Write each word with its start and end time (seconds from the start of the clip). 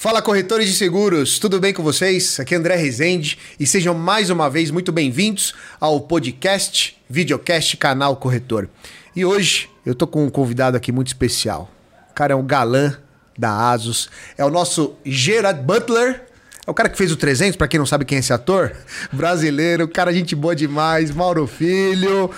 Fala 0.00 0.22
corretores 0.22 0.68
de 0.68 0.74
seguros, 0.74 1.40
tudo 1.40 1.58
bem 1.58 1.74
com 1.74 1.82
vocês? 1.82 2.38
Aqui 2.38 2.54
é 2.54 2.56
André 2.56 2.76
Rezende 2.76 3.36
e 3.58 3.66
sejam 3.66 3.92
mais 3.94 4.30
uma 4.30 4.48
vez 4.48 4.70
muito 4.70 4.92
bem-vindos 4.92 5.52
ao 5.80 6.00
podcast, 6.00 6.96
videocast 7.10 7.76
canal 7.78 8.14
Corretor. 8.14 8.68
E 9.16 9.24
hoje 9.24 9.68
eu 9.84 9.96
tô 9.96 10.06
com 10.06 10.24
um 10.24 10.30
convidado 10.30 10.76
aqui 10.76 10.92
muito 10.92 11.08
especial. 11.08 11.68
O 12.12 12.14
cara 12.14 12.32
é 12.32 12.36
um 12.36 12.46
galã 12.46 12.96
da 13.36 13.72
Asus, 13.72 14.08
é 14.36 14.44
o 14.44 14.50
nosso 14.50 14.94
Gerard 15.04 15.64
Butler. 15.64 16.26
É 16.64 16.70
o 16.70 16.74
cara 16.74 16.88
que 16.88 16.96
fez 16.96 17.10
o 17.10 17.16
300, 17.16 17.56
para 17.56 17.66
quem 17.66 17.78
não 17.78 17.86
sabe 17.86 18.04
quem 18.04 18.14
é 18.14 18.20
esse 18.20 18.32
ator, 18.32 18.76
brasileiro, 19.12 19.88
cara 19.88 20.12
gente 20.12 20.36
boa 20.36 20.54
demais, 20.54 21.10
Mauro 21.10 21.44
Filho, 21.48 22.30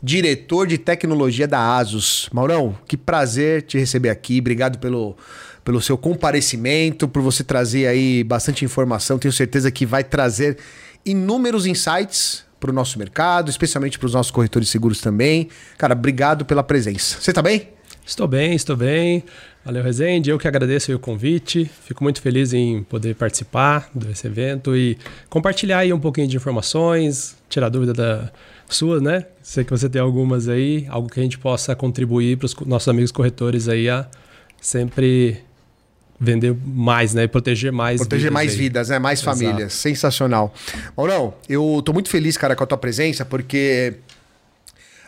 diretor 0.00 0.68
de 0.68 0.78
tecnologia 0.78 1.48
da 1.48 1.78
Asus. 1.78 2.28
Maurão, 2.32 2.78
que 2.86 2.96
prazer 2.96 3.62
te 3.62 3.76
receber 3.76 4.10
aqui. 4.10 4.38
Obrigado 4.38 4.78
pelo 4.78 5.16
pelo 5.68 5.82
seu 5.82 5.98
comparecimento, 5.98 7.06
por 7.06 7.20
você 7.20 7.44
trazer 7.44 7.86
aí 7.86 8.24
bastante 8.24 8.64
informação. 8.64 9.18
Tenho 9.18 9.30
certeza 9.30 9.70
que 9.70 9.84
vai 9.84 10.02
trazer 10.02 10.56
inúmeros 11.04 11.66
insights 11.66 12.42
para 12.58 12.70
o 12.70 12.72
nosso 12.72 12.98
mercado, 12.98 13.50
especialmente 13.50 13.98
para 13.98 14.06
os 14.06 14.14
nossos 14.14 14.32
corretores 14.32 14.70
seguros 14.70 15.02
também. 15.02 15.50
Cara, 15.76 15.92
obrigado 15.92 16.46
pela 16.46 16.62
presença. 16.62 17.20
Você 17.20 17.32
está 17.32 17.42
bem? 17.42 17.68
Estou 18.02 18.26
bem, 18.26 18.54
estou 18.54 18.76
bem. 18.76 19.22
Valeu, 19.62 19.84
Rezende. 19.84 20.30
Eu 20.30 20.38
que 20.38 20.48
agradeço 20.48 20.90
o 20.94 20.98
convite. 20.98 21.70
Fico 21.84 22.02
muito 22.02 22.22
feliz 22.22 22.54
em 22.54 22.82
poder 22.84 23.14
participar 23.14 23.90
desse 23.94 24.26
evento 24.26 24.74
e 24.74 24.96
compartilhar 25.28 25.80
aí 25.80 25.92
um 25.92 26.00
pouquinho 26.00 26.28
de 26.28 26.36
informações, 26.38 27.36
tirar 27.46 27.68
dúvida 27.68 27.92
da 27.92 28.32
sua, 28.70 29.02
né? 29.02 29.26
Sei 29.42 29.64
que 29.64 29.70
você 29.70 29.86
tem 29.86 30.00
algumas 30.00 30.48
aí, 30.48 30.86
algo 30.88 31.10
que 31.10 31.20
a 31.20 31.22
gente 31.22 31.38
possa 31.38 31.76
contribuir 31.76 32.38
para 32.38 32.46
os 32.46 32.54
nossos 32.60 32.88
amigos 32.88 33.12
corretores 33.12 33.68
aí 33.68 33.90
a 33.90 34.08
sempre 34.58 35.46
vender 36.20 36.54
mais, 36.64 37.14
né? 37.14 37.24
E 37.24 37.28
proteger 37.28 37.70
mais 37.72 37.98
Proteger 38.00 38.24
vidas 38.24 38.32
mais 38.34 38.52
aí. 38.52 38.58
vidas, 38.58 38.88
né? 38.88 38.98
Mais 38.98 39.20
Exato. 39.20 39.38
famílias. 39.38 39.72
Sensacional. 39.72 40.52
Maurão, 40.96 41.34
eu 41.48 41.80
tô 41.84 41.92
muito 41.92 42.08
feliz, 42.08 42.36
cara, 42.36 42.56
com 42.56 42.64
a 42.64 42.66
tua 42.66 42.78
presença, 42.78 43.24
porque 43.24 43.94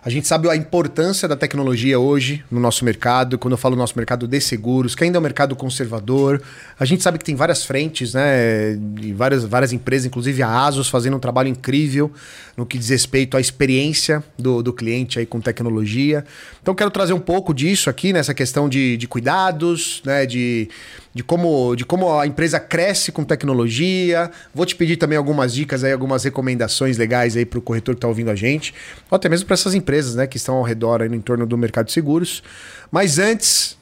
a 0.02 0.08
gente 0.08 0.26
sabe 0.26 0.48
a 0.48 0.56
importância 0.56 1.28
da 1.28 1.36
tecnologia 1.36 1.98
hoje 1.98 2.42
no 2.50 2.58
nosso 2.58 2.84
mercado. 2.84 3.38
Quando 3.38 3.52
eu 3.52 3.58
falo 3.58 3.76
nosso 3.76 3.94
mercado 3.96 4.26
de 4.26 4.40
seguros, 4.40 4.94
que 4.94 5.04
ainda 5.04 5.18
é 5.18 5.20
um 5.20 5.22
mercado 5.22 5.54
conservador, 5.54 6.40
a 6.78 6.84
gente 6.86 7.02
sabe 7.02 7.18
que 7.18 7.24
tem 7.24 7.34
várias 7.34 7.64
frentes, 7.64 8.14
né? 8.14 8.78
E 9.02 9.12
várias, 9.12 9.44
várias 9.44 9.72
empresas, 9.72 10.06
inclusive 10.06 10.42
a 10.42 10.66
Asus, 10.66 10.88
fazendo 10.88 11.16
um 11.16 11.20
trabalho 11.20 11.48
incrível 11.48 12.10
no 12.56 12.64
que 12.64 12.78
diz 12.78 12.88
respeito 12.88 13.36
à 13.36 13.40
experiência 13.40 14.24
do, 14.38 14.62
do 14.62 14.72
cliente 14.72 15.18
aí 15.18 15.26
com 15.26 15.40
tecnologia. 15.40 16.24
Então, 16.62 16.74
quero 16.74 16.90
trazer 16.90 17.12
um 17.12 17.20
pouco 17.20 17.52
disso 17.52 17.90
aqui, 17.90 18.12
nessa 18.12 18.32
questão 18.32 18.68
de, 18.68 18.96
de 18.96 19.06
cuidados, 19.06 20.00
né? 20.04 20.24
De 20.24 20.68
de 21.12 21.24
como, 21.24 21.74
de 21.74 21.84
como 21.84 22.18
a 22.18 22.26
empresa 22.26 22.60
cresce 22.60 23.10
com 23.10 23.24
tecnologia. 23.24 24.30
Vou 24.54 24.64
te 24.64 24.76
pedir 24.76 24.96
também 24.96 25.18
algumas 25.18 25.52
dicas 25.52 25.82
aí, 25.82 25.92
algumas 25.92 26.22
recomendações 26.22 26.96
legais 26.96 27.36
aí 27.36 27.44
para 27.44 27.58
o 27.58 27.62
corretor 27.62 27.94
que 27.94 27.98
está 27.98 28.08
ouvindo 28.08 28.30
a 28.30 28.36
gente, 28.36 28.72
ou 29.10 29.16
até 29.16 29.28
mesmo 29.28 29.46
para 29.46 29.54
essas 29.54 29.74
empresas, 29.74 29.89
né, 30.14 30.26
que 30.26 30.36
estão 30.36 30.56
ao 30.56 30.62
redor 30.62 31.02
aí 31.02 31.08
no 31.08 31.14
entorno 31.14 31.46
do 31.46 31.56
mercado 31.56 31.86
de 31.86 31.92
seguros. 31.92 32.42
Mas 32.90 33.18
antes, 33.18 33.78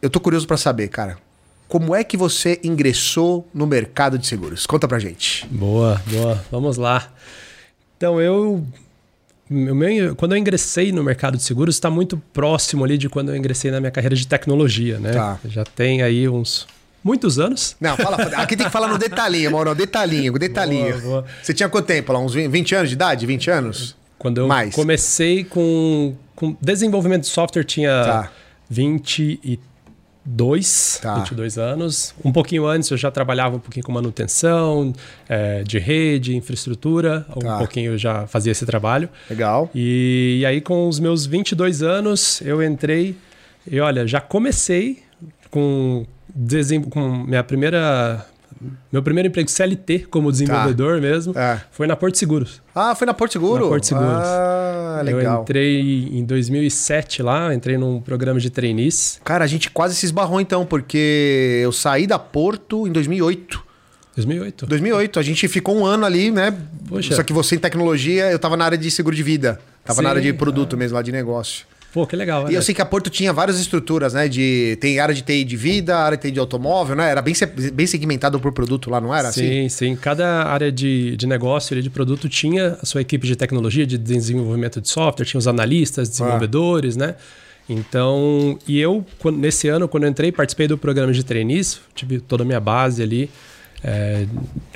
eu 0.00 0.10
tô 0.10 0.20
curioso 0.20 0.46
para 0.46 0.56
saber, 0.56 0.88
cara, 0.88 1.18
como 1.68 1.94
é 1.94 2.04
que 2.04 2.16
você 2.16 2.60
ingressou 2.62 3.48
no 3.52 3.66
mercado 3.66 4.18
de 4.18 4.26
seguros? 4.26 4.66
Conta 4.66 4.86
pra 4.86 4.98
gente. 4.98 5.46
Boa, 5.50 6.00
boa. 6.06 6.44
Vamos 6.50 6.76
lá. 6.76 7.12
Então 7.96 8.20
eu 8.20 8.64
meu, 9.48 10.16
quando 10.16 10.32
eu 10.32 10.38
ingressei 10.38 10.90
no 10.90 11.04
mercado 11.04 11.36
de 11.36 11.42
seguros, 11.42 11.74
está 11.74 11.90
muito 11.90 12.16
próximo 12.32 12.84
ali 12.84 12.96
de 12.96 13.08
quando 13.08 13.28
eu 13.28 13.36
ingressei 13.36 13.70
na 13.70 13.78
minha 13.78 13.90
carreira 13.90 14.16
de 14.16 14.26
tecnologia, 14.26 14.98
né? 14.98 15.12
Tá. 15.12 15.38
Já 15.44 15.64
tem 15.64 16.02
aí 16.02 16.28
uns 16.28 16.66
muitos 17.02 17.38
anos. 17.38 17.76
Não, 17.78 17.94
fala, 17.96 18.16
aqui 18.36 18.56
tem 18.56 18.66
que 18.66 18.72
falar 18.72 18.88
no 18.88 18.96
detalhinho, 18.96 19.52
Mauro, 19.52 19.74
detalhinho, 19.74 20.32
detalhinho. 20.38 20.98
Boa, 21.00 21.02
boa. 21.02 21.24
Você 21.42 21.52
tinha 21.52 21.68
quanto 21.68 21.86
tempo 21.86 22.10
lá? 22.12 22.18
Uns 22.18 22.34
20 22.34 22.74
anos 22.74 22.88
de 22.88 22.94
idade? 22.94 23.26
20 23.26 23.50
anos? 23.50 23.96
Quando 24.18 24.38
eu 24.38 24.48
Mais. 24.48 24.74
comecei 24.74 25.44
com, 25.44 26.14
com 26.34 26.56
desenvolvimento 26.60 27.22
de 27.22 27.28
software, 27.28 27.64
tinha 27.64 28.04
tá. 28.04 28.32
23 28.70 29.74
22, 30.26 31.00
tá. 31.02 31.14
22 31.16 31.58
anos. 31.58 32.14
Um 32.24 32.32
pouquinho 32.32 32.66
antes 32.66 32.90
eu 32.90 32.96
já 32.96 33.10
trabalhava 33.10 33.56
um 33.56 33.58
pouquinho 33.58 33.84
com 33.84 33.92
manutenção 33.92 34.92
é, 35.28 35.62
de 35.62 35.78
rede, 35.78 36.34
infraestrutura. 36.34 37.26
Tá. 37.38 37.56
Um 37.56 37.58
pouquinho 37.58 37.92
eu 37.92 37.98
já 37.98 38.26
fazia 38.26 38.50
esse 38.50 38.64
trabalho. 38.64 39.08
Legal. 39.28 39.70
E, 39.74 40.38
e 40.40 40.46
aí 40.46 40.60
com 40.60 40.88
os 40.88 40.98
meus 40.98 41.26
22 41.26 41.82
anos 41.82 42.40
eu 42.40 42.62
entrei 42.62 43.14
e 43.70 43.78
olha, 43.80 44.06
já 44.06 44.20
comecei 44.20 45.02
com, 45.50 46.06
com 46.90 47.08
minha 47.26 47.44
primeira 47.44 48.26
meu 48.92 49.02
primeiro 49.02 49.28
emprego 49.28 49.50
CLT 49.50 50.06
como 50.10 50.30
desenvolvedor 50.30 50.96
tá. 50.96 51.00
mesmo 51.00 51.38
é. 51.38 51.60
foi 51.70 51.86
na 51.86 51.96
Porto 51.96 52.16
Seguros. 52.16 52.62
Ah, 52.74 52.94
foi 52.94 53.06
na 53.06 53.14
Porto 53.14 53.32
Seguro? 53.32 53.64
Na 53.64 53.70
Porto 53.70 53.86
Seguros. 53.86 54.10
Ah, 54.12 55.00
legal. 55.04 55.36
Eu 55.36 55.42
entrei 55.42 56.08
em 56.12 56.24
2007 56.24 57.22
lá, 57.22 57.54
entrei 57.54 57.78
num 57.78 58.00
programa 58.00 58.40
de 58.40 58.50
trainees. 58.50 59.20
Cara, 59.24 59.44
a 59.44 59.46
gente 59.46 59.70
quase 59.70 59.94
se 59.94 60.06
esbarrou 60.06 60.40
então, 60.40 60.66
porque 60.66 61.60
eu 61.62 61.72
saí 61.72 62.06
da 62.06 62.18
Porto 62.18 62.86
em 62.86 62.92
2008. 62.92 63.64
2008. 64.16 64.66
2008. 64.66 65.18
A 65.18 65.22
gente 65.22 65.48
ficou 65.48 65.76
um 65.76 65.84
ano 65.84 66.04
ali, 66.06 66.30
né? 66.30 66.56
Poxa. 66.88 67.14
Só 67.14 67.22
que 67.22 67.32
você 67.32 67.56
em 67.56 67.58
tecnologia, 67.58 68.30
eu 68.30 68.38
tava 68.38 68.56
na 68.56 68.64
área 68.64 68.78
de 68.78 68.90
seguro 68.90 69.14
de 69.14 69.22
vida. 69.22 69.60
Tava 69.84 69.98
Sim, 69.98 70.04
na 70.04 70.10
área 70.10 70.22
de 70.22 70.32
produto 70.32 70.76
é. 70.76 70.78
mesmo, 70.78 70.96
lá 70.96 71.02
de 71.02 71.12
negócio. 71.12 71.66
Pô, 71.94 72.04
que 72.04 72.16
legal. 72.16 72.50
E 72.50 72.54
eu 72.56 72.60
sei 72.60 72.74
que 72.74 72.82
a 72.82 72.84
Porto 72.84 73.08
tinha 73.08 73.32
várias 73.32 73.60
estruturas, 73.60 74.14
né? 74.14 74.26
De, 74.26 74.76
tem 74.80 74.98
área 74.98 75.14
de 75.14 75.22
TI 75.22 75.44
de 75.44 75.56
vida, 75.56 75.96
área 75.96 76.16
de 76.16 76.22
TI 76.22 76.32
de 76.32 76.40
automóvel, 76.40 76.96
né? 76.96 77.08
Era 77.08 77.22
bem, 77.22 77.32
bem 77.72 77.86
segmentado 77.86 78.40
por 78.40 78.50
produto 78.50 78.90
lá, 78.90 79.00
não 79.00 79.14
era 79.14 79.30
sim, 79.30 79.40
assim? 79.40 79.68
Sim, 79.68 79.90
sim. 79.92 79.96
Cada 79.96 80.42
área 80.42 80.72
de, 80.72 81.16
de 81.16 81.24
negócio, 81.24 81.80
de 81.80 81.88
produto, 81.88 82.28
tinha 82.28 82.76
a 82.82 82.84
sua 82.84 83.00
equipe 83.00 83.28
de 83.28 83.36
tecnologia, 83.36 83.86
de 83.86 83.96
desenvolvimento 83.96 84.80
de 84.80 84.88
software, 84.88 85.24
tinha 85.24 85.38
os 85.38 85.46
analistas, 85.46 86.08
desenvolvedores, 86.08 86.96
ah. 86.96 87.06
né? 87.06 87.14
Então, 87.68 88.58
e 88.66 88.80
eu, 88.80 89.06
nesse 89.32 89.68
ano, 89.68 89.86
quando 89.86 90.02
eu 90.02 90.10
entrei, 90.10 90.32
participei 90.32 90.66
do 90.66 90.76
programa 90.76 91.12
de 91.12 91.22
trainees, 91.22 91.78
tive 91.94 92.18
toda 92.18 92.42
a 92.42 92.46
minha 92.46 92.60
base 92.60 93.04
ali 93.04 93.30
é, 93.84 94.26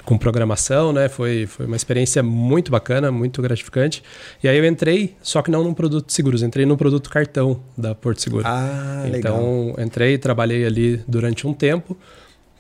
com 0.05 0.19
programação, 0.19 0.93
né? 0.93 1.09
Foi, 1.09 1.47
foi 1.47 1.65
uma 1.65 1.77
experiência 1.77 2.23
muito 2.23 2.71
bacana, 2.71 3.11
muito 3.11 3.41
gratificante. 3.41 4.03
E 4.43 4.49
aí 4.49 4.59
eu 4.59 4.65
entrei, 4.67 5.17
só 5.23 5.41
que 5.41 5.51
não 5.51 5.65
num 5.65 5.73
produto 5.73 6.07
de 6.07 6.13
seguros, 6.13 6.43
entrei 6.43 6.67
no 6.67 6.77
produto 6.77 7.09
cartão 7.09 7.59
da 7.77 7.95
Porto 7.95 8.21
Seguro. 8.21 8.45
Ah, 8.47 9.05
então, 9.07 9.69
legal. 9.69 9.81
entrei, 9.81 10.19
trabalhei 10.19 10.67
ali 10.67 11.03
durante 11.09 11.47
um 11.47 11.55
tempo. 11.55 11.97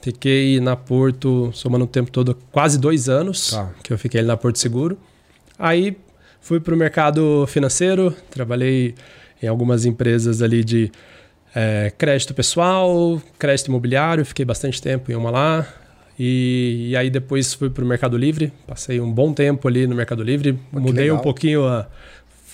Fiquei 0.00 0.58
na 0.58 0.74
Porto, 0.74 1.50
somando 1.52 1.84
o 1.84 1.88
tempo 1.88 2.10
todo, 2.10 2.34
quase 2.50 2.78
dois 2.78 3.08
anos 3.10 3.50
tá. 3.50 3.70
que 3.84 3.92
eu 3.92 3.98
fiquei 3.98 4.20
ali 4.20 4.28
na 4.28 4.36
Porto 4.36 4.58
Seguro. 4.58 4.96
Aí 5.58 5.98
fui 6.40 6.60
para 6.60 6.72
o 6.72 6.78
mercado 6.78 7.46
financeiro, 7.46 8.14
trabalhei 8.30 8.94
em 9.42 9.48
algumas 9.48 9.84
empresas 9.84 10.40
ali 10.40 10.64
de 10.64 10.90
é, 11.54 11.92
crédito 11.98 12.32
pessoal, 12.32 13.20
crédito 13.38 13.66
imobiliário, 13.66 14.24
fiquei 14.24 14.44
bastante 14.44 14.80
tempo 14.80 15.12
em 15.12 15.14
uma 15.14 15.30
lá. 15.30 15.66
E, 16.18 16.88
e 16.90 16.96
aí 16.96 17.10
depois 17.10 17.54
fui 17.54 17.70
para 17.70 17.84
o 17.84 17.86
Mercado 17.86 18.16
Livre, 18.16 18.52
passei 18.66 19.00
um 19.00 19.10
bom 19.10 19.32
tempo 19.32 19.68
ali 19.68 19.86
no 19.86 19.94
Mercado 19.94 20.22
Livre, 20.22 20.58
Pô, 20.72 20.80
mudei 20.80 21.12
um 21.12 21.18
pouquinho 21.18 21.64
a, 21.64 21.86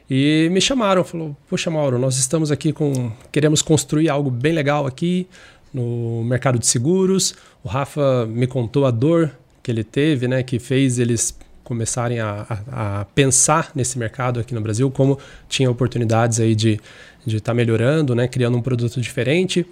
E 0.09 0.49
me 0.51 0.59
chamaram, 0.59 1.03
falou: 1.03 1.37
"Poxa, 1.47 1.69
Mauro, 1.69 1.99
nós 1.99 2.17
estamos 2.17 2.51
aqui 2.51 2.73
com 2.73 3.11
queremos 3.31 3.61
construir 3.61 4.09
algo 4.09 4.31
bem 4.31 4.53
legal 4.53 4.87
aqui 4.87 5.27
no 5.71 6.23
mercado 6.23 6.57
de 6.57 6.65
seguros". 6.65 7.35
O 7.63 7.67
Rafa 7.67 8.25
me 8.25 8.47
contou 8.47 8.87
a 8.87 8.89
dor 8.89 9.31
que 9.61 9.69
ele 9.69 9.83
teve, 9.83 10.27
né, 10.27 10.41
que 10.41 10.57
fez 10.57 10.97
eles 10.97 11.37
começarem 11.63 12.19
a, 12.19 12.45
a, 12.71 13.01
a 13.01 13.05
pensar 13.05 13.69
nesse 13.75 13.99
mercado 13.99 14.39
aqui 14.39 14.55
no 14.55 14.61
Brasil, 14.61 14.89
como 14.89 15.19
tinha 15.47 15.69
oportunidades 15.69 16.39
aí 16.39 16.55
de 16.55 16.79
de 17.23 17.37
estar 17.37 17.51
tá 17.51 17.53
melhorando, 17.53 18.15
né, 18.15 18.27
criando 18.27 18.57
um 18.57 18.61
produto 18.61 18.99
diferente. 18.99 19.65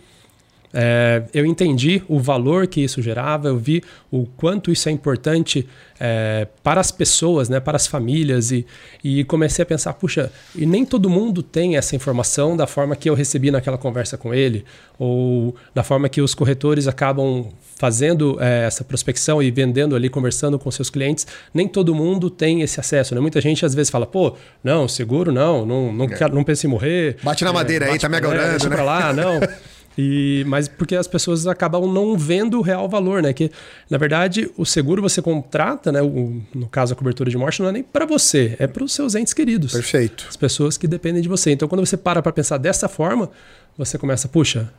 É, 0.73 1.23
eu 1.33 1.45
entendi 1.45 2.01
o 2.07 2.19
valor 2.19 2.67
que 2.67 2.81
isso 2.81 3.01
gerava, 3.01 3.47
eu 3.47 3.57
vi 3.57 3.83
o 4.11 4.25
quanto 4.25 4.71
isso 4.71 4.89
é 4.89 4.91
importante 4.91 5.67
é, 5.99 6.47
para 6.63 6.81
as 6.81 6.91
pessoas, 6.91 7.47
né, 7.47 7.59
para 7.59 7.75
as 7.75 7.87
famílias, 7.87 8.51
e, 8.51 8.65
e 9.03 9.23
comecei 9.23 9.63
a 9.63 9.65
pensar, 9.65 9.93
puxa, 9.93 10.31
e 10.55 10.65
nem 10.65 10.85
todo 10.85 11.09
mundo 11.09 11.41
tem 11.41 11.77
essa 11.77 11.95
informação 11.95 12.57
da 12.57 12.67
forma 12.67 12.95
que 12.95 13.09
eu 13.09 13.13
recebi 13.13 13.51
naquela 13.51 13.77
conversa 13.77 14.17
com 14.17 14.33
ele, 14.33 14.65
ou 14.99 15.55
da 15.73 15.83
forma 15.83 16.09
que 16.09 16.21
os 16.21 16.33
corretores 16.33 16.87
acabam 16.87 17.49
fazendo 17.77 18.37
é, 18.41 18.65
essa 18.65 18.83
prospecção 18.83 19.43
e 19.43 19.51
vendendo 19.51 19.95
ali, 19.95 20.09
conversando 20.09 20.57
com 20.57 20.71
seus 20.71 20.89
clientes, 20.89 21.27
nem 21.53 21.67
todo 21.67 21.93
mundo 21.93 22.29
tem 22.29 22.61
esse 22.61 22.79
acesso. 22.79 23.13
Né? 23.13 23.21
Muita 23.21 23.41
gente 23.41 23.65
às 23.65 23.75
vezes 23.75 23.89
fala, 23.89 24.05
pô, 24.05 24.35
não, 24.63 24.87
seguro 24.87 25.31
não, 25.31 25.65
não, 25.65 25.91
não, 25.91 26.05
é. 26.05 26.07
quero, 26.09 26.33
não 26.33 26.43
pense 26.43 26.65
em 26.65 26.69
morrer. 26.69 27.17
Bate 27.21 27.43
na 27.43 27.51
madeira 27.51 27.91
aí, 27.91 27.99
tá 27.99 28.07
me 28.07 28.17
agorando, 28.17 28.69
né? 28.69 28.75
Pra 28.75 28.83
lá, 28.83 29.13
não. 29.13 29.39
E, 29.97 30.43
mas 30.47 30.67
porque 30.67 30.95
as 30.95 31.07
pessoas 31.07 31.47
acabam 31.47 31.87
não 31.87 32.17
vendo 32.17 32.59
o 32.59 32.61
real 32.61 32.87
valor, 32.89 33.21
né? 33.21 33.31
Que, 33.31 33.51
na 33.89 33.97
verdade, 33.97 34.51
o 34.57 34.65
seguro 34.65 35.01
você 35.01 35.21
contrata, 35.21 35.91
né? 35.91 36.01
O, 36.01 36.41
no 36.53 36.67
caso, 36.67 36.93
a 36.93 36.95
cobertura 36.95 37.29
de 37.29 37.37
morte 37.37 37.61
não 37.61 37.69
é 37.69 37.71
nem 37.71 37.83
para 37.83 38.05
você, 38.05 38.55
é 38.59 38.67
para 38.67 38.83
os 38.83 38.93
seus 38.93 39.15
entes 39.15 39.33
queridos. 39.33 39.71
Perfeito. 39.71 40.25
As 40.29 40.35
pessoas 40.35 40.77
que 40.77 40.87
dependem 40.87 41.21
de 41.21 41.29
você. 41.29 41.51
Então, 41.51 41.67
quando 41.67 41.85
você 41.85 41.95
para 41.95 42.21
para 42.21 42.31
pensar 42.31 42.57
dessa 42.57 42.89
forma, 42.89 43.29
você 43.77 43.97
começa, 43.97 44.27
puxa, 44.27 44.69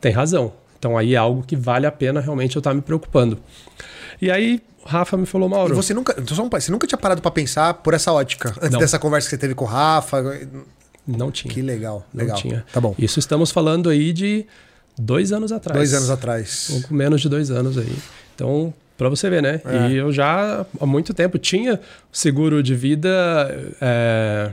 tem 0.00 0.12
razão. 0.12 0.52
Então, 0.78 0.96
aí 0.96 1.14
é 1.14 1.18
algo 1.18 1.42
que 1.42 1.56
vale 1.56 1.86
a 1.86 1.92
pena 1.92 2.20
realmente 2.20 2.56
eu 2.56 2.60
estar 2.60 2.70
tá 2.70 2.74
me 2.74 2.80
preocupando. 2.80 3.38
E 4.22 4.30
aí, 4.30 4.62
Rafa 4.84 5.16
me 5.16 5.26
falou, 5.26 5.48
Mauro. 5.48 5.74
E 5.74 5.76
você 5.76 5.92
nunca, 5.92 6.14
então, 6.18 6.48
você 6.48 6.70
nunca 6.70 6.86
tinha 6.86 6.98
parado 6.98 7.20
para 7.20 7.30
pensar 7.30 7.74
por 7.74 7.92
essa 7.92 8.12
ótica? 8.12 8.50
Antes 8.58 8.70
não. 8.70 8.78
dessa 8.78 8.98
conversa 8.98 9.26
que 9.26 9.30
você 9.30 9.38
teve 9.38 9.54
com 9.54 9.64
o 9.64 9.68
Rafa? 9.68 10.22
Não 11.16 11.30
tinha. 11.30 11.52
Que 11.52 11.62
legal, 11.62 12.06
legal. 12.14 12.36
Não 12.36 12.42
tinha. 12.42 12.64
Tá 12.72 12.80
bom. 12.80 12.94
Isso 12.98 13.18
estamos 13.18 13.50
falando 13.50 13.88
aí 13.88 14.12
de 14.12 14.46
dois 14.98 15.32
anos 15.32 15.52
atrás. 15.52 15.78
Dois 15.78 15.94
anos 15.94 16.10
atrás. 16.10 16.68
Pouco 16.70 16.94
menos 16.94 17.20
de 17.20 17.28
dois 17.28 17.50
anos 17.50 17.78
aí. 17.78 17.96
Então, 18.34 18.72
para 18.96 19.08
você 19.08 19.30
ver, 19.30 19.42
né? 19.42 19.60
É. 19.64 19.88
E 19.88 19.96
eu 19.96 20.12
já 20.12 20.66
há 20.78 20.86
muito 20.86 21.14
tempo 21.14 21.38
tinha 21.38 21.80
seguro 22.12 22.62
de 22.62 22.74
vida 22.74 23.08
é, 23.80 24.50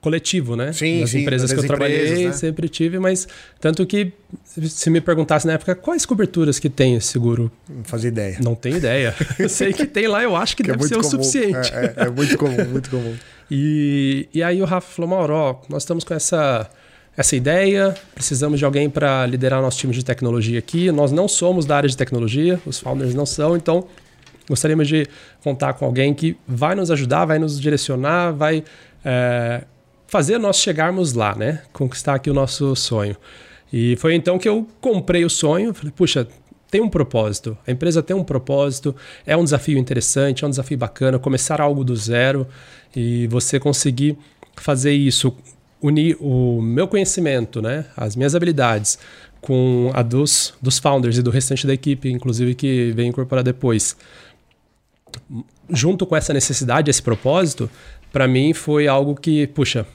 coletivo, 0.00 0.56
né? 0.56 0.72
Sim, 0.72 1.00
Nas 1.00 1.10
sim, 1.10 1.20
empresas 1.20 1.52
que 1.52 1.58
eu 1.58 1.66
trabalhei, 1.66 2.26
né? 2.26 2.32
sempre 2.32 2.68
tive, 2.68 2.98
mas 2.98 3.28
tanto 3.58 3.86
que 3.86 4.12
se 4.44 4.90
me 4.90 5.00
perguntasse 5.00 5.46
na 5.46 5.54
época 5.54 5.74
quais 5.74 6.04
coberturas 6.06 6.58
que 6.58 6.68
tem 6.68 6.94
esse 6.94 7.08
seguro, 7.08 7.50
não 7.68 7.84
fazia 7.84 8.08
ideia. 8.08 8.38
Não 8.42 8.54
tenho 8.54 8.76
ideia. 8.76 9.14
eu 9.38 9.48
sei 9.48 9.72
que 9.72 9.86
tem 9.86 10.06
lá, 10.06 10.22
eu 10.22 10.36
acho 10.36 10.56
que, 10.56 10.62
que 10.62 10.70
é 10.70 10.74
deve 10.74 10.84
é 10.84 10.88
ser 10.88 10.94
comum. 10.96 11.06
o 11.06 11.10
suficiente. 11.10 11.72
É, 11.72 12.10
muito 12.10 12.36
comum, 12.36 12.64
muito 12.66 12.90
comum. 12.90 13.14
E, 13.50 14.28
e 14.32 14.42
aí 14.42 14.62
o 14.62 14.64
Rafa 14.64 14.94
falou, 14.94 15.10
Mauro, 15.10 15.34
ó, 15.34 15.56
nós 15.68 15.82
estamos 15.82 16.04
com 16.04 16.14
essa 16.14 16.70
essa 17.16 17.36
ideia, 17.36 17.94
precisamos 18.14 18.58
de 18.58 18.64
alguém 18.64 18.88
para 18.88 19.26
liderar 19.26 19.60
nosso 19.60 19.78
time 19.78 19.92
de 19.92 20.02
tecnologia 20.02 20.58
aqui. 20.58 20.90
Nós 20.90 21.12
não 21.12 21.28
somos 21.28 21.66
da 21.66 21.76
área 21.76 21.88
de 21.88 21.96
tecnologia, 21.96 22.58
os 22.64 22.78
founders 22.78 23.14
não 23.14 23.26
são, 23.26 23.56
então 23.56 23.86
gostaríamos 24.48 24.88
de 24.88 25.06
contar 25.42 25.74
com 25.74 25.84
alguém 25.84 26.14
que 26.14 26.36
vai 26.46 26.74
nos 26.74 26.90
ajudar, 26.90 27.26
vai 27.26 27.38
nos 27.38 27.60
direcionar, 27.60 28.32
vai 28.32 28.64
é, 29.04 29.64
fazer 30.06 30.38
nós 30.38 30.56
chegarmos 30.56 31.12
lá, 31.12 31.34
né? 31.34 31.62
Conquistar 31.72 32.14
aqui 32.14 32.30
o 32.30 32.34
nosso 32.34 32.74
sonho. 32.74 33.16
E 33.72 33.96
foi 33.96 34.14
então 34.14 34.38
que 34.38 34.48
eu 34.48 34.66
comprei 34.80 35.24
o 35.24 35.30
sonho. 35.30 35.74
Falei, 35.74 35.92
puxa, 35.94 36.26
tem 36.70 36.80
um 36.80 36.88
propósito. 36.88 37.58
A 37.66 37.70
empresa 37.70 38.02
tem 38.02 38.14
um 38.14 38.22
propósito. 38.22 38.94
É 39.26 39.36
um 39.36 39.44
desafio 39.44 39.76
interessante, 39.76 40.44
é 40.44 40.46
um 40.46 40.50
desafio 40.50 40.78
bacana. 40.78 41.18
Começar 41.18 41.60
algo 41.60 41.82
do 41.82 41.96
zero 41.96 42.46
e 42.94 43.26
você 43.26 43.58
conseguir 43.58 44.16
fazer 44.56 44.92
isso, 44.92 45.34
unir 45.82 46.16
o 46.20 46.60
meu 46.60 46.86
conhecimento, 46.86 47.62
né, 47.62 47.86
as 47.96 48.14
minhas 48.14 48.34
habilidades, 48.34 48.98
com 49.40 49.90
a 49.94 50.02
dos, 50.02 50.52
dos 50.60 50.78
founders 50.78 51.16
e 51.16 51.22
do 51.22 51.30
restante 51.30 51.66
da 51.66 51.72
equipe, 51.72 52.10
inclusive 52.10 52.54
que 52.54 52.92
vem 52.92 53.08
incorporar 53.08 53.42
depois. 53.42 53.96
Junto 55.70 56.04
com 56.06 56.14
essa 56.14 56.32
necessidade, 56.32 56.90
esse 56.90 57.02
propósito, 57.02 57.70
para 58.12 58.28
mim 58.28 58.52
foi 58.52 58.86
algo 58.86 59.14
que, 59.14 59.46
puxa, 59.48 59.86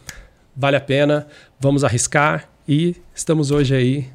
vale 0.56 0.78
a 0.78 0.82
pena, 0.82 1.28
vamos 1.60 1.84
arriscar 1.84 2.50
e 2.68 2.96
estamos 3.14 3.52
hoje 3.52 3.76
aí, 3.76 4.08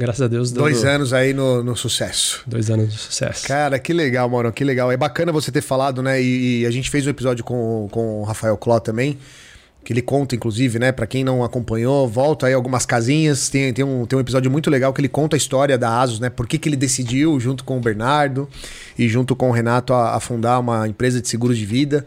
graças 0.00 0.22
a 0.22 0.28
Deus. 0.28 0.50
Dando... 0.50 0.62
Dois 0.62 0.84
anos 0.84 1.12
aí 1.12 1.32
no, 1.32 1.62
no, 1.62 1.76
sucesso. 1.76 2.42
Dois 2.46 2.70
anos 2.70 2.92
de 2.92 2.98
sucesso. 2.98 3.46
Cara, 3.46 3.78
que 3.78 3.92
legal, 3.92 4.28
Mauro, 4.28 4.52
que 4.52 4.64
legal. 4.64 4.90
É 4.90 4.96
bacana 4.96 5.30
você 5.30 5.52
ter 5.52 5.60
falado, 5.60 6.02
né? 6.02 6.20
E, 6.20 6.62
e 6.62 6.66
a 6.66 6.70
gente 6.70 6.90
fez 6.90 7.06
um 7.06 7.10
episódio 7.10 7.44
com, 7.44 7.88
com 7.90 8.20
o 8.20 8.24
Rafael 8.24 8.56
Cló 8.56 8.80
também 8.80 9.18
que 9.82 9.92
ele 9.92 10.02
conta, 10.02 10.34
inclusive, 10.34 10.78
né? 10.78 10.92
Para 10.92 11.06
quem 11.06 11.24
não 11.24 11.42
acompanhou, 11.42 12.06
volta 12.06 12.46
aí 12.46 12.52
algumas 12.52 12.84
casinhas. 12.84 13.48
Tem, 13.48 13.72
tem, 13.72 13.84
um, 13.84 14.04
tem 14.04 14.16
um 14.16 14.20
episódio 14.20 14.50
muito 14.50 14.68
legal 14.68 14.92
que 14.92 15.00
ele 15.00 15.08
conta 15.08 15.36
a 15.36 15.38
história 15.38 15.78
da 15.78 16.00
Asus, 16.00 16.20
né? 16.20 16.28
Por 16.28 16.46
que, 16.46 16.58
que 16.58 16.68
ele 16.68 16.76
decidiu, 16.76 17.40
junto 17.40 17.64
com 17.64 17.78
o 17.78 17.80
Bernardo 17.80 18.48
e 18.98 19.08
junto 19.08 19.34
com 19.34 19.48
o 19.48 19.52
Renato, 19.52 19.92
a, 19.94 20.16
a 20.16 20.20
fundar 20.20 20.58
uma 20.58 20.86
empresa 20.86 21.20
de 21.20 21.28
seguros 21.28 21.56
de 21.56 21.64
vida. 21.64 22.04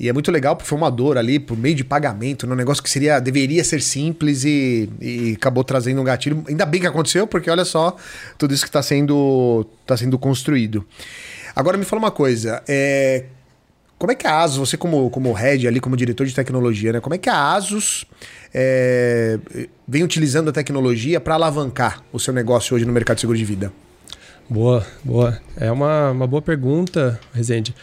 E 0.00 0.08
é 0.08 0.14
muito 0.14 0.30
legal 0.30 0.56
porque 0.56 0.66
foi 0.66 0.78
uma 0.78 0.90
dor 0.90 1.18
ali, 1.18 1.38
por 1.38 1.58
meio 1.58 1.74
de 1.74 1.84
pagamento, 1.84 2.46
né? 2.46 2.54
um 2.54 2.56
negócio 2.56 2.82
que 2.82 2.88
seria, 2.88 3.20
deveria 3.20 3.62
ser 3.62 3.82
simples 3.82 4.44
e, 4.44 4.88
e 4.98 5.34
acabou 5.36 5.62
trazendo 5.62 6.00
um 6.00 6.04
gatilho. 6.04 6.42
Ainda 6.48 6.64
bem 6.64 6.80
que 6.80 6.86
aconteceu, 6.86 7.26
porque 7.26 7.50
olha 7.50 7.66
só 7.66 7.94
tudo 8.38 8.54
isso 8.54 8.62
que 8.62 8.70
está 8.70 8.82
sendo, 8.82 9.66
tá 9.86 9.98
sendo 9.98 10.18
construído. 10.18 10.86
Agora 11.54 11.76
me 11.76 11.84
fala 11.84 12.00
uma 12.00 12.10
coisa. 12.10 12.62
É, 12.66 13.26
como 13.98 14.10
é 14.10 14.14
que 14.14 14.26
a 14.26 14.40
Asus, 14.40 14.56
você 14.56 14.78
como, 14.78 15.10
como 15.10 15.30
head 15.34 15.68
ali, 15.68 15.80
como 15.80 15.94
diretor 15.94 16.26
de 16.26 16.34
tecnologia, 16.34 16.94
né? 16.94 17.00
Como 17.00 17.14
é 17.14 17.18
que 17.18 17.28
a 17.28 17.52
Asus 17.52 18.06
é, 18.54 19.38
vem 19.86 20.02
utilizando 20.02 20.48
a 20.48 20.52
tecnologia 20.52 21.20
para 21.20 21.34
alavancar 21.34 22.02
o 22.10 22.18
seu 22.18 22.32
negócio 22.32 22.74
hoje 22.74 22.86
no 22.86 22.92
mercado 22.94 23.16
de 23.16 23.20
seguro 23.20 23.36
de 23.36 23.44
vida? 23.44 23.70
Boa, 24.48 24.86
boa. 25.04 25.38
É 25.58 25.70
uma, 25.70 26.10
uma 26.10 26.26
boa 26.26 26.40
pergunta, 26.40 27.20
Rezende. 27.34 27.74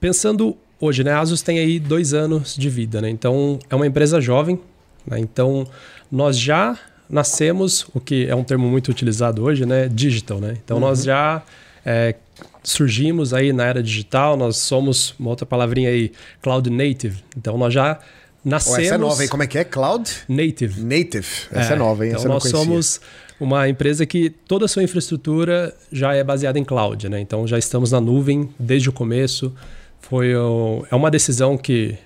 Pensando 0.00 0.58
hoje, 0.80 1.04
né? 1.04 1.12
A 1.12 1.20
Asus 1.20 1.42
tem 1.42 1.58
aí 1.58 1.78
dois 1.78 2.14
anos 2.14 2.56
de 2.56 2.70
vida, 2.70 3.00
né? 3.00 3.10
Então, 3.10 3.58
é 3.68 3.74
uma 3.74 3.86
empresa 3.86 4.20
jovem, 4.20 4.58
né? 5.06 5.18
Então, 5.18 5.66
nós 6.10 6.38
já 6.38 6.78
nascemos, 7.08 7.86
o 7.92 8.00
que 8.00 8.26
é 8.26 8.34
um 8.34 8.44
termo 8.44 8.68
muito 8.68 8.90
utilizado 8.90 9.42
hoje, 9.42 9.66
né? 9.66 9.88
Digital, 9.88 10.38
né? 10.40 10.56
Então, 10.64 10.78
uhum. 10.78 10.82
nós 10.82 11.04
já 11.04 11.42
é, 11.84 12.14
surgimos 12.62 13.32
aí 13.32 13.52
na 13.52 13.64
era 13.64 13.82
digital, 13.82 14.36
nós 14.36 14.56
somos, 14.56 15.14
uma 15.18 15.30
outra 15.30 15.46
palavrinha 15.46 15.90
aí, 15.90 16.12
cloud 16.42 16.68
native. 16.70 17.22
Então 17.36 17.56
nós 17.56 17.72
já 17.72 17.98
nascemos... 18.44 18.78
Oh, 18.78 18.82
essa 18.82 18.94
é 18.94 18.98
nova 18.98 19.22
aí, 19.22 19.28
como 19.28 19.42
é 19.42 19.46
que 19.46 19.58
é? 19.58 19.64
Cloud? 19.64 20.10
Native. 20.28 20.82
Native, 20.82 21.28
essa 21.50 21.72
é, 21.72 21.74
é 21.74 21.78
nova, 21.78 22.06
hein? 22.06 22.12
Então 22.12 22.24
nós 22.26 22.44
somos 22.44 23.00
uma 23.38 23.68
empresa 23.68 24.04
que 24.04 24.30
toda 24.30 24.66
a 24.66 24.68
sua 24.68 24.82
infraestrutura 24.82 25.74
já 25.90 26.14
é 26.14 26.22
baseada 26.22 26.58
em 26.58 26.64
cloud, 26.64 27.08
né? 27.08 27.20
Então 27.20 27.46
já 27.46 27.58
estamos 27.58 27.92
na 27.92 28.00
nuvem 28.00 28.48
desde 28.58 28.88
o 28.88 28.92
começo. 28.92 29.52
Foi 30.10 30.32
é 30.32 30.94
uma 30.94 31.08
decisão 31.08 31.56
que 31.56 31.96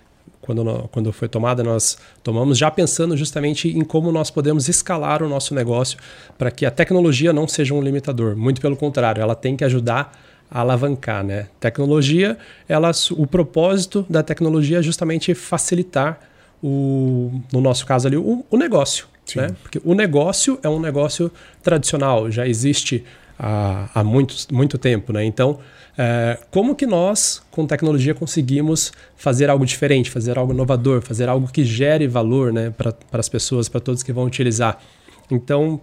quando, 0.42 0.62
quando 0.92 1.10
foi 1.10 1.26
tomada, 1.26 1.62
nós 1.62 1.96
tomamos 2.22 2.58
já 2.58 2.70
pensando 2.70 3.16
justamente 3.16 3.66
em 3.70 3.82
como 3.82 4.12
nós 4.12 4.30
podemos 4.30 4.68
escalar 4.68 5.22
o 5.22 5.28
nosso 5.28 5.54
negócio 5.54 5.98
para 6.36 6.50
que 6.50 6.66
a 6.66 6.70
tecnologia 6.70 7.32
não 7.32 7.48
seja 7.48 7.72
um 7.72 7.80
limitador. 7.80 8.36
Muito 8.36 8.60
pelo 8.60 8.76
contrário, 8.76 9.22
ela 9.22 9.34
tem 9.34 9.56
que 9.56 9.64
ajudar 9.64 10.12
a 10.50 10.60
alavancar, 10.60 11.24
né? 11.24 11.46
Tecnologia, 11.58 12.36
ela, 12.68 12.90
o 13.12 13.26
propósito 13.26 14.04
da 14.08 14.22
tecnologia 14.22 14.80
é 14.80 14.82
justamente 14.82 15.34
facilitar 15.34 16.20
o, 16.62 17.40
no 17.50 17.62
nosso 17.62 17.86
caso 17.86 18.06
ali, 18.06 18.18
o, 18.18 18.44
o 18.50 18.56
negócio, 18.58 19.06
Sim. 19.24 19.40
né? 19.40 19.56
Porque 19.62 19.80
o 19.82 19.94
negócio 19.94 20.58
é 20.62 20.68
um 20.68 20.78
negócio 20.78 21.32
tradicional, 21.62 22.30
já 22.30 22.46
existe 22.46 23.02
há, 23.38 23.88
há 23.94 24.04
muito, 24.04 24.34
muito 24.52 24.78
tempo, 24.78 25.12
né? 25.12 25.24
Então, 25.24 25.58
é, 25.96 26.38
como 26.50 26.74
que 26.74 26.86
nós, 26.86 27.42
com 27.50 27.66
tecnologia, 27.66 28.14
conseguimos 28.14 28.92
fazer 29.16 29.48
algo 29.48 29.64
diferente, 29.64 30.10
fazer 30.10 30.38
algo 30.38 30.52
inovador, 30.52 31.00
fazer 31.00 31.28
algo 31.28 31.46
que 31.50 31.64
gere 31.64 32.06
valor, 32.06 32.52
né? 32.52 32.70
Para 32.70 32.94
as 33.12 33.28
pessoas, 33.28 33.68
para 33.68 33.80
todos 33.80 34.02
que 34.02 34.12
vão 34.12 34.24
utilizar. 34.24 34.78
Então, 35.30 35.80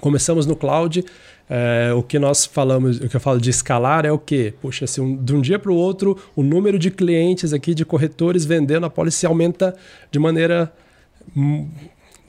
começamos 0.00 0.46
no 0.46 0.56
cloud, 0.56 1.04
é, 1.48 1.92
o 1.92 2.02
que 2.02 2.18
nós 2.18 2.46
falamos, 2.46 2.98
o 2.98 3.08
que 3.08 3.16
eu 3.16 3.20
falo 3.20 3.40
de 3.40 3.50
escalar 3.50 4.06
é 4.06 4.12
o 4.12 4.18
quê? 4.18 4.54
Poxa, 4.62 4.86
se 4.86 5.00
um, 5.00 5.16
de 5.16 5.34
um 5.34 5.40
dia 5.40 5.58
para 5.58 5.72
o 5.72 5.74
outro 5.74 6.16
o 6.36 6.44
número 6.44 6.78
de 6.78 6.92
clientes 6.92 7.52
aqui, 7.52 7.74
de 7.74 7.84
corretores 7.84 8.44
vendendo 8.44 8.86
a 8.86 8.90
polícia 8.90 9.28
aumenta 9.28 9.74
de 10.12 10.18
maneira 10.20 10.72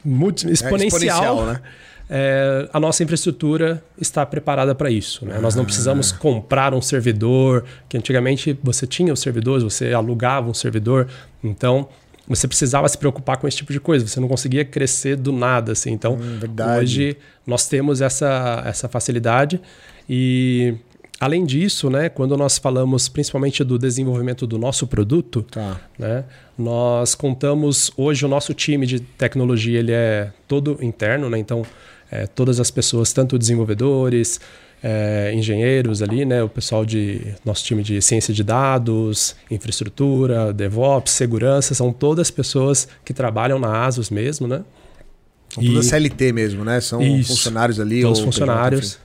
exponencial, 0.04 0.82
é 0.82 0.88
exponencial 0.88 1.46
né? 1.46 1.62
É, 2.14 2.68
a 2.74 2.80
nossa 2.80 3.02
infraestrutura 3.02 3.82
está 3.98 4.26
preparada 4.26 4.76
para 4.76 4.92
isso. 4.92 5.26
Né? 5.26 5.36
Ah. 5.38 5.42
Nós 5.42 5.56
não 5.56 5.64
precisamos 5.64 6.12
comprar 6.12 6.74
um 6.74 6.82
servidor, 6.82 7.64
que 7.88 7.98
antigamente 7.98 8.58
você 8.62 8.86
tinha 8.86 9.14
os 9.14 9.22
servidores, 9.22 9.64
você 9.64 9.94
alugava 9.94 10.50
um 10.50 10.54
servidor. 10.54 11.08
Então, 11.42 11.88
você 12.28 12.50
precisava 12.50 12.88
se 12.90 12.98
preocupar 12.98 13.38
com 13.38 13.48
esse 13.48 13.56
tipo 13.56 13.72
de 13.72 13.80
coisa, 13.80 14.06
você 14.06 14.20
não 14.20 14.28
conseguia 14.28 14.66
crescer 14.66 15.16
do 15.16 15.32
nada, 15.32 15.72
assim. 15.72 15.92
Então, 15.92 16.16
hum, 16.16 16.40
hoje 16.78 17.16
nós 17.48 17.70
temos 17.70 18.02
essa, 18.02 18.62
essa 18.66 18.90
facilidade 18.90 19.62
e 20.10 20.76
além 21.18 21.46
disso, 21.46 21.90
né, 21.90 22.10
quando 22.10 22.36
nós 22.36 22.58
falamos 22.58 23.08
principalmente 23.08 23.64
do 23.64 23.80
desenvolvimento 23.80 24.46
do 24.46 24.58
nosso 24.58 24.86
produto, 24.86 25.44
tá. 25.44 25.80
né, 25.98 26.26
nós 26.58 27.16
contamos 27.16 27.92
hoje 27.96 28.26
o 28.26 28.28
nosso 28.28 28.54
time 28.54 28.86
de 28.86 29.00
tecnologia 29.00 29.80
ele 29.80 29.92
é 29.94 30.34
todo 30.48 30.78
interno, 30.82 31.30
né, 31.30 31.38
então 31.38 31.64
é, 32.12 32.28
todas 32.28 32.60
as 32.60 32.70
pessoas, 32.70 33.14
tanto 33.14 33.40
desenvolvedores, 33.40 34.40
é, 34.84 35.32
engenheiros 35.34 36.02
ali, 36.02 36.26
né, 36.26 36.44
o 36.44 36.50
pessoal 36.50 36.86
de 36.86 37.34
nosso 37.46 37.64
time 37.64 37.84
de 37.84 38.02
ciência 38.02 38.34
de 38.34 38.44
dados, 38.44 39.36
infraestrutura, 39.50 40.52
DevOps, 40.52 41.14
segurança, 41.14 41.74
são 41.74 41.94
todas 41.94 42.30
pessoas 42.30 42.88
que 43.06 43.14
trabalham 43.14 43.60
na 43.60 43.86
ASUS 43.86 44.10
mesmo, 44.10 44.48
né? 44.48 44.64
São 45.50 45.64
todas 45.64 45.86
CLT 45.86 46.32
mesmo, 46.32 46.64
né? 46.64 46.80
São 46.80 47.02
isso, 47.02 47.30
funcionários 47.30 47.80
ali. 47.80 48.02
Todos 48.02 48.22
funcionários 48.22 48.98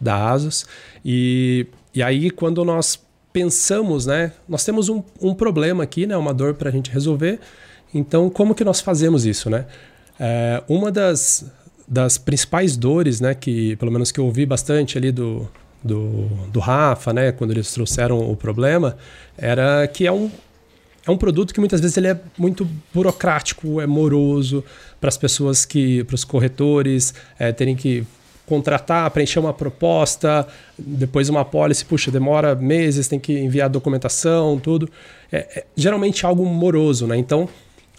da 0.00 0.30
ASUS. 0.30 0.66
E, 1.04 1.66
e 1.94 2.02
aí, 2.02 2.30
quando 2.30 2.62
nós 2.64 2.98
pensamos, 3.32 4.06
né? 4.06 4.32
Nós 4.48 4.64
temos 4.64 4.88
um, 4.88 5.02
um 5.20 5.34
problema 5.34 5.82
aqui, 5.82 6.06
né? 6.06 6.16
Uma 6.16 6.34
dor 6.34 6.54
para 6.54 6.68
a 6.68 6.72
gente 6.72 6.90
resolver. 6.90 7.40
Então, 7.92 8.28
como 8.28 8.54
que 8.54 8.62
nós 8.64 8.80
fazemos 8.80 9.24
isso, 9.24 9.48
né? 9.48 9.66
É, 10.20 10.62
uma 10.68 10.92
das, 10.92 11.50
das 11.86 12.18
principais 12.18 12.76
dores, 12.76 13.20
né? 13.20 13.34
Que, 13.34 13.76
pelo 13.76 13.92
menos 13.92 14.10
que 14.10 14.18
eu 14.18 14.24
ouvi 14.24 14.46
bastante 14.46 14.96
ali 14.96 15.12
do, 15.12 15.48
do, 15.82 16.26
do 16.50 16.60
Rafa, 16.60 17.12
né? 17.12 17.32
Quando 17.32 17.50
eles 17.50 17.72
trouxeram 17.72 18.18
o 18.30 18.36
problema, 18.36 18.96
era 19.36 19.86
que 19.86 20.06
é 20.06 20.12
um, 20.12 20.30
é 21.06 21.10
um 21.10 21.16
produto 21.16 21.52
que 21.52 21.60
muitas 21.60 21.80
vezes 21.80 21.96
ele 21.96 22.08
é 22.08 22.18
muito 22.38 22.66
burocrático, 22.92 23.80
é 23.80 23.86
moroso 23.86 24.64
para 25.00 25.08
as 25.08 25.18
pessoas 25.18 25.64
que, 25.64 26.02
para 26.04 26.14
os 26.14 26.24
corretores 26.24 27.12
é, 27.38 27.52
terem 27.52 27.76
que 27.76 28.06
contratar, 28.46 29.10
preencher 29.10 29.38
uma 29.38 29.54
proposta, 29.54 30.46
depois 30.78 31.28
uma 31.28 31.44
policy, 31.44 31.84
puxa, 31.84 32.10
demora 32.10 32.54
meses, 32.54 33.08
tem 33.08 33.18
que 33.18 33.32
enviar 33.38 33.68
documentação, 33.68 34.58
tudo. 34.58 34.88
É, 35.32 35.60
é 35.60 35.66
geralmente 35.76 36.24
algo 36.26 36.44
moroso, 36.44 37.06
né? 37.06 37.16
Então, 37.16 37.48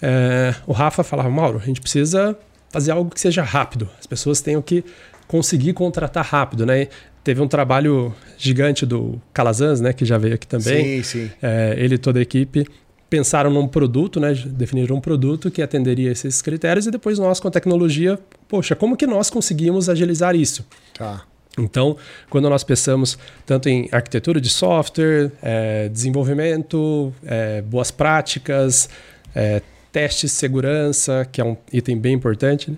é, 0.02 0.54
o 0.68 0.74
Rafa 0.74 1.04
falava, 1.04 1.30
Mauro, 1.30 1.60
a 1.62 1.66
gente 1.66 1.82
precisa 1.82 2.38
fazer 2.76 2.92
algo 2.92 3.10
que 3.10 3.22
seja 3.22 3.42
rápido. 3.42 3.90
As 3.98 4.06
pessoas 4.06 4.42
tenham 4.42 4.62
que 4.62 4.84
conseguir 5.30 5.72
contratar 5.72 6.26
rápido, 6.26 6.66
né? 6.66 6.90
Teve 7.24 7.40
um 7.40 7.48
trabalho 7.48 8.14
gigante 8.38 8.86
do 8.86 9.20
Calazans, 9.34 9.80
né, 9.80 9.94
que 9.94 10.04
já 10.04 10.18
veio 10.18 10.36
aqui 10.36 10.46
também. 10.46 11.02
Sim, 11.02 11.28
sim. 11.28 11.32
É, 11.42 11.74
ele 11.78 11.96
e 11.96 11.98
toda 11.98 12.20
a 12.20 12.22
equipe 12.22 12.68
pensaram 13.10 13.50
num 13.50 13.66
produto, 13.66 14.20
né, 14.20 14.34
definiram 14.34 14.98
um 14.98 15.00
produto 15.00 15.50
que 15.50 15.62
atenderia 15.62 16.12
esses 16.12 16.42
critérios 16.42 16.86
e 16.86 16.92
depois 16.92 17.18
nós 17.18 17.40
com 17.40 17.48
a 17.48 17.52
tecnologia, 17.52 18.20
poxa, 18.46 18.76
como 18.76 18.98
que 18.98 19.08
nós 19.08 19.30
conseguimos 19.30 19.88
agilizar 19.88 20.36
isso? 20.36 20.68
Tá. 20.94 21.24
Então, 21.58 21.96
quando 22.30 22.50
nós 22.50 22.66
pensamos 22.66 23.18
tanto 23.46 23.70
em 23.70 23.88
arquitetura 23.90 24.42
de 24.42 24.50
software, 24.50 25.32
é, 25.42 25.88
desenvolvimento, 25.88 27.14
é, 27.26 27.62
boas 27.62 27.90
práticas, 27.90 28.90
é, 29.34 29.62
testes 29.96 30.30
de 30.30 30.36
segurança, 30.36 31.26
que 31.32 31.40
é 31.40 31.46
um 31.46 31.56
item 31.72 31.98
bem 31.98 32.14
importante, 32.14 32.70
né? 32.70 32.78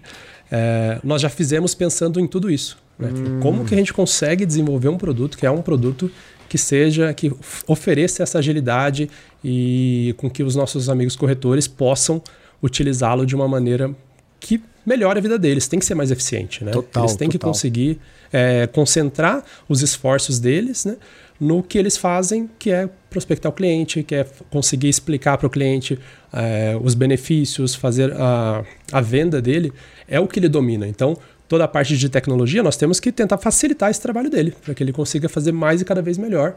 É, 0.51 0.99
nós 1.03 1.19
já 1.19 1.29
fizemos 1.29 1.73
pensando 1.73 2.19
em 2.19 2.27
tudo 2.27 2.47
isso. 2.47 2.77
Né? 2.97 3.09
Hum. 3.09 3.39
Como 3.41 3.65
que 3.65 3.73
a 3.73 3.77
gente 3.77 3.91
consegue 3.91 4.45
desenvolver 4.45 4.87
um 4.87 4.97
produto 4.97 5.35
que 5.35 5.43
é 5.43 5.49
um 5.49 5.63
produto 5.63 6.11
que 6.47 6.59
seja, 6.59 7.11
que 7.15 7.33
ofereça 7.65 8.21
essa 8.21 8.37
agilidade 8.37 9.09
e 9.43 10.13
com 10.17 10.29
que 10.29 10.43
os 10.43 10.55
nossos 10.55 10.89
amigos 10.89 11.15
corretores 11.15 11.67
possam 11.67 12.21
utilizá-lo 12.61 13.25
de 13.25 13.35
uma 13.35 13.47
maneira 13.47 13.91
que 14.39 14.61
melhore 14.85 15.17
a 15.17 15.21
vida 15.21 15.39
deles. 15.39 15.67
Tem 15.67 15.79
que 15.79 15.85
ser 15.85 15.95
mais 15.95 16.11
eficiente, 16.11 16.63
né? 16.63 16.71
Total, 16.71 17.03
eles 17.03 17.15
têm 17.15 17.27
total. 17.27 17.39
que 17.39 17.45
conseguir 17.45 17.99
é, 18.31 18.67
concentrar 18.67 19.43
os 19.67 19.81
esforços 19.81 20.37
deles 20.37 20.85
né, 20.85 20.97
no 21.39 21.61
que 21.61 21.77
eles 21.77 21.97
fazem, 21.97 22.49
que 22.57 22.71
é 22.71 22.89
prospectar 23.09 23.51
o 23.51 23.55
cliente, 23.55 24.03
que 24.03 24.15
é 24.15 24.25
conseguir 24.49 24.89
explicar 24.89 25.37
para 25.37 25.47
o 25.47 25.49
cliente 25.49 25.99
é, 26.33 26.77
os 26.81 26.93
benefícios, 26.93 27.75
fazer 27.75 28.13
a, 28.13 28.63
a 28.91 29.01
venda 29.01 29.41
dele, 29.41 29.71
é 30.07 30.19
o 30.19 30.27
que 30.27 30.39
ele 30.39 30.49
domina. 30.49 30.87
Então, 30.87 31.17
toda 31.47 31.63
a 31.63 31.67
parte 31.67 31.97
de 31.97 32.09
tecnologia, 32.09 32.61
nós 32.63 32.77
temos 32.77 32.99
que 32.99 33.11
tentar 33.11 33.37
facilitar 33.37 33.89
esse 33.89 34.01
trabalho 34.01 34.29
dele, 34.29 34.53
para 34.63 34.73
que 34.73 34.83
ele 34.83 34.91
consiga 34.91 35.29
fazer 35.29 35.51
mais 35.51 35.81
e 35.81 35.85
cada 35.85 36.01
vez 36.01 36.17
melhor, 36.17 36.55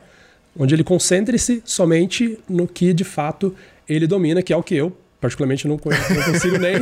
onde 0.59 0.75
ele 0.75 0.85
concentre-se 0.85 1.63
somente 1.65 2.39
no 2.49 2.67
que 2.67 2.93
de 2.93 3.05
fato 3.05 3.55
ele 3.89 4.07
domina, 4.07 4.43
que 4.43 4.53
é 4.53 4.57
o 4.57 4.63
que 4.63 4.75
eu 4.75 4.97
particularmente 5.21 5.69
não, 5.69 5.79
não 5.85 6.23
consigo 6.33 6.59
nem, 6.59 6.77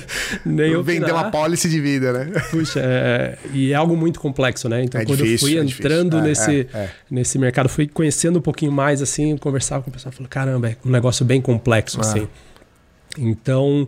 nem 0.46 0.82
Vender 0.82 1.12
uma 1.12 1.30
policy 1.30 1.68
de 1.68 1.80
vida, 1.80 2.12
né? 2.12 2.40
Puxa, 2.50 2.80
é, 2.82 3.38
e 3.52 3.72
é 3.72 3.74
algo 3.74 3.96
muito 3.96 4.18
complexo, 4.18 4.68
né? 4.68 4.82
Então, 4.82 5.00
é 5.00 5.04
quando 5.04 5.22
difícil, 5.22 5.48
eu 5.48 5.54
fui 5.54 5.60
é 5.60 5.70
entrando 5.70 6.18
é, 6.18 6.22
nesse, 6.22 6.68
é, 6.72 6.78
é, 6.78 6.90
nesse 7.10 7.38
mercado, 7.38 7.68
fui 7.68 7.86
conhecendo 7.86 8.38
um 8.38 8.42
pouquinho 8.42 8.72
mais, 8.72 9.02
assim, 9.02 9.36
conversava 9.36 9.82
com 9.82 9.90
o 9.90 9.92
pessoal, 9.92 10.10
falei, 10.10 10.28
caramba, 10.28 10.70
é 10.70 10.76
um 10.84 10.90
negócio 10.90 11.24
bem 11.24 11.40
complexo, 11.40 12.00
assim. 12.00 12.26
Então, 13.18 13.86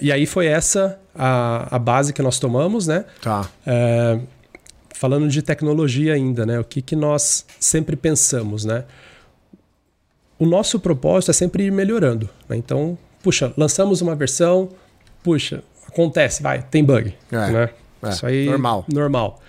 e 0.00 0.10
aí 0.10 0.24
foi 0.24 0.46
essa 0.46 0.98
a, 1.14 1.76
a 1.76 1.78
base 1.78 2.14
que 2.14 2.22
nós 2.22 2.38
tomamos, 2.38 2.86
né? 2.86 3.04
Tá. 3.20 3.48
Falando 4.94 5.28
de 5.28 5.42
tecnologia 5.42 6.14
ainda, 6.14 6.46
né? 6.46 6.58
O 6.58 6.64
que, 6.64 6.80
que 6.80 6.96
nós 6.96 7.44
sempre 7.58 7.96
pensamos, 7.96 8.64
né? 8.64 8.84
O 10.38 10.46
nosso 10.46 10.80
propósito 10.80 11.30
é 11.30 11.34
sempre 11.34 11.64
ir 11.64 11.70
melhorando. 11.70 12.30
Né? 12.48 12.56
Então, 12.56 12.98
puxa, 13.22 13.52
lançamos 13.56 14.00
uma 14.00 14.14
versão, 14.14 14.68
puxa, 15.22 15.62
acontece, 15.86 16.42
vai, 16.42 16.62
tem 16.62 16.84
bug. 16.84 17.14
É, 17.30 17.50
né? 17.50 17.70
É, 18.02 18.08
Isso 18.08 18.26
aí. 18.26 18.46
Normal. 18.46 18.84
Normal. 18.92 19.40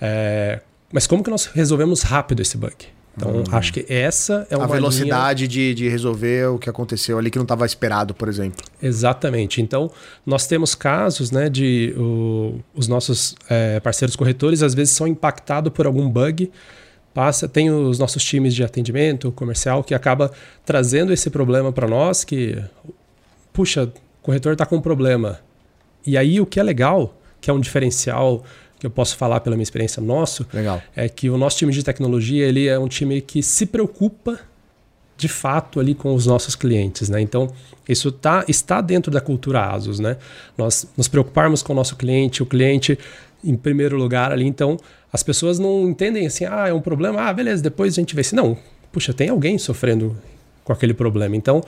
É, 0.00 0.60
mas 0.92 1.06
como 1.06 1.22
que 1.22 1.30
nós 1.30 1.46
resolvemos 1.46 2.02
rápido 2.02 2.42
esse 2.42 2.56
bug? 2.56 2.74
Então, 3.16 3.30
hum. 3.30 3.44
acho 3.50 3.72
que 3.72 3.86
essa 3.88 4.46
é 4.50 4.56
uma. 4.56 4.66
A 4.66 4.68
velocidade 4.68 5.46
linha... 5.46 5.72
de, 5.72 5.74
de 5.74 5.88
resolver 5.88 6.48
o 6.48 6.58
que 6.58 6.68
aconteceu 6.68 7.18
ali 7.18 7.30
que 7.30 7.38
não 7.38 7.44
estava 7.44 7.64
esperado, 7.64 8.14
por 8.14 8.28
exemplo. 8.28 8.62
Exatamente. 8.82 9.62
Então, 9.62 9.90
nós 10.24 10.46
temos 10.46 10.74
casos 10.74 11.30
né, 11.30 11.48
de 11.48 11.94
o, 11.96 12.60
os 12.74 12.86
nossos 12.86 13.34
é, 13.48 13.80
parceiros 13.80 14.14
corretores 14.14 14.62
às 14.62 14.74
vezes 14.74 14.94
são 14.94 15.06
impactados 15.06 15.72
por 15.72 15.86
algum 15.86 16.08
bug. 16.08 16.50
Passa, 17.14 17.48
tem 17.48 17.70
os 17.70 17.98
nossos 17.98 18.22
times 18.22 18.54
de 18.54 18.62
atendimento 18.62 19.32
comercial 19.32 19.82
que 19.82 19.94
acaba 19.94 20.30
trazendo 20.66 21.14
esse 21.14 21.30
problema 21.30 21.72
para 21.72 21.88
nós 21.88 22.22
que, 22.22 22.62
puxa, 23.56 23.84
o 23.84 23.90
corretor 24.20 24.52
está 24.52 24.66
com 24.66 24.76
um 24.76 24.82
problema. 24.82 25.40
E 26.06 26.18
aí 26.18 26.38
o 26.42 26.44
que 26.44 26.60
é 26.60 26.62
legal, 26.62 27.18
que 27.40 27.50
é 27.50 27.52
um 27.54 27.58
diferencial 27.58 28.44
que 28.78 28.86
eu 28.86 28.90
posso 28.90 29.16
falar 29.16 29.40
pela 29.40 29.56
minha 29.56 29.62
experiência 29.62 30.02
nosso, 30.02 30.46
Legal. 30.52 30.82
é 30.94 31.08
que 31.08 31.30
o 31.30 31.38
nosso 31.38 31.56
time 31.56 31.72
de 31.72 31.82
tecnologia 31.82 32.46
ele 32.46 32.68
é 32.68 32.78
um 32.78 32.86
time 32.86 33.22
que 33.22 33.42
se 33.42 33.64
preocupa 33.64 34.38
de 35.16 35.26
fato 35.26 35.80
ali 35.80 35.94
com 35.94 36.14
os 36.14 36.26
nossos 36.26 36.54
clientes, 36.54 37.08
né? 37.08 37.18
Então 37.22 37.50
isso 37.88 38.12
tá, 38.12 38.44
está 38.46 38.82
dentro 38.82 39.10
da 39.10 39.22
cultura 39.22 39.72
ASUS, 39.72 39.98
né? 39.98 40.18
Nós 40.58 40.86
nos 40.94 41.08
preocuparmos 41.08 41.62
com 41.62 41.72
o 41.72 41.76
nosso 41.76 41.96
cliente, 41.96 42.42
o 42.42 42.46
cliente 42.46 42.98
em 43.42 43.56
primeiro 43.56 43.96
lugar 43.96 44.32
ali. 44.32 44.44
Então 44.44 44.76
as 45.10 45.22
pessoas 45.22 45.58
não 45.58 45.88
entendem 45.88 46.26
assim, 46.26 46.44
ah, 46.44 46.68
é 46.68 46.74
um 46.74 46.82
problema, 46.82 47.22
ah, 47.22 47.32
beleza, 47.32 47.62
depois 47.62 47.94
a 47.94 47.96
gente 48.02 48.14
vê 48.14 48.22
se 48.22 48.34
não, 48.34 48.58
puxa, 48.92 49.14
tem 49.14 49.30
alguém 49.30 49.56
sofrendo 49.56 50.14
com 50.62 50.74
aquele 50.74 50.92
problema. 50.92 51.34
Então 51.34 51.62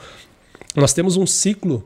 nós 0.75 0.93
temos 0.93 1.17
um 1.17 1.25
ciclo 1.25 1.83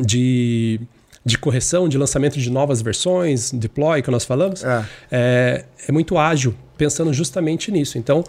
de 0.00 0.80
de 1.28 1.36
correção, 1.36 1.88
de 1.88 1.98
lançamento 1.98 2.38
de 2.38 2.50
novas 2.50 2.80
versões, 2.80 3.50
deploy 3.52 4.00
que 4.00 4.10
nós 4.10 4.24
falamos, 4.24 4.64
é. 4.64 4.84
É, 5.10 5.64
é 5.86 5.92
muito 5.92 6.16
ágil, 6.16 6.54
pensando 6.76 7.12
justamente 7.12 7.70
nisso. 7.70 7.98
Então, 7.98 8.24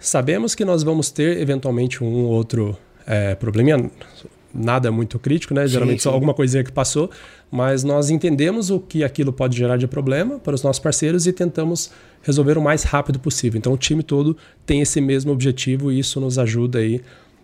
sabemos 0.00 0.54
que 0.54 0.64
nós 0.64 0.82
vamos 0.82 1.10
ter 1.10 1.38
eventualmente 1.38 2.02
um 2.02 2.24
outro 2.24 2.76
é, 3.06 3.36
probleminha, 3.36 3.90
nada 4.52 4.90
muito 4.90 5.16
crítico, 5.16 5.54
né? 5.54 5.64
Geralmente 5.68 5.98
sim, 5.98 6.02
sim. 6.02 6.10
só 6.10 6.10
alguma 6.10 6.34
coisinha 6.34 6.64
que 6.64 6.72
passou, 6.72 7.08
mas 7.52 7.84
nós 7.84 8.10
entendemos 8.10 8.68
o 8.68 8.80
que 8.80 9.04
aquilo 9.04 9.32
pode 9.32 9.56
gerar 9.56 9.76
de 9.76 9.86
problema 9.86 10.40
para 10.40 10.54
os 10.54 10.62
nossos 10.64 10.80
parceiros 10.80 11.28
e 11.28 11.32
tentamos 11.32 11.92
resolver 12.20 12.58
o 12.58 12.60
mais 12.60 12.82
rápido 12.82 13.20
possível. 13.20 13.58
Então 13.58 13.72
o 13.74 13.78
time 13.78 14.02
todo 14.02 14.36
tem 14.66 14.80
esse 14.80 15.00
mesmo 15.00 15.30
objetivo 15.30 15.92
e 15.92 16.00
isso 16.00 16.20
nos 16.20 16.36
ajuda 16.36 16.80
aí. 16.80 17.00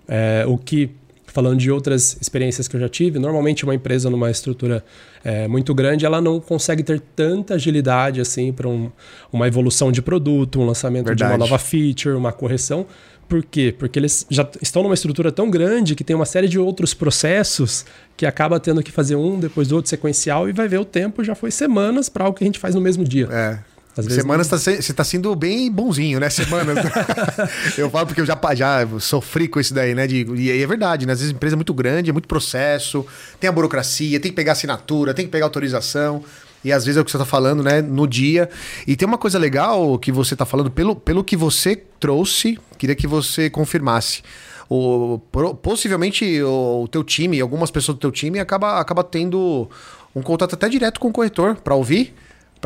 É, 0.08 0.44
o 0.48 0.58
que 0.58 0.90
falando 1.36 1.58
de 1.58 1.70
outras 1.70 2.16
experiências 2.18 2.66
que 2.66 2.74
eu 2.76 2.80
já 2.80 2.88
tive, 2.88 3.18
normalmente 3.18 3.62
uma 3.62 3.74
empresa 3.74 4.08
numa 4.08 4.30
estrutura 4.30 4.82
é, 5.22 5.46
muito 5.46 5.74
grande, 5.74 6.06
ela 6.06 6.18
não 6.18 6.40
consegue 6.40 6.82
ter 6.82 6.98
tanta 7.14 7.52
agilidade 7.56 8.22
assim 8.22 8.54
para 8.54 8.66
um, 8.66 8.90
uma 9.30 9.46
evolução 9.46 9.92
de 9.92 10.00
produto, 10.00 10.58
um 10.58 10.64
lançamento 10.64 11.08
Verdade. 11.08 11.30
de 11.30 11.34
uma 11.34 11.38
nova 11.38 11.58
feature, 11.58 12.14
uma 12.16 12.32
correção. 12.32 12.86
Por 13.28 13.44
quê? 13.44 13.74
Porque 13.78 13.98
eles 13.98 14.24
já 14.30 14.48
estão 14.62 14.82
numa 14.82 14.94
estrutura 14.94 15.30
tão 15.30 15.50
grande 15.50 15.94
que 15.94 16.02
tem 16.02 16.16
uma 16.16 16.24
série 16.24 16.48
de 16.48 16.58
outros 16.58 16.94
processos 16.94 17.84
que 18.16 18.24
acaba 18.24 18.58
tendo 18.58 18.82
que 18.82 18.90
fazer 18.90 19.16
um 19.16 19.38
depois 19.38 19.68
do 19.68 19.76
outro 19.76 19.90
sequencial 19.90 20.48
e 20.48 20.52
vai 20.52 20.66
ver 20.66 20.80
o 20.80 20.86
tempo 20.86 21.22
já 21.22 21.34
foi 21.34 21.50
semanas 21.50 22.08
para 22.08 22.24
algo 22.24 22.38
que 22.38 22.44
a 22.44 22.46
gente 22.46 22.58
faz 22.58 22.74
no 22.74 22.80
mesmo 22.80 23.04
dia. 23.04 23.28
É. 23.30 23.58
Semanas 24.02 24.50
não... 24.50 24.58
tá, 24.58 24.62
você 24.62 24.72
está 24.78 25.02
sendo 25.02 25.34
bem 25.34 25.70
bonzinho, 25.70 26.20
né? 26.20 26.28
Semanas. 26.28 26.76
eu 27.78 27.90
falo 27.90 28.06
porque 28.06 28.20
eu 28.20 28.26
já, 28.26 28.38
já 28.54 28.86
sofri 29.00 29.48
com 29.48 29.58
isso 29.58 29.72
daí, 29.72 29.94
né? 29.94 30.06
De, 30.06 30.26
e 30.34 30.62
é 30.62 30.66
verdade, 30.66 31.06
né? 31.06 31.14
Às 31.14 31.20
vezes 31.20 31.32
a 31.32 31.36
empresa 31.36 31.54
é 31.54 31.56
muito 31.56 31.72
grande, 31.72 32.10
é 32.10 32.12
muito 32.12 32.28
processo, 32.28 33.06
tem 33.40 33.48
a 33.48 33.52
burocracia, 33.52 34.20
tem 34.20 34.30
que 34.30 34.36
pegar 34.36 34.52
assinatura, 34.52 35.14
tem 35.14 35.24
que 35.24 35.30
pegar 35.30 35.46
autorização. 35.46 36.22
E 36.62 36.72
às 36.72 36.84
vezes 36.84 36.98
é 36.98 37.00
o 37.00 37.04
que 37.04 37.10
você 37.10 37.16
está 37.16 37.24
falando, 37.24 37.62
né? 37.62 37.80
No 37.80 38.06
dia. 38.06 38.50
E 38.86 38.96
tem 38.96 39.06
uma 39.06 39.18
coisa 39.18 39.38
legal 39.38 39.98
que 39.98 40.12
você 40.12 40.34
está 40.34 40.44
falando, 40.44 40.70
pelo, 40.70 40.94
pelo 40.94 41.24
que 41.24 41.36
você 41.36 41.76
trouxe, 41.98 42.58
queria 42.76 42.94
que 42.94 43.06
você 43.06 43.48
confirmasse. 43.48 44.22
O, 44.68 45.20
possivelmente 45.62 46.42
o, 46.42 46.82
o 46.82 46.88
teu 46.88 47.04
time, 47.04 47.40
algumas 47.40 47.70
pessoas 47.70 47.96
do 47.96 48.00
teu 48.00 48.10
time, 48.10 48.40
acaba, 48.40 48.80
acaba 48.80 49.04
tendo 49.04 49.70
um 50.14 50.20
contato 50.20 50.54
até 50.54 50.68
direto 50.68 50.98
com 50.98 51.08
o 51.08 51.12
corretor 51.12 51.54
para 51.56 51.74
ouvir 51.74 52.12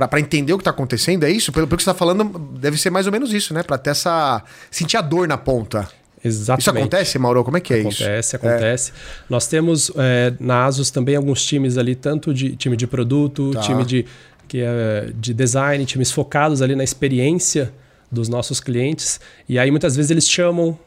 para 0.08 0.20
entender 0.20 0.52
o 0.52 0.58
que 0.58 0.62
está 0.62 0.70
acontecendo, 0.70 1.24
é 1.24 1.30
isso? 1.30 1.52
Pelo, 1.52 1.66
pelo 1.66 1.76
que 1.76 1.82
você 1.82 1.90
está 1.90 1.98
falando, 1.98 2.38
deve 2.58 2.76
ser 2.76 2.90
mais 2.90 3.06
ou 3.06 3.12
menos 3.12 3.32
isso, 3.32 3.52
né? 3.54 3.62
Para 3.62 3.78
ter 3.78 3.90
essa. 3.90 4.42
sentir 4.70 4.96
a 4.96 5.00
dor 5.00 5.26
na 5.26 5.36
ponta. 5.36 5.88
Exatamente. 6.22 6.60
Isso 6.60 6.70
acontece, 6.70 7.18
Mauro? 7.18 7.42
Como 7.44 7.56
é 7.56 7.60
que 7.60 7.72
é 7.72 7.80
acontece, 7.80 8.02
isso? 8.02 8.36
Acontece, 8.36 8.36
acontece. 8.36 8.90
É. 8.90 9.24
Nós 9.28 9.46
temos 9.46 9.90
é, 9.96 10.34
na 10.38 10.66
Asus 10.66 10.90
também 10.90 11.16
alguns 11.16 11.44
times 11.44 11.78
ali, 11.78 11.94
tanto 11.94 12.34
de 12.34 12.54
time 12.56 12.76
de 12.76 12.86
produto, 12.86 13.52
tá. 13.52 13.60
time 13.60 13.84
de, 13.84 14.04
que 14.46 14.60
é, 14.60 15.10
de 15.14 15.32
design, 15.32 15.84
times 15.86 16.10
focados 16.10 16.60
ali 16.60 16.76
na 16.76 16.84
experiência 16.84 17.72
dos 18.12 18.28
nossos 18.28 18.60
clientes. 18.60 19.20
E 19.48 19.58
aí 19.58 19.70
muitas 19.70 19.96
vezes 19.96 20.10
eles 20.10 20.28
chamam 20.28 20.78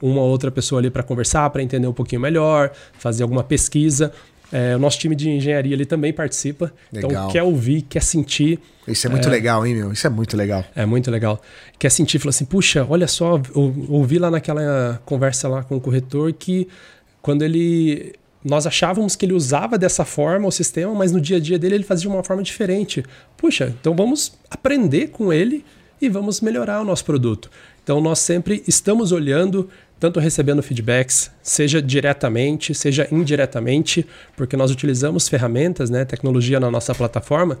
uma 0.00 0.20
ou 0.20 0.28
outra 0.28 0.50
pessoa 0.50 0.80
ali 0.80 0.90
para 0.90 1.02
conversar, 1.02 1.48
para 1.50 1.62
entender 1.62 1.86
um 1.86 1.92
pouquinho 1.92 2.20
melhor, 2.20 2.72
fazer 2.98 3.22
alguma 3.22 3.44
pesquisa. 3.44 4.12
É, 4.52 4.76
o 4.76 4.78
nosso 4.78 4.98
time 4.98 5.16
de 5.16 5.30
engenharia 5.30 5.74
ali 5.74 5.86
também 5.86 6.12
participa. 6.12 6.72
Então, 6.92 7.08
legal. 7.08 7.22
Então, 7.22 7.32
quer 7.32 7.42
ouvir, 7.42 7.82
quer 7.82 8.02
sentir. 8.02 8.58
Isso 8.86 9.06
é 9.06 9.10
muito 9.10 9.26
é, 9.28 9.30
legal, 9.30 9.66
hein, 9.66 9.74
meu? 9.74 9.92
Isso 9.92 10.06
é 10.06 10.10
muito 10.10 10.36
legal. 10.36 10.64
É 10.74 10.84
muito 10.84 11.10
legal. 11.10 11.40
Quer 11.78 11.90
sentir, 11.90 12.18
fala 12.18 12.30
assim, 12.30 12.44
puxa, 12.44 12.86
olha 12.88 13.08
só, 13.08 13.40
ouvi 13.88 14.18
lá 14.18 14.30
naquela 14.30 15.00
conversa 15.06 15.48
lá 15.48 15.62
com 15.62 15.76
o 15.76 15.80
corretor 15.80 16.32
que 16.32 16.68
quando 17.22 17.42
ele 17.42 18.12
nós 18.44 18.66
achávamos 18.66 19.14
que 19.14 19.24
ele 19.24 19.32
usava 19.32 19.78
dessa 19.78 20.04
forma 20.04 20.48
o 20.48 20.50
sistema, 20.50 20.92
mas 20.94 21.12
no 21.12 21.20
dia 21.20 21.36
a 21.36 21.40
dia 21.40 21.58
dele 21.58 21.76
ele 21.76 21.84
fazia 21.84 22.02
de 22.02 22.08
uma 22.08 22.24
forma 22.24 22.42
diferente. 22.42 23.04
Puxa, 23.36 23.72
então 23.80 23.94
vamos 23.94 24.32
aprender 24.50 25.08
com 25.08 25.32
ele 25.32 25.64
e 26.02 26.08
vamos 26.08 26.40
melhorar 26.40 26.80
o 26.80 26.84
nosso 26.84 27.04
produto. 27.04 27.48
Então 27.82 28.00
nós 28.00 28.18
sempre 28.18 28.62
estamos 28.66 29.12
olhando 29.12 29.70
tanto 30.00 30.18
recebendo 30.18 30.60
feedbacks, 30.64 31.30
seja 31.40 31.80
diretamente, 31.80 32.74
seja 32.74 33.06
indiretamente, 33.12 34.04
porque 34.36 34.56
nós 34.56 34.72
utilizamos 34.72 35.28
ferramentas, 35.28 35.90
né, 35.90 36.04
tecnologia 36.04 36.58
na 36.58 36.72
nossa 36.72 36.92
plataforma, 36.92 37.56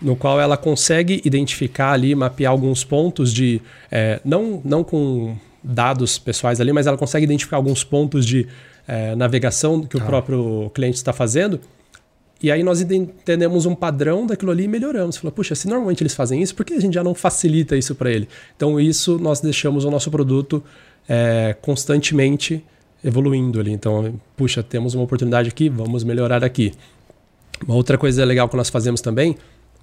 no 0.00 0.16
qual 0.16 0.40
ela 0.40 0.56
consegue 0.56 1.20
identificar 1.22 1.92
ali, 1.92 2.14
mapear 2.14 2.50
alguns 2.50 2.82
pontos 2.82 3.30
de. 3.30 3.60
É, 3.92 4.20
não, 4.24 4.62
não 4.64 4.82
com 4.82 5.36
dados 5.62 6.18
pessoais 6.18 6.62
ali, 6.62 6.72
mas 6.72 6.86
ela 6.86 6.96
consegue 6.96 7.24
identificar 7.24 7.58
alguns 7.58 7.84
pontos 7.84 8.24
de 8.24 8.48
é, 8.88 9.14
navegação 9.14 9.82
que 9.82 9.98
ah. 9.98 10.02
o 10.02 10.06
próprio 10.06 10.70
cliente 10.74 10.96
está 10.96 11.12
fazendo. 11.12 11.60
E 12.42 12.50
aí 12.50 12.62
nós 12.62 12.80
entendemos 12.80 13.66
um 13.66 13.74
padrão 13.74 14.26
daquilo 14.26 14.50
ali 14.50 14.64
e 14.64 14.68
melhoramos. 14.68 15.18
Fala, 15.18 15.30
puxa, 15.30 15.54
se 15.54 15.68
normalmente 15.68 16.02
eles 16.02 16.14
fazem 16.14 16.42
isso, 16.42 16.54
por 16.54 16.64
que 16.64 16.72
a 16.72 16.80
gente 16.80 16.94
já 16.94 17.04
não 17.04 17.14
facilita 17.14 17.76
isso 17.76 17.94
para 17.94 18.10
ele? 18.10 18.28
Então, 18.56 18.80
isso 18.80 19.18
nós 19.18 19.40
deixamos 19.40 19.84
o 19.84 19.90
nosso 19.90 20.10
produto 20.10 20.62
é, 21.06 21.54
constantemente 21.60 22.64
evoluindo 23.04 23.60
ali. 23.60 23.72
Então, 23.72 24.14
puxa, 24.36 24.62
temos 24.62 24.94
uma 24.94 25.04
oportunidade 25.04 25.48
aqui, 25.48 25.68
vamos 25.68 26.02
melhorar 26.02 26.42
aqui. 26.42 26.72
Uma 27.66 27.74
outra 27.74 27.98
coisa 27.98 28.24
legal 28.24 28.48
que 28.48 28.56
nós 28.56 28.70
fazemos 28.70 29.02
também, 29.02 29.36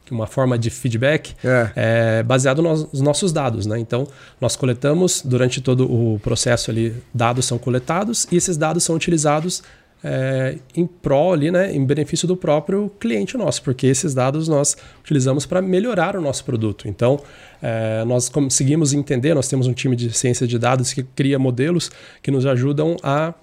que 0.03 0.11
uma 0.11 0.25
forma 0.25 0.57
de 0.57 0.71
feedback, 0.71 1.35
é, 1.43 1.71
é 1.75 2.23
baseado 2.23 2.63
nos 2.63 3.01
nossos 3.01 3.31
dados. 3.31 3.67
Né? 3.67 3.77
Então, 3.77 4.07
nós 4.41 4.55
coletamos 4.55 5.21
durante 5.23 5.61
todo 5.61 5.83
o 5.83 6.19
processo 6.19 6.71
ali, 6.71 6.95
dados 7.13 7.45
são 7.45 7.59
coletados 7.59 8.27
e 8.31 8.35
esses 8.35 8.57
dados 8.57 8.83
são 8.83 8.95
utilizados 8.95 9.61
é, 10.03 10.57
em 10.75 10.85
prol 10.85 11.33
ali, 11.33 11.49
né, 11.51 11.73
em 11.73 11.83
benefício 11.83 12.27
do 12.27 12.37
próprio 12.37 12.91
cliente 12.99 13.37
nosso, 13.37 13.61
porque 13.63 13.87
esses 13.87 14.13
dados 14.13 14.47
nós 14.47 14.77
utilizamos 15.01 15.45
para 15.45 15.61
melhorar 15.61 16.15
o 16.15 16.21
nosso 16.21 16.43
produto. 16.45 16.87
Então, 16.87 17.19
é, 17.61 18.03
nós 18.05 18.29
conseguimos 18.29 18.93
entender, 18.93 19.33
nós 19.33 19.47
temos 19.47 19.67
um 19.67 19.73
time 19.73 19.95
de 19.95 20.11
ciência 20.13 20.47
de 20.47 20.57
dados 20.59 20.93
que 20.93 21.03
cria 21.03 21.39
modelos 21.39 21.91
que 22.21 22.31
nos 22.31 22.45
ajudam 22.45 22.95
a 23.01 23.33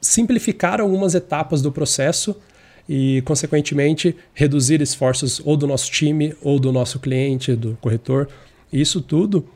simplificar 0.00 0.80
algumas 0.80 1.14
etapas 1.14 1.62
do 1.62 1.72
processo 1.72 2.36
e, 2.88 3.22
consequentemente, 3.22 4.16
reduzir 4.34 4.80
esforços 4.80 5.40
ou 5.44 5.56
do 5.56 5.66
nosso 5.66 5.90
time 5.90 6.34
ou 6.42 6.58
do 6.58 6.72
nosso 6.72 6.98
cliente, 6.98 7.54
do 7.54 7.76
corretor. 7.80 8.28
Isso 8.72 9.00
tudo 9.00 9.46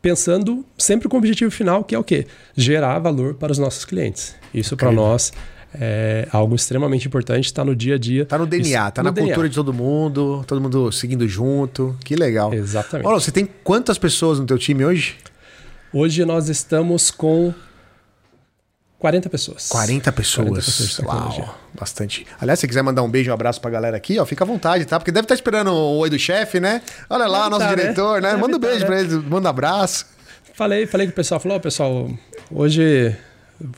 pensando 0.00 0.64
sempre 0.76 1.08
com 1.08 1.16
o 1.16 1.18
objetivo 1.18 1.50
final, 1.50 1.82
que 1.82 1.94
é 1.94 1.98
o 1.98 2.04
quê? 2.04 2.26
Gerar 2.54 2.98
valor 2.98 3.34
para 3.34 3.50
os 3.52 3.58
nossos 3.58 3.84
clientes. 3.84 4.34
Isso 4.52 4.76
para 4.76 4.92
nós 4.92 5.32
é 5.80 6.28
algo 6.30 6.54
extremamente 6.54 7.06
importante, 7.08 7.46
está 7.46 7.64
no 7.64 7.74
dia 7.74 7.96
a 7.96 7.98
dia. 7.98 8.22
Está 8.22 8.38
no 8.38 8.46
DNA, 8.46 8.88
está 8.88 9.02
na 9.02 9.10
DNA. 9.10 9.28
cultura 9.28 9.48
de 9.48 9.54
todo 9.54 9.72
mundo, 9.72 10.44
todo 10.46 10.60
mundo 10.60 10.92
seguindo 10.92 11.26
junto. 11.26 11.96
Que 12.04 12.14
legal. 12.14 12.54
Exatamente. 12.54 13.06
Olha, 13.06 13.18
você 13.18 13.32
tem 13.32 13.48
quantas 13.64 13.98
pessoas 13.98 14.38
no 14.38 14.46
teu 14.46 14.58
time 14.58 14.84
hoje? 14.84 15.16
Hoje 15.92 16.24
nós 16.24 16.48
estamos 16.48 17.10
com 17.10 17.52
40 18.98 19.28
pessoas. 19.28 19.68
40 19.68 20.12
pessoas. 20.12 20.48
40 20.48 20.64
pessoas 20.64 20.98
Uau, 21.00 21.58
bastante. 21.78 22.26
Aliás, 22.40 22.58
se 22.58 22.66
quiser 22.66 22.82
mandar 22.82 23.02
um 23.02 23.10
beijo, 23.10 23.30
um 23.30 23.34
abraço 23.34 23.60
pra 23.60 23.70
galera 23.70 23.96
aqui, 23.96 24.18
ó, 24.18 24.24
fica 24.24 24.44
à 24.44 24.46
vontade, 24.46 24.84
tá? 24.86 24.98
Porque 24.98 25.12
deve 25.12 25.24
estar 25.24 25.34
tá 25.34 25.38
esperando 25.38 25.72
o 25.72 25.98
oi 25.98 26.08
do 26.08 26.18
chefe, 26.18 26.58
né? 26.58 26.80
Olha 27.10 27.26
lá, 27.26 27.50
nosso 27.50 27.66
tá, 27.66 27.74
diretor, 27.74 28.22
né? 28.22 28.32
né? 28.32 28.38
Manda 28.38 28.56
um 28.56 28.60
beijo 28.60 28.80
tá, 28.80 28.86
pra 28.86 28.94
né? 28.94 29.02
eles, 29.02 29.12
manda 29.24 29.48
um 29.48 29.50
abraço. 29.50 30.06
Falei, 30.54 30.86
falei 30.86 31.06
com 31.06 31.12
o 31.12 31.14
pessoal, 31.14 31.40
falou, 31.40 31.58
oh, 31.58 31.60
pessoal, 31.60 32.10
hoje 32.50 33.14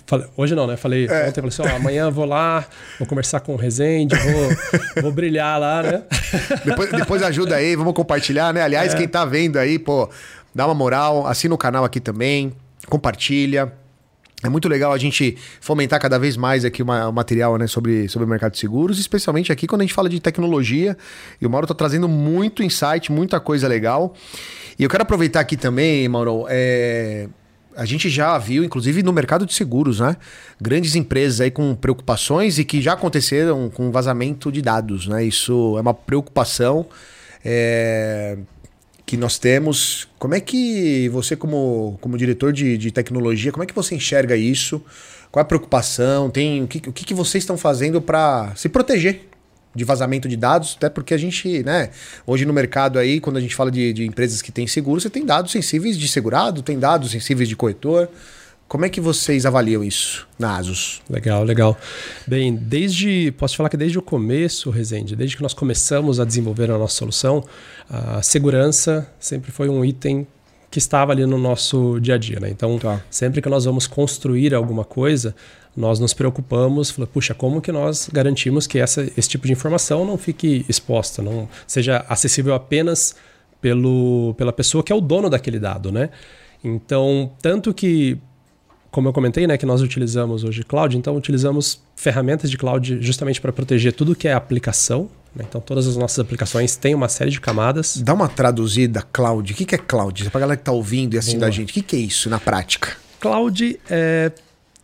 Falei, 0.06 0.26
hoje 0.36 0.54
não, 0.54 0.66
né? 0.66 0.76
Falei 0.76 1.06
é. 1.06 1.28
ontem, 1.28 1.42
falei 1.42 1.48
assim, 1.48 1.62
ó, 1.62 1.76
amanhã 1.76 2.10
vou 2.10 2.24
lá, 2.24 2.64
vou 2.98 3.06
conversar 3.06 3.40
com 3.40 3.54
o 3.54 3.56
Rezende, 3.56 4.14
vou, 4.16 5.02
vou 5.02 5.12
brilhar 5.12 5.60
lá, 5.60 5.82
né? 5.82 6.02
Depois, 6.64 6.90
depois 6.90 7.22
ajuda 7.22 7.56
aí, 7.56 7.76
vamos 7.76 7.92
compartilhar, 7.92 8.52
né? 8.54 8.62
Aliás, 8.62 8.94
é. 8.94 8.96
quem 8.96 9.06
tá 9.06 9.24
vendo 9.24 9.58
aí, 9.58 9.78
pô, 9.78 10.08
dá 10.54 10.66
uma 10.66 10.74
moral, 10.74 11.26
assina 11.26 11.54
o 11.54 11.58
canal 11.58 11.84
aqui 11.84 12.00
também, 12.00 12.52
compartilha. 12.88 13.72
É 14.42 14.48
muito 14.48 14.68
legal 14.68 14.92
a 14.92 14.98
gente 14.98 15.36
fomentar 15.60 16.00
cada 16.00 16.18
vez 16.18 16.36
mais 16.36 16.64
aqui 16.64 16.82
uma, 16.82 17.08
o 17.08 17.12
material 17.12 17.56
né, 17.56 17.66
sobre, 17.66 18.06
sobre 18.08 18.26
o 18.26 18.28
mercado 18.28 18.52
de 18.52 18.58
seguros, 18.58 18.98
especialmente 18.98 19.50
aqui 19.50 19.66
quando 19.66 19.80
a 19.80 19.84
gente 19.84 19.94
fala 19.94 20.08
de 20.08 20.20
tecnologia. 20.20 20.96
E 21.40 21.46
o 21.46 21.50
Mauro 21.50 21.64
está 21.64 21.74
trazendo 21.74 22.08
muito 22.08 22.62
insight, 22.62 23.10
muita 23.10 23.40
coisa 23.40 23.66
legal. 23.66 24.14
E 24.78 24.84
eu 24.84 24.90
quero 24.90 25.02
aproveitar 25.02 25.40
aqui 25.40 25.56
também, 25.56 26.06
Mauro, 26.06 26.46
é, 26.48 27.28
a 27.76 27.84
gente 27.84 28.08
já 28.08 28.36
viu, 28.38 28.64
inclusive 28.64 29.02
no 29.02 29.12
mercado 29.12 29.44
de 29.44 29.54
seguros, 29.54 30.00
né? 30.00 30.16
Grandes 30.60 30.94
empresas 30.94 31.40
aí 31.40 31.50
com 31.50 31.74
preocupações 31.74 32.58
e 32.58 32.64
que 32.64 32.80
já 32.80 32.94
aconteceram 32.94 33.70
com 33.70 33.90
vazamento 33.90 34.50
de 34.50 34.62
dados, 34.62 35.06
né? 35.06 35.24
Isso 35.24 35.76
é 35.76 35.80
uma 35.80 35.94
preocupação 35.94 36.86
é, 37.44 38.38
que 39.04 39.16
nós 39.16 39.38
temos. 39.38 40.08
Como 40.18 40.34
é 40.34 40.40
que 40.40 41.08
você, 41.10 41.36
como, 41.36 41.98
como 42.00 42.16
diretor 42.16 42.52
de, 42.52 42.76
de 42.78 42.90
tecnologia, 42.90 43.52
como 43.52 43.62
é 43.62 43.66
que 43.66 43.74
você 43.74 43.94
enxerga 43.94 44.36
isso? 44.36 44.82
Qual 45.30 45.40
é 45.40 45.44
a 45.44 45.46
preocupação? 45.46 46.30
Tem, 46.30 46.62
o, 46.62 46.66
que, 46.66 46.78
o 46.88 46.92
que, 46.92 47.04
que 47.04 47.14
vocês 47.14 47.44
estão 47.44 47.58
fazendo 47.58 48.00
para 48.00 48.52
se 48.56 48.68
proteger 48.68 49.28
de 49.76 49.84
vazamento 49.84 50.28
de 50.28 50.36
dados, 50.36 50.74
até 50.76 50.88
porque 50.88 51.14
a 51.14 51.18
gente, 51.18 51.62
né, 51.62 51.90
hoje 52.26 52.44
no 52.44 52.52
mercado 52.52 52.98
aí, 52.98 53.20
quando 53.20 53.36
a 53.36 53.40
gente 53.40 53.54
fala 53.54 53.70
de, 53.70 53.92
de 53.92 54.06
empresas 54.06 54.42
que 54.42 54.50
têm 54.50 54.66
seguro, 54.66 55.00
você 55.00 55.10
tem 55.10 55.24
dados 55.24 55.52
sensíveis 55.52 55.98
de 55.98 56.08
segurado, 56.08 56.62
tem 56.62 56.78
dados 56.78 57.10
sensíveis 57.10 57.48
de 57.48 57.54
corretor. 57.54 58.08
Como 58.68 58.84
é 58.84 58.88
que 58.88 59.00
vocês 59.00 59.46
avaliam 59.46 59.84
isso 59.84 60.26
na 60.36 60.56
ASUS? 60.56 61.00
Legal, 61.08 61.44
legal. 61.44 61.78
Bem, 62.26 62.52
desde, 62.52 63.32
posso 63.38 63.56
falar 63.56 63.68
que 63.68 63.76
desde 63.76 63.96
o 63.96 64.02
começo, 64.02 64.70
Rezende, 64.70 65.14
desde 65.14 65.36
que 65.36 65.42
nós 65.42 65.54
começamos 65.54 66.18
a 66.18 66.24
desenvolver 66.24 66.68
a 66.72 66.76
nossa 66.76 66.96
solução, 66.96 67.44
a 67.88 68.20
segurança 68.22 69.08
sempre 69.20 69.52
foi 69.52 69.68
um 69.68 69.84
item 69.84 70.26
que 70.68 70.78
estava 70.78 71.12
ali 71.12 71.24
no 71.24 71.38
nosso 71.38 72.00
dia 72.00 72.16
a 72.16 72.18
dia. 72.18 72.40
Né? 72.40 72.50
Então, 72.50 72.76
tá. 72.78 73.00
sempre 73.08 73.40
que 73.40 73.48
nós 73.48 73.64
vamos 73.64 73.86
construir 73.86 74.52
alguma 74.52 74.84
coisa, 74.84 75.34
nós 75.76 76.00
nos 76.00 76.14
preocupamos, 76.14 76.90
falando, 76.90 77.10
puxa, 77.10 77.34
como 77.34 77.60
que 77.60 77.70
nós 77.70 78.08
garantimos 78.10 78.66
que 78.66 78.78
essa, 78.78 79.06
esse 79.16 79.28
tipo 79.28 79.46
de 79.46 79.52
informação 79.52 80.04
não 80.04 80.16
fique 80.16 80.64
exposta, 80.68 81.20
não 81.20 81.48
seja 81.66 82.04
acessível 82.08 82.54
apenas 82.54 83.14
pelo, 83.60 84.34
pela 84.38 84.52
pessoa 84.52 84.82
que 84.82 84.92
é 84.92 84.96
o 84.96 85.00
dono 85.00 85.28
daquele 85.28 85.58
dado, 85.58 85.92
né? 85.92 86.10
Então, 86.64 87.30
tanto 87.42 87.74
que, 87.74 88.16
como 88.90 89.08
eu 89.08 89.12
comentei, 89.12 89.46
né, 89.46 89.58
que 89.58 89.66
nós 89.66 89.82
utilizamos 89.82 90.44
hoje 90.44 90.62
cloud, 90.62 90.96
então 90.96 91.14
utilizamos 91.14 91.80
ferramentas 91.94 92.50
de 92.50 92.56
cloud 92.56 92.98
justamente 93.02 93.40
para 93.40 93.52
proteger 93.52 93.92
tudo 93.92 94.16
que 94.16 94.26
é 94.26 94.32
aplicação. 94.32 95.10
Né? 95.34 95.44
Então, 95.46 95.60
todas 95.60 95.86
as 95.86 95.96
nossas 95.96 96.18
aplicações 96.18 96.76
têm 96.76 96.94
uma 96.94 97.08
série 97.08 97.30
de 97.30 97.40
camadas. 97.40 97.98
Dá 97.98 98.14
uma 98.14 98.28
traduzida 98.28 99.02
cloud. 99.12 99.52
O 99.52 99.56
que 99.56 99.74
é 99.74 99.78
cloud? 99.78 100.30
Para 100.30 100.38
a 100.38 100.40
galera 100.40 100.56
que 100.56 100.62
está 100.62 100.72
ouvindo 100.72 101.14
e 101.14 101.18
assistindo 101.18 101.44
a 101.44 101.50
gente, 101.50 101.78
o 101.78 101.82
que 101.82 101.96
é 101.96 101.98
isso 101.98 102.30
na 102.30 102.40
prática? 102.40 102.96
Cloud 103.20 103.78
é 103.90 104.32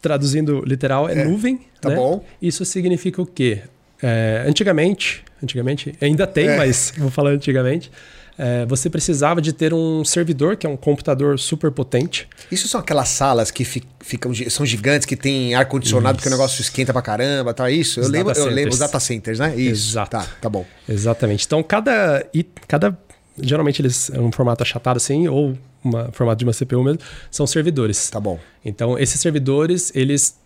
traduzindo 0.03 0.63
literal, 0.67 1.09
é, 1.09 1.21
é 1.21 1.25
nuvem. 1.25 1.61
Tá 1.81 1.89
né? 1.89 1.97
bom. 1.97 2.23
Isso 2.41 2.65
significa 2.65 3.23
o 3.23 3.27
quê? 3.27 3.63
É, 4.03 4.45
antigamente, 4.47 5.25
antigamente, 5.43 5.95
ainda 6.01 6.27
tem, 6.27 6.49
é. 6.49 6.57
mas 6.57 6.93
vou 6.99 7.11
falar 7.11 7.31
antigamente. 7.31 7.91
É, 8.37 8.65
você 8.67 8.89
precisava 8.91 9.41
de 9.41 9.53
ter 9.53 9.73
um 9.75 10.05
servidor, 10.05 10.57
que 10.57 10.67
é 10.67 10.71
um 10.71 10.77
computador 10.77 11.39
super 11.39 11.71
potente. 11.71 12.27
Isso 12.51 12.67
são 12.67 12.81
aquelas 12.81 13.09
salas 13.11 13.51
que 13.51 13.65
ficam, 13.65 14.33
são 14.49 14.67
gigantes, 14.67 15.07
que 15.07 15.15
tem 15.15 15.55
ar-condicionado, 15.55 16.17
porque 16.17 16.29
o 16.29 16.33
negócio 16.33 16.61
esquenta 16.61 16.93
pra 16.93 17.03
caramba, 17.03 17.55
tá? 17.55 17.71
Isso? 17.71 18.01
eu 18.01 18.09
lembro, 18.09 18.33
eu 18.33 18.47
lembro 18.47 18.73
os 18.73 18.79
data 18.79 18.99
centers, 18.99 19.39
né? 19.39 19.55
Isso. 19.55 19.93
Exato. 19.93 20.11
Tá, 20.11 20.27
tá 20.41 20.49
bom. 20.49 20.67
Exatamente. 20.89 21.45
Então, 21.47 21.63
cada, 21.63 22.27
cada 22.67 22.99
geralmente 23.41 23.81
eles 23.81 24.11
é 24.11 24.19
um 24.19 24.33
formato 24.33 24.63
achatado 24.63 24.97
assim, 24.97 25.29
ou 25.29 25.57
uma 25.85 26.11
formato 26.13 26.39
de 26.39 26.45
uma 26.45 26.53
CPU 26.53 26.83
mesmo, 26.83 27.01
são 27.31 27.47
servidores. 27.47 28.11
Tá 28.11 28.21
bom. 28.21 28.39
Então, 28.65 28.99
esses 28.99 29.21
servidores, 29.21 29.93
eles 29.95 30.37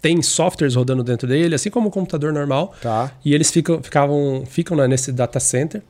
tem 0.00 0.22
softwares 0.22 0.74
rodando 0.74 1.04
dentro 1.04 1.28
dele, 1.28 1.54
assim 1.54 1.70
como 1.70 1.88
o 1.88 1.90
computador 1.90 2.32
normal. 2.32 2.74
Tá. 2.80 3.12
E 3.24 3.34
eles 3.34 3.50
ficam, 3.50 3.82
ficavam, 3.82 4.44
ficam 4.46 4.76
né, 4.76 4.88
nesse 4.88 5.12
data 5.12 5.38
center. 5.38 5.82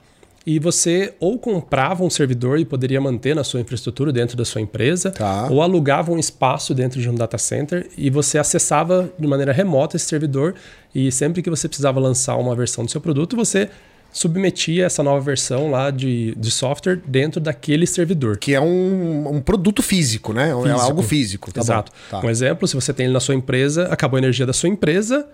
E 0.47 0.59
você 0.59 1.15
ou 1.21 1.39
comprava 1.39 2.03
um 2.03 2.09
servidor 2.09 2.59
e 2.59 2.65
poderia 2.65 2.99
manter 3.01 3.37
na 3.37 3.45
sua 3.45 3.61
infraestrutura 3.61 4.11
dentro 4.11 4.37
da 4.39 4.45
sua 4.45 4.61
empresa, 4.61 5.11
Tá. 5.11 5.47
ou 5.51 5.61
alugava 5.61 6.11
um 6.11 6.19
espaço 6.19 6.75
dentro 6.75 7.01
de 7.01 7.09
um 7.11 7.15
data 7.15 7.37
center 7.37 7.89
e 7.97 8.09
você 8.09 8.39
acessava 8.39 9.13
de 9.19 9.27
maneira 9.27 9.53
remota 9.53 9.97
esse 9.97 10.07
servidor. 10.07 10.55
E 10.95 11.13
sempre 11.13 11.43
que 11.43 11.51
você 11.51 11.69
precisava 11.69 12.01
lançar 12.01 12.37
uma 12.37 12.57
versão 12.57 12.85
do 12.85 12.91
seu 12.91 13.01
produto, 13.03 13.37
você 13.37 13.69
submetia 14.13 14.87
essa 14.87 15.03
nova 15.03 15.21
versão 15.21 15.71
lá 15.71 15.91
de, 15.91 16.35
de 16.37 16.51
software 16.51 17.01
dentro 17.07 17.41
daquele 17.41 17.87
servidor. 17.87 18.37
Que 18.39 18.55
é 18.55 18.61
um, 18.61 19.37
um 19.37 19.41
produto 19.41 19.83
físico, 19.83 20.33
né? 20.33 20.51
É 20.51 20.55
Físico. 20.63 20.81
algo 20.81 21.03
físico. 21.03 21.53
Tá. 21.53 21.61
Exato. 21.61 21.93
Tá. 22.11 22.21
Um 22.21 22.29
exemplo, 22.31 22.67
se 22.67 22.75
você 22.75 22.93
tem 22.93 23.07
ele 23.07 23.13
na 23.13 23.21
sua 23.21 23.35
empresa, 23.35 23.85
acabou 23.87 24.17
a 24.17 24.21
energia 24.21 24.45
da 24.47 24.53
sua 24.53 24.69
empresa. 24.69 25.27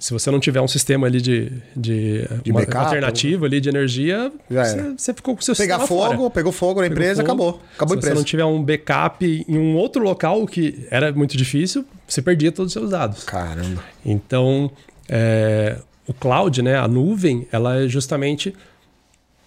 Se 0.00 0.12
você 0.12 0.30
não 0.30 0.38
tiver 0.38 0.60
um 0.60 0.68
sistema 0.68 1.08
ali 1.08 1.20
de, 1.20 1.50
de, 1.74 2.24
De 2.44 2.52
uma 2.52 2.60
backup, 2.60 2.84
alternativa 2.84 3.46
ali 3.46 3.60
de 3.60 3.68
energia, 3.68 4.30
você, 4.48 4.92
você 4.96 5.12
ficou 5.12 5.34
com 5.34 5.40
o 5.40 5.44
seu 5.44 5.56
Pegar 5.56 5.80
sistema 5.80 5.88
fogo, 5.88 6.16
fora. 6.18 6.30
pegou 6.30 6.52
fogo 6.52 6.74
na 6.80 6.82
Pegou 6.88 6.96
empresa, 6.98 7.14
fogo. 7.22 7.26
acabou. 7.26 7.60
Acabou 7.74 7.94
a 7.94 8.00
Se 8.00 8.02
você 8.02 8.06
não 8.10 8.20
empresa. 8.20 8.24
tiver 8.24 8.44
um 8.44 8.62
backup 8.62 9.44
em 9.48 9.58
um 9.58 9.74
outro 9.74 10.00
local 10.04 10.46
que 10.46 10.86
era 10.88 11.10
muito 11.10 11.36
difícil, 11.36 11.84
você 12.06 12.22
perdia 12.22 12.52
todos 12.52 12.70
os 12.70 12.80
seus 12.80 12.90
dados. 12.90 13.24
Caramba. 13.24 13.82
Então, 14.06 14.70
é, 15.08 15.78
o 16.08 16.12
cloud, 16.14 16.62
né, 16.62 16.76
a 16.76 16.88
nuvem, 16.88 17.46
ela 17.52 17.76
é 17.82 17.86
justamente 17.88 18.54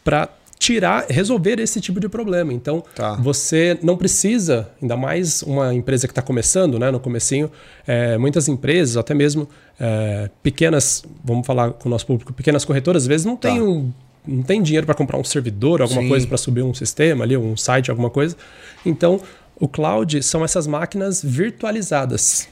para 0.03 0.29
tirar, 0.59 1.07
resolver 1.09 1.59
esse 1.59 1.81
tipo 1.81 1.99
de 1.99 2.07
problema. 2.07 2.53
Então, 2.53 2.83
Tá. 2.95 3.15
você 3.15 3.79
não 3.81 3.97
precisa, 3.97 4.69
ainda 4.79 4.95
mais 4.95 5.41
uma 5.41 5.73
empresa 5.73 6.07
que 6.07 6.11
está 6.11 6.21
começando, 6.21 6.77
né, 6.77 6.91
no 6.91 6.99
comecinho, 6.99 7.51
é, 7.87 8.15
muitas 8.17 8.47
empresas, 8.47 8.95
até 8.95 9.13
mesmo 9.15 9.49
é, 9.79 10.29
pequenas, 10.43 11.03
vamos 11.23 11.47
falar 11.47 11.71
com 11.71 11.89
o 11.89 11.91
nosso 11.91 12.05
público, 12.05 12.31
pequenas 12.31 12.63
corretoras, 12.63 13.03
às 13.03 13.07
vezes 13.07 13.25
não 13.25 13.35
tem 13.35 13.57
Tá. 13.57 13.63
um 13.63 13.91
não 14.23 14.43
tem 14.43 14.61
dinheiro 14.61 14.85
para 14.85 14.93
comprar 14.93 15.17
um 15.17 15.23
servidor, 15.23 15.81
alguma 15.81 16.03
Sim. 16.03 16.07
coisa 16.07 16.27
para 16.27 16.37
subir 16.37 16.61
um 16.61 16.75
sistema 16.75 17.23
ali, 17.23 17.35
um 17.35 17.57
site, 17.57 17.89
alguma 17.89 18.11
coisa. 18.11 18.37
Então, 18.85 19.19
o 19.59 19.67
cloud 19.67 20.21
são 20.21 20.45
essas 20.45 20.67
máquinas 20.67 21.23
virtualizadas. 21.23 22.47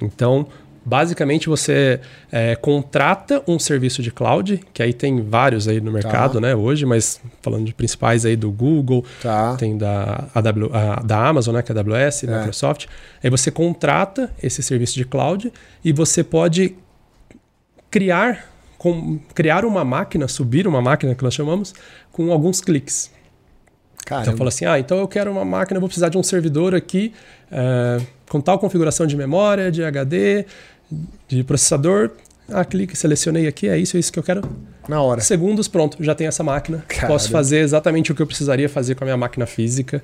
Então, 0.00 0.46
basicamente 0.88 1.48
você 1.48 2.00
é, 2.32 2.56
contrata 2.56 3.42
um 3.46 3.58
serviço 3.58 4.02
de 4.02 4.10
cloud, 4.10 4.60
que 4.72 4.82
aí 4.82 4.92
tem 4.92 5.20
vários 5.22 5.68
aí 5.68 5.80
no 5.80 5.92
mercado, 5.92 6.40
né, 6.40 6.54
hoje, 6.54 6.86
mas 6.86 7.20
falando 7.42 7.66
de 7.66 7.74
principais 7.74 8.24
aí 8.24 8.34
do 8.36 8.50
Google, 8.50 9.04
Tá. 9.22 9.54
tem 9.56 9.76
da, 9.76 10.24
AW, 10.34 10.70
a- 10.72 11.02
da 11.04 11.26
Amazon, 11.28 11.54
né, 11.54 11.62
que 11.62 11.70
é 11.70 11.74
a 11.74 11.78
AWS, 11.78 12.24
É. 12.24 12.38
Microsoft. 12.38 12.86
Aí 13.22 13.28
você 13.28 13.50
contrata 13.50 14.30
esse 14.42 14.62
serviço 14.62 14.94
de 14.94 15.04
cloud 15.04 15.52
e 15.84 15.92
você 15.92 16.24
pode 16.24 16.74
criar, 17.90 18.46
com, 18.76 19.18
criar 19.34 19.64
uma 19.64 19.84
máquina, 19.84 20.26
subir 20.28 20.66
uma 20.66 20.80
máquina 20.80 21.14
que 21.14 21.22
nós 21.24 21.34
chamamos, 21.34 21.74
com 22.12 22.32
alguns 22.32 22.60
cliques. 22.60 23.10
Caramba. 24.04 24.26
Então 24.28 24.38
fala 24.38 24.48
assim, 24.48 24.64
ah, 24.64 24.78
então 24.78 24.98
eu 24.98 25.08
quero 25.08 25.30
uma 25.30 25.44
máquina, 25.44 25.78
vou 25.78 25.88
precisar 25.88 26.08
de 26.08 26.16
um 26.16 26.22
servidor 26.22 26.74
aqui 26.74 27.12
eh, 27.52 27.98
com 28.30 28.40
tal 28.40 28.58
configuração 28.58 29.06
de 29.06 29.14
memória, 29.16 29.70
de 29.70 29.82
HD, 29.84 30.46
de 31.28 31.42
processador. 31.44 32.10
Ah, 32.50 32.64
clique, 32.64 32.96
selecionei 32.96 33.46
aqui, 33.46 33.68
é 33.68 33.76
isso, 33.76 33.96
é 33.96 34.00
isso 34.00 34.12
que 34.12 34.18
eu 34.18 34.22
quero. 34.22 34.42
Na 34.88 35.02
hora. 35.02 35.20
Segundos, 35.20 35.68
pronto, 35.68 36.02
já 36.02 36.14
tenho 36.14 36.28
essa 36.28 36.42
máquina. 36.42 36.82
Caramba. 36.88 37.08
Posso 37.08 37.30
fazer 37.30 37.58
exatamente 37.58 38.10
o 38.10 38.14
que 38.14 38.22
eu 38.22 38.26
precisaria 38.26 38.68
fazer 38.68 38.94
com 38.94 39.04
a 39.04 39.06
minha 39.06 39.16
máquina 39.16 39.44
física. 39.46 40.02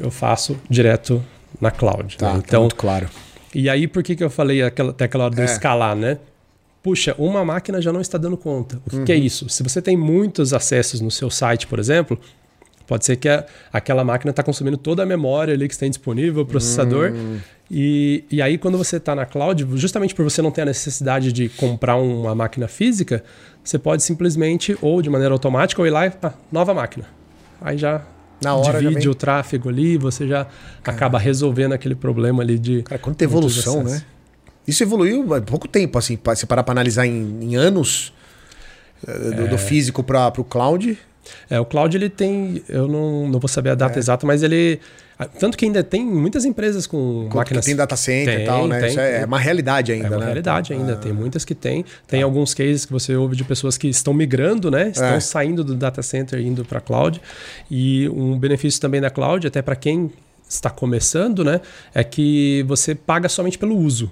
Eu 0.00 0.10
faço 0.10 0.58
direto 0.68 1.22
na 1.60 1.70
cloud. 1.70 2.16
Tá, 2.16 2.26
né? 2.28 2.32
tá 2.32 2.38
Então, 2.48 2.60
muito 2.62 2.76
claro. 2.76 3.08
e 3.54 3.68
aí 3.68 3.86
por 3.86 4.02
que, 4.02 4.16
que 4.16 4.24
eu 4.24 4.30
falei 4.30 4.62
aquela, 4.62 4.90
até 4.92 5.04
aquela 5.04 5.24
hora 5.24 5.34
do 5.34 5.42
É. 5.42 5.44
escalar, 5.44 5.94
né? 5.94 6.18
Puxa, 6.82 7.14
uma 7.18 7.44
máquina 7.44 7.80
já 7.82 7.92
não 7.92 8.00
está 8.00 8.16
dando 8.18 8.36
conta. 8.36 8.80
O 8.86 8.90
que, 8.90 9.02
que 9.04 9.12
é 9.12 9.16
Uhum. 9.16 9.22
isso? 9.22 9.48
Se 9.50 9.62
você 9.62 9.80
tem 9.82 9.96
muitos 9.96 10.52
acessos 10.54 11.00
no 11.02 11.10
seu 11.10 11.30
site, 11.30 11.66
por 11.66 11.78
exemplo, 11.78 12.18
pode 12.86 13.04
ser 13.04 13.16
que 13.16 13.28
a- 13.28 13.44
aquela 13.72 14.04
máquina 14.04 14.30
está 14.30 14.42
consumindo 14.42 14.76
toda 14.76 15.02
a 15.02 15.06
memória 15.06 15.54
ali 15.54 15.66
que 15.68 15.74
está 15.74 15.86
disponível, 15.86 16.42
o 16.42 16.46
processador. 16.46 17.12
Hum. 17.12 17.38
E, 17.70 18.24
e 18.30 18.42
aí, 18.42 18.58
quando 18.58 18.76
você 18.76 18.98
está 18.98 19.14
na 19.14 19.24
cloud, 19.24 19.66
justamente 19.74 20.14
por 20.14 20.22
você 20.22 20.42
não 20.42 20.50
ter 20.50 20.62
a 20.62 20.66
necessidade 20.66 21.32
de 21.32 21.48
comprar 21.48 21.96
uma 21.96 22.34
máquina 22.34 22.68
física, 22.68 23.24
você 23.62 23.78
pode 23.78 24.02
simplesmente, 24.02 24.76
ou 24.82 25.00
de 25.00 25.08
maneira 25.08 25.32
automática, 25.34 25.80
ou 25.80 25.86
ir 25.86 25.90
lá 25.90 26.06
e. 26.06 26.12
Ah, 26.22 26.32
nova 26.52 26.74
máquina. 26.74 27.06
Aí 27.60 27.78
já. 27.78 28.02
Na 28.42 28.54
hora 28.54 28.78
divide 28.80 29.00
vem. 29.00 29.08
o 29.08 29.14
tráfego 29.14 29.70
ali, 29.70 29.96
você 29.96 30.26
já 30.28 30.46
acaba 30.84 31.18
resolvendo 31.18 31.72
aquele 31.72 31.94
problema 31.94 32.42
ali 32.42 32.58
de. 32.58 32.82
Cara, 32.82 32.98
quanta 32.98 33.24
evolução, 33.24 33.82
né? 33.82 34.02
Isso 34.68 34.82
evoluiu 34.82 35.32
há 35.34 35.40
pouco 35.40 35.66
tempo, 35.66 35.98
assim, 35.98 36.18
se 36.36 36.44
parar 36.46 36.62
para 36.62 36.72
analisar 36.72 37.06
em, 37.06 37.38
em 37.42 37.56
anos 37.56 38.12
eh, 39.06 39.30
do, 39.30 39.48
do 39.48 39.58
físico 39.58 40.02
para 40.02 40.38
o 40.38 40.44
cloud. 40.44 40.98
É, 41.50 41.58
o 41.60 41.64
cloud 41.64 41.96
ele 41.96 42.08
tem, 42.08 42.62
eu 42.68 42.86
não, 42.88 43.28
não 43.28 43.38
vou 43.40 43.48
saber 43.48 43.70
a 43.70 43.72
É. 43.72 43.76
data 43.76 43.98
exata, 43.98 44.26
mas 44.26 44.42
ele 44.42 44.80
tanto 45.38 45.56
que 45.56 45.64
ainda 45.64 45.80
tem 45.84 46.04
muitas 46.04 46.44
empresas 46.44 46.88
com 46.88 47.28
Com- 47.30 47.38
máquinas 47.38 47.64
que 47.64 47.70
tem 47.70 47.76
data 47.76 47.94
center 47.96 48.34
e 48.34 48.36
Tem, 48.38 48.46
tal, 48.46 48.66
né? 48.66 48.80
tem, 48.80 48.88
Isso 48.90 48.98
é, 49.00 49.16
tem. 49.18 49.24
uma 49.26 49.38
realidade 49.38 49.92
ainda, 49.92 50.06
É 50.06 50.10
uma 50.10 50.18
né? 50.18 50.24
realidade 50.24 50.72
ainda, 50.72 50.94
Ah, 50.94 50.96
tem 50.96 51.12
muitas 51.12 51.44
que 51.44 51.54
tem. 51.54 51.84
Tem 52.08 52.20
alguns 52.20 52.52
cases 52.52 52.84
que 52.84 52.92
você 52.92 53.14
ouve 53.14 53.36
de 53.36 53.44
pessoas 53.44 53.78
que 53.78 53.86
estão 53.86 54.12
migrando, 54.12 54.72
né? 54.72 54.88
Estão 54.88 55.06
É. 55.14 55.20
saindo 55.20 55.62
do 55.62 55.76
data 55.76 56.02
center 56.02 56.40
e 56.40 56.46
indo 56.48 56.64
para 56.64 56.80
cloud. 56.80 57.20
E 57.70 58.08
um 58.08 58.36
benefício 58.36 58.80
também 58.80 59.00
da 59.00 59.08
cloud, 59.08 59.46
até 59.46 59.62
para 59.62 59.76
quem 59.76 60.10
está 60.48 60.68
começando, 60.68 61.44
né, 61.44 61.60
é 61.94 62.02
que 62.04 62.64
você 62.66 62.92
paga 62.94 63.28
somente 63.28 63.56
pelo 63.56 63.76
uso. 63.78 64.10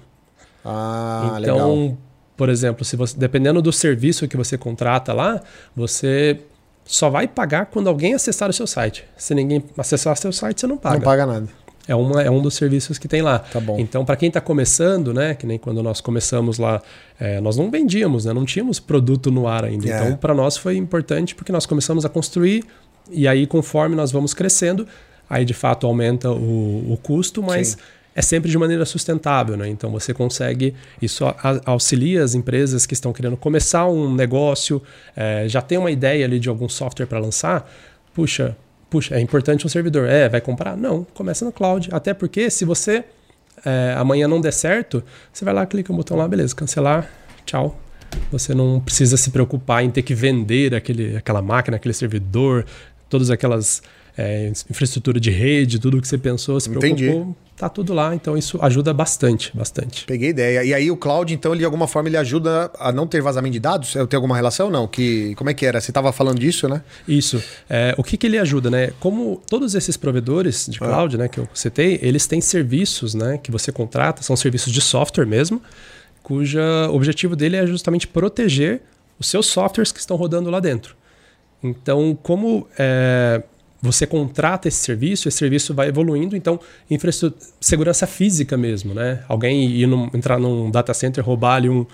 Ah, 0.63 1.37
então, 1.41 1.55
legal. 1.81 1.97
por 2.37 2.49
exemplo, 2.49 2.85
se 2.85 2.95
você, 2.95 3.17
dependendo 3.17 3.61
do 3.61 3.71
serviço 3.73 4.27
que 4.27 4.37
você 4.37 4.57
contrata 4.57 5.11
lá, 5.13 5.41
você 5.75 6.39
só 6.85 7.09
vai 7.09 7.27
pagar 7.27 7.67
quando 7.67 7.87
alguém 7.87 8.13
acessar 8.13 8.49
o 8.49 8.53
seu 8.53 8.67
site. 8.67 9.05
Se 9.17 9.33
ninguém 9.33 9.63
acessar 9.77 10.13
o 10.13 10.15
seu 10.15 10.31
site, 10.31 10.61
você 10.61 10.67
não 10.67 10.77
paga. 10.77 10.95
Não 10.95 11.03
paga 11.03 11.25
nada. 11.25 11.47
É, 11.87 11.93
uma, 11.93 12.21
é 12.21 12.31
um 12.31 12.41
dos 12.41 12.53
serviços 12.53 12.97
que 12.97 13.07
tem 13.07 13.21
lá. 13.21 13.39
Tá 13.39 13.59
bom. 13.59 13.77
Então, 13.77 14.05
para 14.05 14.15
quem 14.15 14.27
está 14.27 14.39
começando, 14.39 15.13
né, 15.13 15.33
que 15.35 15.45
nem 15.45 15.57
quando 15.57 15.83
nós 15.83 15.99
começamos 15.99 16.57
lá, 16.57 16.81
é, 17.19 17.41
nós 17.41 17.57
não 17.57 17.69
vendíamos, 17.69 18.23
né, 18.23 18.31
não 18.31 18.45
tínhamos 18.45 18.79
produto 18.79 19.29
no 19.29 19.47
ar 19.47 19.65
ainda. 19.65 19.89
É. 19.89 19.95
Então, 19.95 20.17
para 20.17 20.33
nós 20.33 20.55
foi 20.55 20.77
importante 20.77 21.35
porque 21.35 21.51
nós 21.51 21.65
começamos 21.65 22.05
a 22.05 22.09
construir 22.09 22.63
e 23.11 23.27
aí, 23.27 23.45
conforme 23.45 23.95
nós 23.95 24.11
vamos 24.11 24.33
crescendo, 24.33 24.87
aí 25.29 25.43
de 25.43 25.53
fato 25.53 25.85
aumenta 25.85 26.31
o, 26.31 26.93
o 26.93 26.97
custo, 27.01 27.41
mas 27.41 27.69
Sim. 27.69 27.77
É 28.15 28.21
sempre 28.21 28.49
de 28.49 28.57
maneira 28.57 28.85
sustentável, 28.85 29.57
né? 29.57 29.67
Então 29.67 29.89
você 29.89 30.13
consegue, 30.13 30.75
isso 31.01 31.23
auxilia 31.65 32.23
as 32.23 32.35
empresas 32.35 32.85
que 32.85 32.93
estão 32.93 33.11
querendo 33.11 33.35
começar 33.35 33.87
um 33.87 34.13
negócio, 34.13 34.81
é, 35.15 35.47
já 35.47 35.61
tem 35.61 35.77
uma 35.77 35.91
ideia 35.91 36.25
ali 36.25 36.39
de 36.39 36.49
algum 36.49 36.69
software 36.69 37.07
para 37.07 37.19
lançar, 37.19 37.69
puxa, 38.13 38.55
puxa, 38.89 39.15
é 39.15 39.19
importante 39.19 39.65
um 39.65 39.69
servidor. 39.69 40.07
É, 40.07 40.29
vai 40.29 40.39
comprar? 40.39 40.77
Não, 40.77 41.03
começa 41.13 41.43
no 41.43 41.51
cloud. 41.51 41.89
Até 41.91 42.13
porque 42.13 42.49
se 42.49 42.63
você 42.63 43.03
é, 43.65 43.95
amanhã 43.97 44.27
não 44.27 44.39
der 44.39 44.53
certo, 44.53 45.03
você 45.31 45.43
vai 45.43 45.53
lá, 45.53 45.65
clica 45.65 45.91
no 45.91 45.97
botão 45.97 46.15
lá, 46.15 46.27
beleza, 46.27 46.55
cancelar, 46.55 47.09
tchau. 47.45 47.79
Você 48.31 48.53
não 48.53 48.79
precisa 48.79 49.17
se 49.17 49.31
preocupar 49.31 49.83
em 49.83 49.89
ter 49.89 50.03
que 50.03 50.13
vender 50.13 50.75
aquele, 50.75 51.17
aquela 51.17 51.41
máquina, 51.41 51.77
aquele 51.77 51.95
servidor, 51.95 52.63
todas 53.09 53.31
aquelas 53.31 53.81
é, 54.15 54.51
infraestrutura 54.69 55.19
de 55.19 55.31
rede, 55.31 55.79
tudo 55.79 55.99
que 55.99 56.07
você 56.07 56.17
pensou, 56.17 56.59
se 56.59 56.69
Entendi. 56.69 57.11
Tá 57.63 57.69
tudo 57.69 57.93
lá. 57.93 58.13
Então 58.13 58.37
isso 58.37 58.59
ajuda 58.61 58.93
bastante, 58.93 59.55
bastante. 59.55 60.05
Peguei 60.05 60.29
ideia. 60.29 60.63
E 60.63 60.73
aí 60.73 60.91
o 60.91 60.97
cloud, 60.97 61.33
então, 61.33 61.51
ele 61.51 61.59
de 61.59 61.65
alguma 61.65 61.87
forma 61.87 62.09
ele 62.09 62.17
ajuda 62.17 62.71
a 62.79 62.91
não 62.91 63.07
ter 63.07 63.21
vazamento 63.21 63.53
de 63.53 63.59
dados? 63.59 63.95
Eu 63.95 64.07
tenho 64.07 64.19
alguma 64.19 64.35
relação 64.35 64.69
não? 64.69 64.87
Que 64.87 65.33
como 65.35 65.49
é 65.49 65.53
que 65.53 65.65
era? 65.65 65.79
Você 65.79 65.91
estava 65.91 66.11
falando 66.11 66.39
disso, 66.39 66.67
né? 66.67 66.81
Isso. 67.07 67.41
É, 67.69 67.95
o 67.97 68.03
que, 68.03 68.17
que 68.17 68.27
ele 68.27 68.37
ajuda, 68.37 68.69
né? 68.69 68.91
Como 68.99 69.41
todos 69.49 69.75
esses 69.75 69.97
provedores 69.97 70.67
de 70.69 70.79
cloud, 70.79 71.17
né, 71.17 71.27
que 71.27 71.39
eu 71.39 71.47
citei, 71.53 71.99
eles 72.01 72.27
têm 72.27 72.41
serviços, 72.41 73.13
né, 73.13 73.37
que 73.37 73.51
você 73.51 73.71
contrata, 73.71 74.21
são 74.21 74.35
serviços 74.35 74.71
de 74.71 74.81
software 74.81 75.25
mesmo, 75.25 75.61
cuja 76.21 76.61
objetivo 76.91 77.35
dele 77.35 77.57
é 77.57 77.65
justamente 77.67 78.07
proteger 78.07 78.81
os 79.19 79.27
seus 79.27 79.47
softwares 79.47 79.91
que 79.91 79.99
estão 79.99 80.17
rodando 80.17 80.49
lá 80.49 80.59
dentro. 80.59 80.95
Então, 81.63 82.17
como 82.21 82.67
é, 82.77 83.41
você 83.83 84.07
contrata 84.07 84.69
esse 84.69 84.77
serviço, 84.77 85.27
esse 85.27 85.37
serviço 85.37 85.73
vai 85.73 85.89
evoluindo, 85.89 86.37
então, 86.37 86.57
infraestrutura, 86.89 87.45
segurança 87.59 88.07
física 88.07 88.55
mesmo, 88.55 88.93
né? 88.93 89.23
Alguém 89.27 89.69
ir 89.69 89.85
num- 89.87 90.09
entrar 90.13 90.39
num 90.39 90.71
data 90.71 90.93
center, 90.93 91.21
roubar 91.23 91.55
ali 91.57 91.67
um, 91.69 91.85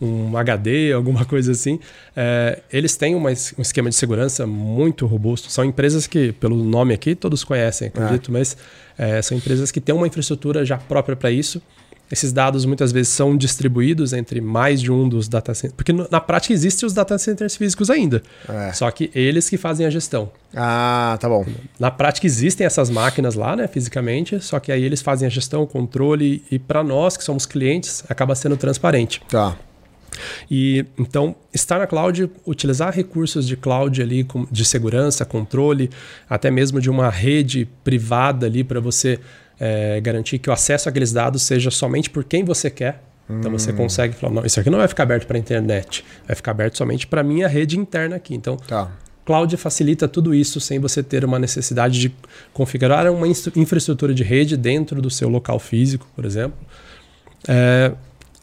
um 0.00 0.36
HD, 0.36 0.92
alguma 0.92 1.24
coisa 1.24 1.52
assim. 1.52 1.80
É, 2.14 2.60
eles 2.70 2.96
têm 2.96 3.14
uma 3.14 3.30
um 3.30 3.62
esquema 3.62 3.88
de 3.88 3.96
segurança 3.96 4.46
muito 4.46 5.06
robusto. 5.06 5.50
São 5.50 5.64
empresas 5.64 6.06
que, 6.06 6.32
pelo 6.32 6.54
nome 6.62 6.92
aqui, 6.92 7.14
todos 7.14 7.42
conhecem, 7.44 7.88
acredito, 7.88 8.30
mas 8.30 8.54
é, 8.98 9.22
são 9.22 9.34
empresas 9.36 9.70
que 9.70 9.80
têm 9.80 9.94
uma 9.94 10.06
infraestrutura 10.06 10.66
já 10.66 10.76
própria 10.76 11.16
para 11.16 11.30
isso. 11.30 11.62
Esses 12.10 12.32
dados 12.32 12.64
muitas 12.64 12.90
vezes 12.90 13.12
são 13.12 13.36
distribuídos 13.36 14.12
entre 14.12 14.40
mais 14.40 14.80
de 14.80 14.90
um 14.90 15.08
dos 15.08 15.28
data 15.28 15.54
centers. 15.54 15.74
Porque 15.76 15.92
na 15.92 16.20
prática 16.20 16.54
existem 16.54 16.86
os 16.86 16.92
data 16.92 17.16
centers 17.18 17.56
físicos 17.56 17.90
ainda. 17.90 18.22
É. 18.48 18.72
Só 18.72 18.90
que 18.90 19.10
eles 19.14 19.48
que 19.48 19.56
fazem 19.56 19.86
a 19.86 19.90
gestão. 19.90 20.30
Ah, 20.54 21.18
tá 21.20 21.28
bom. 21.28 21.44
Na 21.78 21.90
prática 21.90 22.26
existem 22.26 22.66
essas 22.66 22.88
máquinas 22.88 23.34
lá, 23.34 23.54
né, 23.54 23.66
fisicamente, 23.68 24.40
só 24.40 24.58
que 24.58 24.72
aí 24.72 24.82
eles 24.82 25.02
fazem 25.02 25.26
a 25.26 25.30
gestão, 25.30 25.62
o 25.62 25.66
controle 25.66 26.42
e 26.50 26.58
para 26.58 26.82
nós 26.82 27.16
que 27.16 27.24
somos 27.24 27.44
clientes 27.44 28.02
acaba 28.08 28.34
sendo 28.34 28.56
transparente. 28.56 29.20
Tá. 29.28 29.56
E 30.50 30.84
então, 30.98 31.36
estar 31.52 31.78
na 31.78 31.86
cloud, 31.86 32.30
utilizar 32.46 32.92
recursos 32.92 33.46
de 33.46 33.56
cloud 33.56 34.00
ali 34.02 34.26
de 34.50 34.64
segurança, 34.64 35.24
controle, 35.24 35.90
até 36.28 36.50
mesmo 36.50 36.80
de 36.80 36.90
uma 36.90 37.10
rede 37.10 37.68
privada 37.84 38.46
ali 38.46 38.64
para 38.64 38.80
você 38.80 39.20
é, 39.58 40.00
garantir 40.00 40.38
que 40.38 40.48
o 40.48 40.52
acesso 40.52 40.88
àqueles 40.88 41.12
dados 41.12 41.42
seja 41.42 41.70
somente 41.70 42.10
por 42.10 42.24
quem 42.24 42.44
você 42.44 42.70
quer. 42.70 43.02
Então 43.30 43.50
você 43.50 43.72
hum. 43.72 43.76
consegue 43.76 44.14
falar, 44.14 44.32
não, 44.32 44.46
isso 44.46 44.58
aqui 44.58 44.70
não 44.70 44.78
vai 44.78 44.88
ficar 44.88 45.02
aberto 45.02 45.26
para 45.26 45.36
a 45.36 45.40
internet, 45.40 46.04
vai 46.26 46.34
ficar 46.34 46.52
aberto 46.52 46.78
somente 46.78 47.06
para 47.06 47.20
a 47.20 47.24
minha 47.24 47.46
rede 47.46 47.78
interna 47.78 48.16
aqui. 48.16 48.34
Então, 48.34 48.56
tá. 48.56 48.90
cloud 49.26 49.54
facilita 49.58 50.08
tudo 50.08 50.34
isso 50.34 50.58
sem 50.60 50.78
você 50.78 51.02
ter 51.02 51.24
uma 51.26 51.38
necessidade 51.38 52.00
de 52.00 52.14
configurar 52.54 53.10
uma 53.12 53.26
infraestrutura 53.28 54.14
de 54.14 54.22
rede 54.22 54.56
dentro 54.56 55.02
do 55.02 55.10
seu 55.10 55.28
local 55.28 55.58
físico, 55.58 56.06
por 56.16 56.24
exemplo. 56.24 56.58
É, 57.46 57.92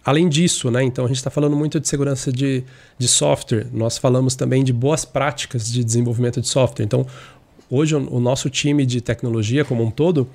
além 0.03 0.29
disso, 0.29 0.69
né, 0.69 0.83
então 0.83 1.03
a 1.03 1.07
gente 1.07 1.17
está 1.17 1.31
falando 1.31 1.55
muito 1.55 1.79
de 1.79 1.87
segurança 1.87 2.31
de, 2.31 2.63
de 2.95 3.07
software, 3.07 3.65
nós 3.73 3.97
falamos 3.97 4.35
também 4.35 4.63
de 4.63 4.71
boas 4.71 5.03
práticas 5.03 5.67
de 5.71 5.83
desenvolvimento 5.83 6.39
de 6.39 6.47
software. 6.47 6.85
Então, 6.85 7.07
hoje 7.71 7.95
o, 7.95 8.17
o 8.17 8.19
nosso 8.19 8.51
time 8.51 8.85
de 8.85 9.01
tecnologia 9.01 9.65
como 9.65 9.83
um 9.83 9.89
todo 9.89 10.29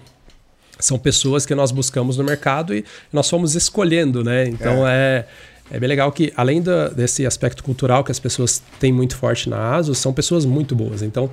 são 0.81 0.99
pessoas 0.99 1.47
que 1.47 1.55
nós 1.55 1.71
buscamos 1.71 2.17
no 2.17 2.25
mercado 2.25 2.75
e 2.75 2.85
nós 3.13 3.29
fomos 3.29 3.55
escolhendo, 3.55 4.25
né? 4.25 4.49
Então 4.49 4.87
é, 4.87 5.27
é, 5.71 5.77
é 5.77 5.81
bem 5.81 5.89
legal 5.89 6.11
que, 6.11 6.33
além 6.37 6.63
desse 6.95 7.27
aspecto 7.27 7.63
cultural 7.63 8.03
que 8.03 8.11
as 8.11 8.19
pessoas 8.19 8.63
têm 8.79 8.93
muito 8.93 9.17
forte 9.17 9.49
na 9.49 9.77
ASUS, 9.77 9.99
são 9.99 10.13
pessoas 10.13 10.45
muito 10.45 10.75
boas. 10.75 11.03
Então, 11.03 11.31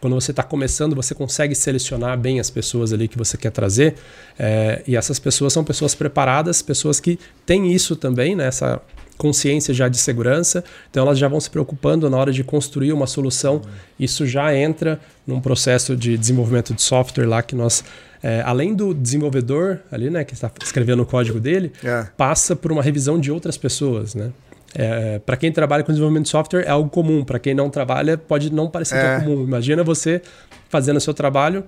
quando 0.00 0.14
você 0.14 0.30
está 0.30 0.42
começando, 0.42 0.96
você 0.96 1.14
consegue 1.14 1.54
selecionar 1.54 2.18
bem 2.18 2.40
as 2.40 2.48
pessoas 2.48 2.92
ali 2.92 3.06
que 3.06 3.18
você 3.18 3.36
quer 3.36 3.50
trazer. 3.50 3.94
É, 4.38 4.82
e 4.86 4.96
essas 4.96 5.18
pessoas 5.18 5.52
são 5.52 5.62
pessoas 5.62 5.94
preparadas, 5.94 6.62
pessoas 6.62 6.98
que 6.98 7.18
têm 7.44 7.72
isso 7.72 7.94
também, 7.94 8.34
né? 8.34 8.46
Essa 8.46 8.80
consciência 9.18 9.74
já 9.74 9.86
de 9.86 9.98
segurança, 9.98 10.64
então 10.90 11.04
elas 11.04 11.18
já 11.18 11.28
vão 11.28 11.38
se 11.38 11.50
preocupando 11.50 12.08
na 12.08 12.16
hora 12.16 12.32
de 12.32 12.42
construir 12.42 12.90
uma 12.90 13.06
solução. 13.06 13.60
Isso 13.98 14.26
já 14.26 14.56
entra 14.56 14.98
num 15.26 15.42
processo 15.42 15.94
de 15.94 16.16
desenvolvimento 16.16 16.72
de 16.72 16.80
software 16.80 17.26
lá 17.26 17.42
que 17.42 17.54
nós 17.54 17.84
é, 18.22 18.42
além 18.44 18.74
do 18.74 18.94
desenvolvedor 18.94 19.78
ali, 19.90 20.10
né, 20.10 20.24
que 20.24 20.34
está 20.34 20.50
escrevendo 20.62 21.02
o 21.02 21.06
código 21.06 21.40
dele, 21.40 21.72
é. 21.82 22.06
passa 22.16 22.54
por 22.54 22.70
uma 22.70 22.82
revisão 22.82 23.18
de 23.18 23.30
outras 23.30 23.56
pessoas, 23.56 24.14
né? 24.14 24.30
É, 24.72 25.18
para 25.18 25.36
quem 25.36 25.50
trabalha 25.50 25.82
com 25.82 25.90
desenvolvimento 25.90 26.24
de 26.24 26.30
software 26.30 26.62
é 26.62 26.70
algo 26.70 26.88
comum, 26.88 27.24
para 27.24 27.40
quem 27.40 27.54
não 27.54 27.68
trabalha 27.68 28.16
pode 28.16 28.52
não 28.52 28.70
parecer 28.70 29.00
tão 29.00 29.10
é. 29.10 29.20
comum. 29.20 29.42
Imagina 29.42 29.82
você 29.82 30.22
fazendo 30.68 30.98
o 30.98 31.00
seu 31.00 31.12
trabalho 31.12 31.64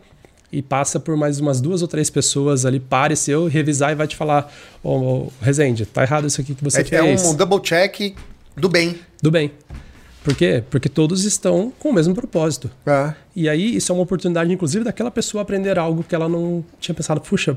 e 0.52 0.62
passa 0.62 1.00
por 1.00 1.16
mais 1.16 1.40
umas 1.40 1.60
duas 1.60 1.82
ou 1.82 1.88
três 1.88 2.10
pessoas 2.10 2.64
ali, 2.64 2.78
pare 2.78 3.16
seu, 3.16 3.46
revisar 3.46 3.90
e 3.90 3.94
vai 3.94 4.06
te 4.06 4.14
falar: 4.14 4.52
Ô, 4.84 4.90
oh, 4.90 5.26
oh, 5.26 5.44
Rezende, 5.44 5.84
tá 5.86 6.02
errado 6.02 6.26
isso 6.26 6.40
aqui 6.40 6.54
que 6.54 6.62
você 6.62 6.82
é, 6.82 6.84
fez. 6.84 7.24
É 7.24 7.28
um 7.28 7.34
double 7.34 7.60
check 7.60 8.14
do 8.56 8.68
bem. 8.68 8.96
Do 9.20 9.30
bem. 9.30 9.50
Por 10.22 10.37
quê? 10.37 10.62
Porque 10.70 10.88
todos 10.88 11.24
estão 11.24 11.72
com 11.78 11.90
o 11.90 11.92
mesmo 11.92 12.14
propósito. 12.14 12.70
É. 12.87 13.14
E 13.35 13.48
aí, 13.48 13.76
isso 13.76 13.90
é 13.90 13.94
uma 13.94 14.02
oportunidade, 14.02 14.52
inclusive, 14.52 14.85
daquela 14.85 15.11
pessoa 15.11 15.42
aprender 15.42 15.78
algo 15.78 16.04
que 16.04 16.14
ela 16.14 16.28
não 16.28 16.64
tinha 16.78 16.94
pensado. 16.94 17.20
Puxa, 17.20 17.56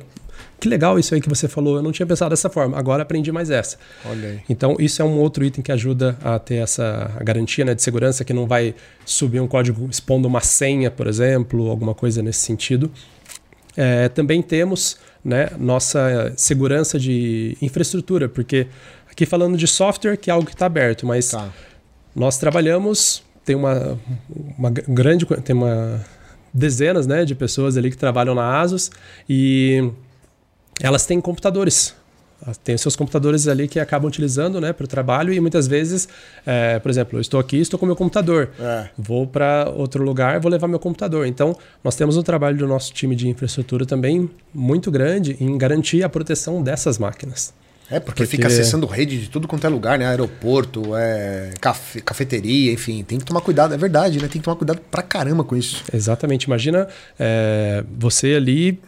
que 0.60 0.68
legal 0.68 0.98
isso 0.98 1.14
aí 1.14 1.22
que 1.22 1.30
você 1.30 1.48
falou. 1.48 1.76
Eu 1.76 1.84
não 1.84 1.92
tinha 1.92 2.06
pensado 2.06 2.32
dessa 2.32 2.50
forma. 2.50 2.78
Agora 2.78 3.04
aprendi 3.04 3.32
mais 3.32 3.50
essa. 3.52 3.78
Olha 4.06 4.30
aí. 4.30 4.40
Então, 4.50 4.76
isso 4.80 5.02
é 5.02 5.06
um 5.06 5.18
outro 5.20 5.46
item 5.46 5.64
que 5.64 5.72
ajuda 5.72 6.18
a 6.24 6.40
ter 6.40 6.56
essa 6.56 7.12
garantia 7.22 7.64
né, 7.66 7.76
de 7.76 7.84
segurança, 7.84 8.24
que 8.24 8.34
não 8.34 8.48
vai 8.48 8.74
subir 9.06 9.40
um 9.40 9.48
código 9.48 9.88
expondo 9.90 10.28
uma 10.28 10.42
senha, 10.42 10.90
por 10.90 11.08
exemplo, 11.08 11.70
alguma 11.70 11.94
coisa 11.94 12.24
nesse 12.24 12.40
sentido. 12.40 12.92
É, 13.78 14.10
também 14.10 14.42
temos 14.42 14.98
né, 15.24 15.50
nossa 15.60 16.34
segurança 16.38 16.98
de 16.98 17.58
infraestrutura, 17.62 18.30
porque 18.30 18.68
aqui 19.12 19.26
falando 19.26 19.58
de 19.58 19.68
software, 19.68 20.18
que 20.18 20.30
é 20.30 20.34
algo 20.34 20.46
que 20.46 20.54
está 20.54 20.66
aberto, 20.66 21.06
mas 21.06 21.32
tá. 21.32 21.52
Nós 22.16 22.38
trabalhamos, 22.38 23.22
tem 23.44 23.56
uma, 23.56 24.00
uma 24.58 24.70
grande, 24.70 25.26
tem 25.44 25.56
uma 25.56 26.02
dezenas 26.54 27.06
né, 27.06 27.26
de 27.26 27.36
pessoas 27.36 27.76
ali 27.76 27.92
que 27.92 27.98
trabalham 27.98 28.34
na 28.34 28.60
ASUS 28.62 28.90
e 29.28 29.92
elas 30.80 31.06
têm 31.06 31.20
computadores. 31.20 31.94
Tem 32.64 32.78
seus 32.78 32.96
computadores 32.96 33.48
ali 33.48 33.68
que 33.68 33.80
acabam 33.80 34.08
utilizando 34.08 34.62
né, 34.62 34.72
para 34.72 34.84
o 34.84 34.88
trabalho 34.88 35.34
e 35.34 35.40
muitas 35.40 35.68
vezes, 35.68 36.08
é, 36.46 36.78
por 36.80 36.92
exemplo, 36.92 37.18
eu 37.18 37.22
estou 37.22 37.40
aqui, 37.40 37.58
estou 37.58 37.80
com 37.80 37.86
meu 37.86 37.96
computador, 37.96 38.52
é. 38.60 38.90
vou 38.98 39.26
para 39.26 39.70
outro 39.76 40.04
lugar, 40.04 40.40
vou 40.40 40.52
levar 40.52 40.68
meu 40.68 40.78
computador. 40.78 41.26
Então, 41.26 41.58
nós 41.84 41.96
temos 41.96 42.18
um 42.18 42.22
trabalho 42.22 42.58
do 42.58 42.68
nosso 42.68 42.94
time 42.94 43.16
de 43.16 43.28
infraestrutura 43.28 43.86
também 43.86 44.30
muito 44.54 44.92
grande 44.92 45.36
em 45.40 45.58
garantir 45.58 46.04
a 46.04 46.10
proteção 46.10 46.62
dessas 46.62 47.00
máquinas. 47.00 47.54
É, 47.90 48.00
porque, 48.00 48.24
porque, 48.24 48.26
fica 48.26 48.48
acessando 48.48 48.88
rede 48.88 49.20
de 49.22 49.30
tudo 49.30 49.48
quanto 49.48 49.66
é 49.66 49.70
lugar, 49.70 50.00
né? 50.00 50.08
Aeroporto, 50.08 50.96
é, 50.96 51.52
cafe, 51.62 52.02
cafeteria, 52.02 52.72
enfim. 52.72 53.04
Tem 53.04 53.20
que 53.20 53.26
tomar 53.26 53.42
cuidado, 53.42 53.74
é 53.74 53.78
verdade, 53.78 54.20
né? 54.20 54.28
Tem 54.28 54.42
que 54.42 54.46
tomar 54.46 54.56
cuidado 54.56 54.82
pra 54.90 55.04
caramba 55.04 55.44
com 55.44 55.56
isso. 55.56 55.84
Exatamente. 55.94 56.46
Imagina 56.46 56.88
é, 57.20 57.84
você 57.96 58.34
ali, 58.34 58.80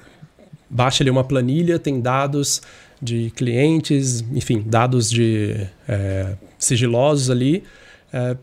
baixa 0.67 1.03
ali 1.03 1.11
uma 1.11 1.23
planilha, 1.23 1.77
tem 1.77 2.01
dados 2.01 2.61
de 2.99 3.31
clientes, 3.35 4.21
enfim, 4.33 4.63
dados 4.65 5.09
de 5.09 5.67
é, 5.87 6.33
sigilosos 6.57 7.29
ali. 7.29 7.63
É, 8.11 8.35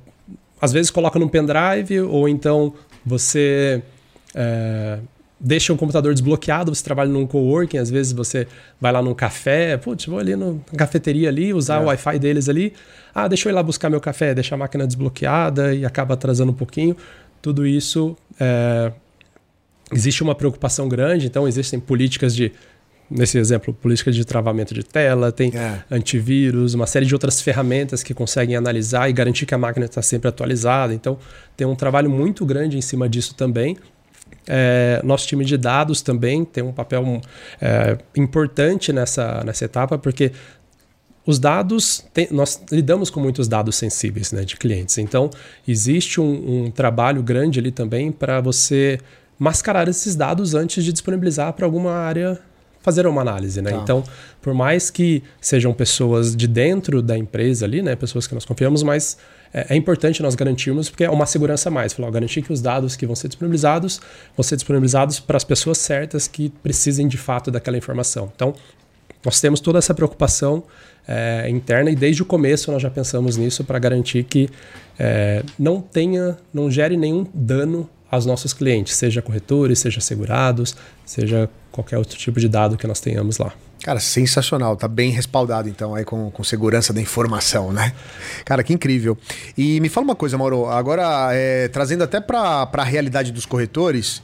às 0.61 0.73
vezes 0.73 0.91
coloca 0.91 1.19
num 1.19 1.29
pendrive, 1.29 2.01
ou 2.01 2.29
então 2.29 2.75
você 3.05 3.83
é, 4.35 4.99
deixa 5.45 5.75
o 5.75 5.77
computador 5.77 6.15
desbloqueado, 6.15 6.75
você 6.75 6.83
trabalha 6.83 7.11
num 7.11 7.27
coworking, 7.27 7.77
às 7.77 7.91
vezes 7.91 8.13
você 8.13 8.49
vai 8.81 8.91
lá 8.91 9.03
num 9.03 9.13
café, 9.13 9.77
putz, 9.77 10.07
vou 10.07 10.19
ali 10.19 10.35
na 10.35 10.55
cafeteria 10.75 11.29
ali, 11.29 11.53
usar 11.53 11.77
é. 11.77 11.85
o 11.85 11.85
Wi-Fi 11.85 12.19
deles 12.19 12.49
ali. 12.49 12.73
Ah, 13.15 13.29
deixa 13.29 13.49
eu 13.49 13.53
ir 13.53 13.55
lá 13.55 13.63
buscar 13.63 13.91
meu 13.91 14.01
café, 14.01 14.35
deixa 14.35 14.55
a 14.55 14.59
máquina 14.59 14.87
desbloqueada 14.87 15.75
e 15.75 15.85
acaba 15.85 16.15
atrasando 16.15 16.51
um 16.51 16.55
pouquinho. 16.55 16.97
Tudo 17.43 17.67
isso 17.67 18.17
é... 18.41 18.91
existe 19.93 20.23
uma 20.23 20.35
preocupação 20.35 20.89
grande, 20.89 21.27
então 21.27 21.47
existem 21.47 21.79
políticas 21.79 22.35
de 22.35 22.51
nesse 23.11 23.37
exemplo, 23.37 23.75
política 23.75 24.11
de 24.11 24.25
travamento 24.25 24.73
de 24.73 24.83
tela, 24.83 25.31
tem 25.31 25.53
é. 25.55 25.83
antivírus, 25.91 26.73
uma 26.73 26.87
série 26.87 27.05
de 27.05 27.15
outras 27.15 27.39
ferramentas 27.39 28.03
que 28.03 28.15
conseguem 28.15 28.57
analisar 28.57 29.11
e 29.11 29.13
garantir 29.13 29.45
que 29.45 29.55
a 29.55 29.59
máquina 29.59 29.85
está 29.85 30.01
sempre 30.01 30.27
atualizada. 30.27 30.95
Então, 30.95 31.19
tem 31.55 31.67
um 31.67 31.75
trabalho 31.75 32.09
muito 32.09 32.47
grande 32.47 32.79
em 32.79 32.81
cima 32.81 33.07
disso 33.07 33.35
também. 33.35 33.77
É, 34.47 35.01
nosso 35.05 35.27
time 35.27 35.45
de 35.45 35.57
dados 35.57 36.03
também 36.03 36.45
tem 36.45 36.63
um 36.63 36.73
papel 36.73 37.21
é, 37.61 37.99
importante 38.17 38.93
nessa, 38.93 39.43
nessa 39.45 39.65
etapa, 39.65 39.99
porque 39.99 40.33
os 41.27 41.39
dados, 41.39 42.05
tem, 42.13 42.29
nós 42.31 42.63
lidamos 42.71 43.09
com 43.09 43.19
muitos 43.21 43.49
dados 43.49 43.77
sensíveis 43.77 44.31
né, 44.33 44.45
de 44.45 44.57
clientes. 44.57 44.99
Então, 44.99 45.31
existe 45.67 46.21
um, 46.21 46.65
um 46.67 46.71
trabalho 46.71 47.23
grande 47.23 47.59
ali 47.59 47.71
também 47.71 48.13
para 48.13 48.41
você 48.41 48.99
mascarar 49.39 49.89
esses 49.89 50.15
dados 50.15 50.55
antes 50.55 50.85
de 50.85 50.93
disponibilizar 50.93 51.53
para 51.55 51.65
alguma 51.65 51.93
área 51.93 52.39
fazer 52.85 53.07
uma 53.07 53.23
análise, 53.23 53.63
né? 53.63 53.71
Tá. 53.71 53.79
Então, 53.79 54.05
por 54.43 54.53
mais 54.53 54.91
que 54.91 55.23
sejam 55.41 55.73
pessoas 55.73 56.37
de 56.37 56.47
dentro 56.47 57.01
da 57.01 57.17
empresa 57.17 57.65
ali, 57.65 57.81
né, 57.81 57.97
pessoas 57.97 58.27
que 58.27 58.35
nós 58.35 58.45
confiamos, 58.45 58.83
mas 58.83 59.17
é, 59.55 59.67
é 59.71 59.77
importante 59.77 60.21
nós 60.21 60.35
garantirmos, 60.35 60.91
porque 60.91 61.05
é 61.05 61.11
uma 61.11 61.25
segurança 61.25 61.69
a 61.69 61.73
mais. 61.73 61.93
Falar, 61.93 62.11
garantir 62.11 62.43
que 62.43 62.53
os 62.53 62.61
dados 62.61 62.97
que 62.97 63.07
vão 63.07 63.15
ser 63.15 63.29
disponibilizados 63.29 64.01
vão 64.37 64.43
ser 64.43 64.57
disponibilizados 64.57 65.21
para 65.21 65.37
as 65.37 65.45
pessoas 65.45 65.79
certas 65.79 66.27
que 66.27 66.51
precisem 66.63 67.07
de 67.07 67.17
fato 67.17 67.51
daquela 67.51 67.79
informação. 67.79 68.31
Então, 68.35 68.53
nós 69.25 69.41
temos 69.41 69.61
toda 69.61 69.79
essa 69.79 69.95
preocupação 69.95 70.65
é, 71.07 71.49
interna 71.49 71.91
e 71.91 71.97
desde 71.97 72.23
o 72.23 72.27
começo 72.27 72.71
nós 72.73 72.83
já 72.83 72.91
pensamos 72.91 73.37
nisso 73.37 73.63
para 73.65 73.79
garantir 73.79 74.25
que 74.25 74.51
é, 74.99 75.43
não 75.59 75.81
tenha, 75.81 76.37
não 76.53 76.71
gere 76.71 76.97
nenhum 76.97 77.27
dano 77.33 77.89
aos 78.11 78.27
nossos 78.27 78.53
clientes, 78.53 78.95
seja 78.95 79.23
corretores, 79.23 79.79
seja 79.79 80.01
segurados, 80.01 80.77
seja 81.05 81.49
qualquer 81.71 81.99
outro 81.99 82.17
tipo 82.19 82.39
de 82.39 82.49
dado 82.49 82.77
que 82.77 82.87
nós 82.87 83.01
tenhamos 83.01 83.39
lá. 83.39 83.53
Cara, 83.85 84.01
sensacional. 84.01 84.79
Tá 84.79 84.89
bem 84.89 85.11
respaldado, 85.11 85.69
então, 85.69 85.95
aí 85.95 86.07
com, 86.07 86.31
com 86.31 86.43
segurança 86.43 86.91
da 86.91 87.03
informação, 87.03 87.71
né? 87.71 87.93
Cara, 88.43 88.65
que 88.65 88.73
incrível. 88.73 89.15
E 89.59 89.79
me 89.79 89.91
fala 89.91 90.05
uma 90.05 90.15
coisa, 90.15 90.39
Mauro. 90.39 90.65
Agora, 90.65 91.29
é, 91.35 91.69
trazendo 91.69 92.03
até 92.03 92.19
para 92.19 92.67
a 92.73 92.83
realidade 92.83 93.31
dos 93.31 93.45
corretores, 93.45 94.23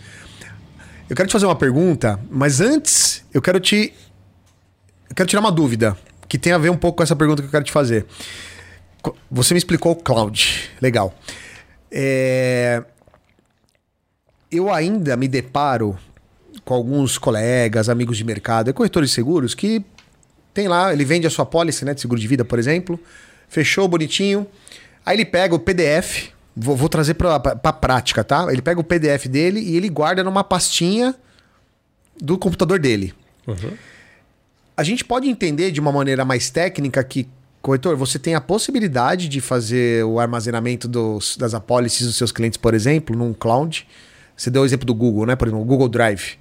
eu 1.10 1.14
quero 1.14 1.28
te 1.28 1.32
fazer 1.32 1.44
uma 1.44 1.54
pergunta, 1.54 2.18
mas 2.30 2.62
antes 2.62 3.22
eu 3.34 3.42
quero 3.42 3.60
te. 3.60 3.92
Eu 5.10 5.14
quero 5.14 5.28
tirar 5.28 5.40
uma 5.40 5.52
dúvida 5.52 5.94
que 6.26 6.38
tem 6.38 6.54
a 6.54 6.58
ver 6.58 6.70
um 6.70 6.76
pouco 6.78 6.96
com 6.96 7.02
essa 7.02 7.14
pergunta 7.14 7.42
que 7.42 7.48
eu 7.48 7.52
quero 7.52 7.64
te 7.64 7.72
fazer. 7.72 8.06
Você 9.30 9.52
me 9.52 9.58
explicou 9.58 9.92
o 9.92 9.96
cloud. 9.96 10.70
Legal. 10.80 11.14
É, 11.92 12.82
eu 14.50 14.72
ainda 14.72 15.18
me 15.18 15.28
deparo 15.28 15.98
com 16.64 16.74
alguns 16.74 17.18
colegas, 17.18 17.88
amigos 17.88 18.16
de 18.16 18.24
mercado, 18.24 18.72
corretores 18.72 19.10
de 19.10 19.14
seguros, 19.14 19.54
que 19.54 19.84
tem 20.52 20.68
lá, 20.68 20.92
ele 20.92 21.04
vende 21.04 21.26
a 21.26 21.30
sua 21.30 21.46
pólice 21.46 21.84
né, 21.84 21.94
de 21.94 22.00
seguro 22.00 22.20
de 22.20 22.26
vida, 22.26 22.44
por 22.44 22.58
exemplo. 22.58 22.98
Fechou 23.48 23.86
bonitinho. 23.88 24.46
Aí 25.04 25.16
ele 25.16 25.24
pega 25.24 25.54
o 25.54 25.58
PDF, 25.58 26.28
vou, 26.56 26.76
vou 26.76 26.88
trazer 26.88 27.14
para 27.14 27.36
a 27.36 27.72
prática, 27.72 28.22
tá? 28.22 28.46
Ele 28.50 28.62
pega 28.62 28.80
o 28.80 28.84
PDF 28.84 29.26
dele 29.26 29.60
e 29.60 29.76
ele 29.76 29.88
guarda 29.88 30.22
numa 30.22 30.44
pastinha 30.44 31.14
do 32.20 32.36
computador 32.36 32.78
dele. 32.78 33.14
Uhum. 33.46 33.72
A 34.76 34.82
gente 34.82 35.04
pode 35.04 35.28
entender 35.28 35.70
de 35.70 35.80
uma 35.80 35.92
maneira 35.92 36.24
mais 36.24 36.50
técnica 36.50 37.02
que, 37.02 37.28
corretor, 37.60 37.96
você 37.96 38.18
tem 38.18 38.34
a 38.34 38.40
possibilidade 38.40 39.28
de 39.28 39.40
fazer 39.40 40.04
o 40.04 40.18
armazenamento 40.18 40.86
dos, 40.86 41.36
das 41.36 41.54
apólices 41.54 42.06
dos 42.06 42.16
seus 42.16 42.32
clientes, 42.32 42.56
por 42.56 42.74
exemplo, 42.74 43.16
num 43.16 43.32
cloud. 43.32 43.86
Você 44.40 44.50
deu 44.50 44.62
o 44.62 44.64
exemplo 44.64 44.86
do 44.86 44.94
Google, 44.94 45.26
né? 45.26 45.36
Por 45.36 45.48
exemplo, 45.48 45.62
o 45.62 45.66
Google 45.66 45.86
Drive. 45.86 46.38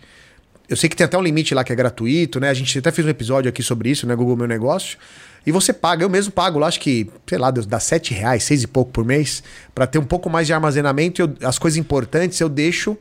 Eu 0.69 0.77
sei 0.77 0.87
que 0.87 0.95
tem 0.95 1.03
até 1.03 1.17
um 1.17 1.21
limite 1.21 1.53
lá 1.53 1.65
que 1.65 1.73
é 1.73 1.75
gratuito, 1.75 2.39
né? 2.39 2.49
A 2.49 2.53
gente 2.53 2.79
até 2.79 2.93
fez 2.93 3.05
um 3.05 3.09
episódio 3.09 3.49
aqui 3.49 3.61
sobre 3.61 3.89
isso, 3.89 4.07
né? 4.07 4.15
Google 4.15 4.37
Meu 4.37 4.47
Negócio. 4.47 4.97
E 5.45 5.51
você 5.51 5.73
paga, 5.73 6.05
eu 6.05 6.09
mesmo 6.09 6.31
pago 6.31 6.57
lá, 6.59 6.67
acho 6.67 6.79
que, 6.79 7.09
sei 7.27 7.37
lá, 7.37 7.51
dá 7.51 7.77
sete 7.77 8.13
reais, 8.13 8.45
seis 8.45 8.63
e 8.63 8.67
pouco 8.67 8.89
por 8.89 9.03
mês, 9.03 9.43
para 9.75 9.85
ter 9.85 9.99
um 9.99 10.05
pouco 10.05 10.29
mais 10.29 10.47
de 10.47 10.53
armazenamento. 10.53 11.21
Eu, 11.21 11.35
as 11.45 11.59
coisas 11.59 11.77
importantes 11.77 12.39
eu 12.39 12.47
deixo 12.47 12.97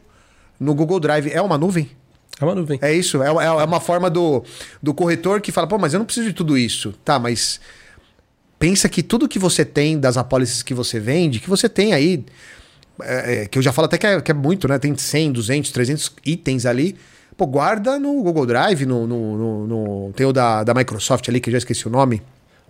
no 0.58 0.74
Google 0.74 0.98
Drive. 0.98 1.30
É 1.30 1.40
uma 1.40 1.56
nuvem? 1.56 1.88
É 2.40 2.44
uma 2.44 2.56
nuvem. 2.56 2.80
É 2.82 2.92
isso, 2.92 3.22
é, 3.22 3.28
é, 3.28 3.46
é 3.46 3.64
uma 3.64 3.78
forma 3.78 4.10
do, 4.10 4.42
do 4.82 4.92
corretor 4.92 5.40
que 5.40 5.52
fala, 5.52 5.68
pô, 5.68 5.78
mas 5.78 5.94
eu 5.94 5.98
não 5.98 6.06
preciso 6.06 6.26
de 6.26 6.32
tudo 6.32 6.58
isso. 6.58 6.92
Tá, 7.04 7.20
mas 7.20 7.60
pensa 8.58 8.88
que 8.88 9.04
tudo 9.04 9.28
que 9.28 9.38
você 9.38 9.64
tem 9.64 9.96
das 9.96 10.16
apólices 10.16 10.60
que 10.60 10.74
você 10.74 10.98
vende, 10.98 11.38
que 11.38 11.48
você 11.48 11.68
tem 11.68 11.94
aí, 11.94 12.24
é, 13.02 13.42
é, 13.42 13.46
que 13.46 13.58
eu 13.58 13.62
já 13.62 13.72
falo 13.72 13.86
até 13.86 13.98
que 13.98 14.06
é, 14.06 14.20
que 14.20 14.30
é 14.30 14.34
muito, 14.34 14.68
né? 14.68 14.78
Tem 14.78 14.96
100, 14.96 15.32
200, 15.32 15.70
300 15.70 16.12
itens 16.24 16.66
ali 16.66 16.96
Pô, 17.38 17.46
guarda 17.46 18.00
no 18.00 18.20
Google 18.20 18.44
Drive, 18.44 18.84
no, 18.84 19.06
no, 19.06 19.38
no, 19.38 19.66
no 19.68 20.12
tem 20.12 20.26
o 20.26 20.32
da, 20.32 20.64
da 20.64 20.74
Microsoft 20.74 21.28
ali, 21.28 21.38
que 21.38 21.48
eu 21.48 21.52
já 21.52 21.58
esqueci 21.58 21.86
o 21.86 21.90
nome. 21.90 22.20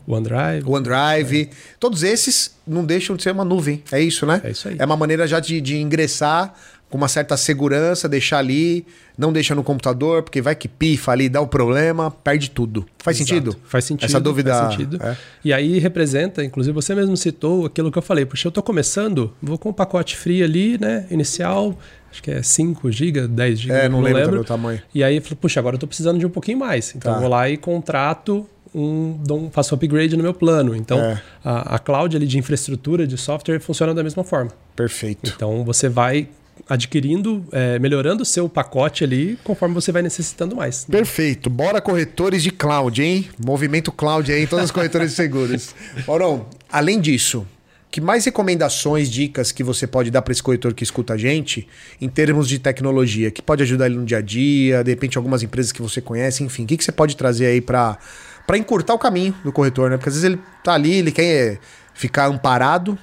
OneDrive. 0.07 0.69
OneDrive. 0.69 1.43
É. 1.51 1.57
Todos 1.81 2.03
esses 2.03 2.55
não 2.67 2.85
deixam 2.85 3.17
de 3.17 3.23
ser 3.23 3.31
uma 3.31 3.47
nuvem. 3.47 3.83
É 3.91 3.99
isso, 3.99 4.27
né? 4.27 4.43
É 4.45 4.51
isso 4.51 4.69
aí. 4.69 4.77
É 4.79 4.85
uma 4.85 4.97
maneira 4.97 5.27
já 5.27 5.41
de, 5.41 5.59
de 5.63 5.79
ingressar 5.79 6.53
com 6.89 6.97
uma 6.97 7.09
certa 7.09 7.37
segurança, 7.37 8.09
deixar 8.09 8.39
ali, 8.39 8.87
não 9.17 9.33
deixa 9.33 9.55
no 9.55 9.63
computador, 9.63 10.23
porque 10.23 10.41
vai 10.41 10.55
que 10.55 10.69
pifa 10.69 11.13
ali, 11.13 11.29
dá 11.29 11.41
o 11.41 11.47
problema, 11.47 12.11
perde 12.11 12.51
tudo. 12.51 12.87
Faz 12.99 13.19
Exato. 13.19 13.29
sentido? 13.29 13.57
Faz 13.65 13.85
sentido. 13.85 14.09
Essa 14.09 14.21
dúvida. 14.21 14.55
Faz 14.55 14.73
sentido. 14.73 15.03
É. 15.03 15.17
E 15.45 15.53
aí 15.53 15.79
representa, 15.79 16.43
inclusive 16.43 16.75
você 16.75 16.95
mesmo 16.95 17.17
citou 17.17 17.67
aquilo 17.67 17.93
que 17.93 17.99
eu 17.99 18.03
falei, 18.03 18.25
puxa, 18.25 18.47
eu 18.47 18.51
estou 18.51 18.63
começando, 18.63 19.33
vou 19.43 19.59
com 19.59 19.69
um 19.69 19.73
pacote 19.73 20.17
free 20.17 20.43
ali, 20.43 20.79
né, 20.79 21.07
inicial, 21.11 21.79
acho 22.11 22.23
que 22.23 22.31
é 22.31 22.43
5 22.43 22.91
GB, 22.91 23.29
10 23.29 23.59
GB, 23.59 23.75
é, 23.75 23.89
não, 23.89 23.99
não 23.99 24.05
lembro, 24.05 24.23
lembro. 24.23 24.41
o 24.41 24.45
tamanho. 24.45 24.81
E 24.95 25.05
aí, 25.05 25.21
puxa, 25.21 25.61
agora 25.61 25.75
eu 25.75 25.79
estou 25.79 25.89
precisando 25.89 26.19
de 26.19 26.25
um 26.25 26.31
pouquinho 26.31 26.59
mais. 26.59 26.95
Então 26.95 27.13
tá. 27.13 27.19
eu 27.19 27.21
vou 27.21 27.31
lá 27.31 27.51
e 27.51 27.57
contrato 27.57 28.47
um, 28.75 29.21
um 29.31 29.51
faço 29.51 29.75
upgrade 29.75 30.17
no 30.17 30.23
meu 30.23 30.35
plano. 30.35 30.75
Então, 30.75 30.99
é. 30.99 31.21
a, 31.45 31.77
a 31.77 31.79
cloud 31.79 32.17
ali 32.17 32.27
de 32.27 32.39
infraestrutura 32.39 33.07
de 33.07 33.17
software 33.17 33.61
funciona 33.61 33.95
da 33.95 34.03
mesma 34.03 34.25
forma. 34.25 34.51
Perfeito. 34.75 35.33
Então, 35.35 35.65
você 35.65 35.89
vai 35.89 36.29
adquirindo, 36.69 37.45
é, 37.53 37.79
melhorando 37.79 38.23
o 38.23 38.27
seu 38.27 38.49
pacote 38.49 39.05
ali 39.05 39.39
conforme 39.45 39.75
você 39.75 39.93
vai 39.93 40.03
necessitando 40.03 40.57
mais. 40.57 40.85
Perfeito. 40.85 41.51
Bora 41.51 41.81
corretores 41.81 42.43
de 42.43 42.51
cloud, 42.51 43.03
hein? 43.03 43.29
Movimento 43.45 43.93
cloud 43.93 44.31
aí 44.33 44.45
em 44.45 44.47
todas 44.47 44.67
as 44.67 44.71
corretoras 44.71 45.11
de 45.11 45.17
seguros. 45.17 45.75
Maurão, 46.07 46.47
além 46.71 47.01
disso, 47.01 47.47
que 47.91 48.01
mais 48.01 48.25
recomendações, 48.25 49.11
dicas 49.11 49.51
que 49.51 49.65
você 49.65 49.87
pode 49.87 50.11
dar 50.11 50.23
para 50.23 50.33
esse 50.33 50.43
corretor 50.43 50.75
que 50.75 50.85
escuta 50.85 51.15
a 51.15 51.17
gente 51.17 51.67
em 52.01 52.09
termos 52.09 52.49
de 52.49 52.59
tecnologia, 52.59 53.31
que 53.31 53.41
pode 53.41 53.63
ajudar 53.63 53.87
ele 53.87 53.97
no 53.97 54.05
dia 54.05 54.19
a 54.19 54.23
dia, 54.23 54.85
de 54.85 54.91
repente 54.91 55.17
algumas 55.17 55.43
empresas 55.43 55.73
que 55.73 55.81
você 55.81 56.01
conhece, 56.01 56.45
enfim, 56.45 56.65
o 56.65 56.67
que, 56.67 56.77
que 56.77 56.85
você 56.85 56.93
pode 56.93 57.17
trazer 57.17 57.47
aí 57.47 57.61
para 57.61 57.99
para 58.47 58.57
encurtar 58.57 58.95
o 58.95 58.99
caminho 58.99 59.35
do 59.45 59.53
corretor, 59.53 59.91
né? 59.91 59.99
Porque 59.99 60.09
às 60.09 60.15
vezes 60.15 60.25
ele 60.25 60.41
tá 60.65 60.73
ali, 60.73 60.95
ele 60.95 61.13
quer 61.13 61.59
ficar 61.93 62.29
amparado, 62.29 62.99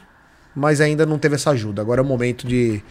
mas 0.55 0.81
ainda 0.81 1.05
não 1.05 1.19
teve 1.19 1.35
essa 1.35 1.51
ajuda. 1.51 1.83
Agora 1.83 2.01
é 2.01 2.03
o 2.03 2.05
momento 2.05 2.47
de 2.47 2.81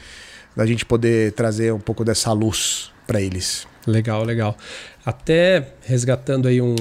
da 0.56 0.64
gente 0.66 0.84
poder 0.84 1.32
trazer 1.32 1.72
um 1.72 1.80
pouco 1.80 2.04
dessa 2.04 2.32
luz 2.32 2.92
para 3.06 3.20
eles. 3.20 3.66
Legal, 3.86 4.24
legal. 4.24 4.56
Até 5.04 5.74
resgatando 5.82 6.48
aí 6.48 6.60
um, 6.60 6.74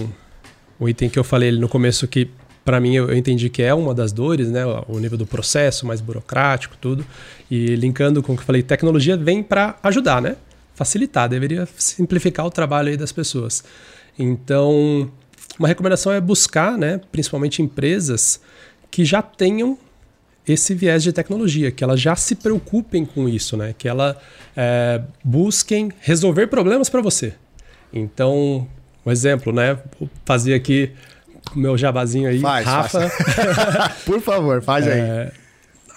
um 0.79 0.87
item 0.87 1.09
que 1.09 1.19
eu 1.19 1.23
falei 1.23 1.51
no 1.51 1.67
começo 1.67 2.07
que 2.07 2.29
para 2.63 2.79
mim 2.79 2.95
eu, 2.95 3.13
entendi 3.15 3.49
que 3.49 3.61
é 3.61 3.73
uma 3.73 3.93
das 3.93 4.11
dores, 4.11 4.49
né, 4.49 4.63
o 4.87 4.97
nível 4.99 5.17
do 5.17 5.25
processo 5.25 5.85
mais 5.85 5.99
burocrático, 5.99 6.77
tudo. 6.79 7.05
E 7.51 7.75
linkando 7.75 8.23
com 8.23 8.33
o 8.33 8.35
que 8.35 8.41
eu 8.41 8.45
falei, 8.45 8.63
tecnologia 8.63 9.17
vem 9.17 9.43
para 9.43 9.77
ajudar, 9.83 10.21
né? 10.21 10.37
Facilitar, 10.73 11.29
deveria 11.29 11.67
simplificar 11.77 12.45
o 12.45 12.49
trabalho 12.49 12.89
aí 12.89 12.97
das 12.97 13.11
pessoas. 13.11 13.63
Então, 14.17 15.11
uma 15.59 15.67
recomendação 15.67 16.11
é 16.11 16.21
buscar, 16.21 16.77
né, 16.77 17.01
principalmente 17.11 17.61
empresas 17.61 18.39
que 18.89 19.03
já 19.03 19.21
tenham 19.21 19.77
esse 20.47 20.73
viés 20.73 21.03
de 21.03 21.13
tecnologia, 21.13 21.71
que 21.71 21.83
elas 21.83 21.99
já 21.99 22.15
se 22.15 22.35
preocupem 22.35 23.05
com 23.05 23.29
isso, 23.29 23.55
né? 23.55 23.73
que 23.77 23.87
elas 23.87 24.15
é, 24.55 25.01
busquem 25.23 25.91
resolver 26.01 26.47
problemas 26.47 26.89
para 26.89 27.01
você. 27.01 27.33
Então, 27.93 28.67
um 29.05 29.11
exemplo, 29.11 29.53
né? 29.53 29.77
Vou 29.99 30.09
fazer 30.25 30.55
aqui 30.55 30.91
o 31.55 31.59
meu 31.59 31.77
jabazinho 31.77 32.27
aí, 32.27 32.39
faz, 32.39 32.65
Rafa. 32.65 33.09
Faz. 33.09 33.93
Por 34.03 34.19
favor, 34.21 34.61
faz 34.61 34.87
é, 34.87 35.31
aí. 35.31 35.43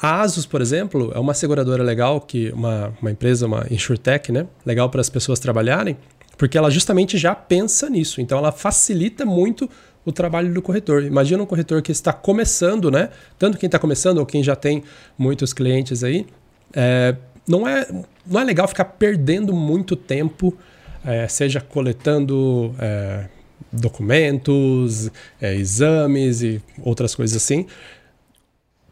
A 0.01 0.21
Asus, 0.21 0.45
por 0.45 0.61
exemplo, 0.61 1.11
é 1.15 1.19
uma 1.19 1.33
seguradora 1.33 1.83
legal, 1.83 2.21
que 2.21 2.51
uma, 2.51 2.93
uma 3.01 3.11
empresa, 3.11 3.47
uma 3.47 3.67
insurtech, 3.71 4.31
né? 4.31 4.47
Legal 4.65 4.91
para 4.91 5.01
as 5.01 5.09
pessoas 5.09 5.41
trabalharem, 5.41 5.97
porque 6.37 6.59
ela 6.59 6.71
justamente 6.71 7.17
já 7.17 7.35
pensa 7.35 7.89
nisso. 7.89 8.21
Então 8.21 8.37
ela 8.37 8.53
facilita 8.53 9.25
muito 9.25 9.71
o 10.07 10.12
trabalho 10.12 10.55
do 10.55 10.62
corretor. 10.62 11.03
Imagina 11.03 11.42
um 11.42 11.47
corretor 11.47 11.83
que 11.83 11.90
está 11.90 12.12
começando, 12.12 12.90
né? 12.92 13.11
Tanto 13.37 13.59
quem 13.59 13.66
está 13.66 13.79
começando 13.79 14.19
ou 14.19 14.25
quem 14.25 14.42
já 14.42 14.55
tem 14.55 14.85
muitos 15.19 15.53
clientes 15.53 16.05
aí, 16.05 16.25
é, 16.73 17.16
não, 17.47 17.66
é, 17.66 17.87
não 18.25 18.40
é 18.40 18.45
legal 18.45 18.69
ficar 18.69 18.85
perdendo 18.85 19.53
muito 19.53 19.97
tempo, 19.97 20.57
é, 21.05 21.27
seja 21.27 21.61
coletando 21.61 22.73
é, 22.79 23.27
documentos, 23.73 25.11
é, 25.40 25.55
exames 25.57 26.40
e 26.40 26.62
outras 26.83 27.12
coisas 27.12 27.37
assim. 27.37 27.66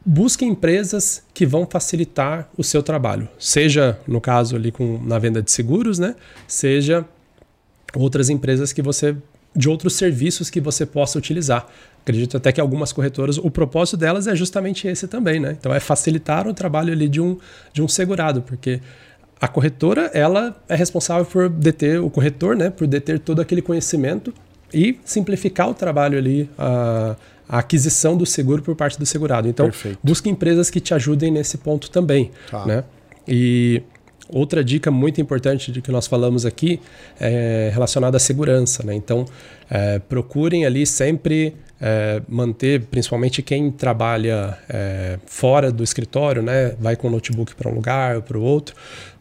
Busque 0.05 0.45
empresas 0.45 1.23
que 1.33 1.47
vão 1.47 1.65
facilitar 1.65 2.51
o 2.59 2.65
seu 2.65 2.83
trabalho, 2.83 3.29
seja 3.39 3.99
no 4.07 4.21
caso 4.21 4.57
ali 4.57 4.73
com 4.73 5.01
na 5.03 5.19
venda 5.19 5.41
de 5.41 5.51
seguros, 5.51 5.99
né? 5.99 6.17
Seja 6.47 7.07
outras 7.95 8.29
empresas 8.29 8.73
que 8.73 8.83
você 8.83 9.17
de 9.55 9.69
outros 9.69 9.95
serviços 9.95 10.51
que 10.51 10.61
você 10.61 10.85
possa 10.85 11.19
utilizar. 11.19 11.67
Acredito 12.03 12.37
até 12.37 12.53
que 12.53 12.61
algumas 12.61 12.93
corretoras, 12.93 13.39
o 13.39 13.51
propósito 13.51 13.97
delas 13.97 14.27
é 14.27 14.37
justamente 14.37 14.87
esse 14.87 15.09
também, 15.09 15.41
né? 15.41 15.57
Então 15.59 15.73
é 15.73 15.81
facilitar 15.81 16.47
o 16.47 16.53
trabalho 16.53 16.93
ali 16.93 17.09
de 17.09 17.21
um, 17.21 17.39
de 17.73 17.83
um 17.83 17.89
segurado, 17.89 18.43
porque 18.43 18.81
a 19.41 19.49
corretora 19.49 20.11
ela 20.13 20.55
é 20.69 20.75
responsável 20.75 21.25
por 21.25 21.49
deter 21.49 22.01
o 22.01 22.11
corretor, 22.11 22.57
né? 22.57 22.71
Por 22.71 22.87
deter 22.87 23.19
todo 23.19 23.41
aquele 23.41 23.63
conhecimento 23.63 24.35
e 24.73 24.99
simplificar 25.05 25.69
o 25.69 25.75
trabalho 25.75 26.19
ali, 26.19 26.51
a, 26.59 27.17
a 27.49 27.59
aquisição 27.59 28.17
do 28.17 28.27
seguro 28.27 28.63
por 28.63 28.75
parte 28.75 28.99
do 28.99 29.07
segurado. 29.07 29.49
Então, 29.49 29.67
Perfeito. 29.67 29.99
busque 30.03 30.29
empresas 30.29 30.69
que 30.69 30.81
te 30.81 30.93
ajudem 30.93 31.31
nesse 31.31 31.59
ponto 31.59 31.91
também, 31.91 32.31
tá. 32.51 32.67
né? 32.67 32.85
E 33.27 33.83
Outra 34.29 34.65
dica 34.65 34.91
muito 34.91 35.21
importante 35.21 35.71
de 35.71 35.83
que 35.83 35.91
nós 35.91 36.07
falamos 36.07 36.47
aqui 36.47 36.81
é 37.21 37.71
relacionada 37.73 38.17
à 38.17 38.21
segurança. 38.21 38.83
Né? 38.83 38.95
Então, 38.95 39.27
é, 39.71 39.99
procurem 39.99 40.65
ali 40.65 40.87
sempre 40.87 41.55
é, 41.81 42.23
manter, 42.27 42.83
principalmente 42.83 43.43
quem 43.43 43.71
trabalha 43.71 44.59
é, 44.69 45.19
fora 45.27 45.71
do 45.71 45.85
escritório, 45.85 46.43
né? 46.43 46.75
vai 46.81 46.97
com 46.97 47.09
o 47.09 47.11
notebook 47.11 47.55
para 47.55 47.71
um 47.71 47.75
lugar 47.75 48.17
ou 48.17 48.23
para 48.23 48.39
o 48.39 48.43
outro, 48.43 48.75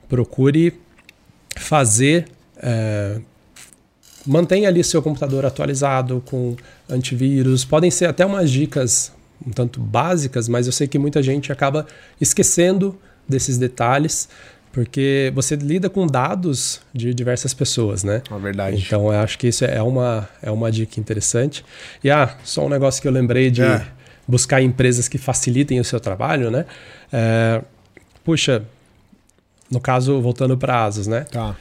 procure 0.07 0.73
fazer. 1.57 2.25
É, 2.57 3.19
mantenha 4.25 4.69
ali 4.69 4.81
seu 4.85 5.01
computador 5.01 5.45
atualizado 5.45 6.23
com 6.25 6.55
antivírus. 6.89 7.65
Podem 7.65 7.91
ser 7.91 8.05
até 8.05 8.25
umas 8.25 8.49
dicas 8.49 9.11
um 9.45 9.51
tanto 9.51 9.81
básicas, 9.81 10.47
mas 10.47 10.65
eu 10.65 10.71
sei 10.71 10.87
que 10.87 10.97
muita 10.97 11.21
gente 11.21 11.51
acaba 11.51 11.85
esquecendo 12.21 12.97
desses 13.27 13.57
detalhes 13.57 14.29
porque 14.73 15.31
você 15.35 15.55
lida 15.55 15.87
com 15.87 16.07
dados 16.07 16.81
de 16.91 17.13
diversas 17.13 17.53
pessoas, 17.53 18.03
né? 18.03 18.23
É 18.29 18.39
verdade. 18.39 18.83
Então 18.83 19.13
eu 19.13 19.19
acho 19.19 19.37
que 19.37 19.47
isso 19.47 19.63
é 19.63 19.81
uma, 19.83 20.27
é 20.41 20.49
uma 20.49 20.71
dica 20.71 20.99
interessante. 20.99 21.63
E 22.03 22.09
ah, 22.09 22.35
só 22.43 22.65
um 22.65 22.69
negócio 22.69 22.99
que 22.99 23.07
eu 23.07 23.11
lembrei 23.11 23.51
de 23.51 23.61
é. 23.61 23.85
buscar 24.27 24.63
empresas 24.63 25.07
que 25.07 25.19
facilitem 25.19 25.79
o 25.79 25.83
seu 25.85 25.99
trabalho, 25.99 26.49
né? 26.49 26.65
É, 27.11 27.61
puxa, 28.23 28.63
no 29.69 29.79
caso, 29.79 30.19
voltando 30.19 30.57
para 30.57 30.83
Asus, 30.83 31.05
né? 31.05 31.21
Tá. 31.31 31.55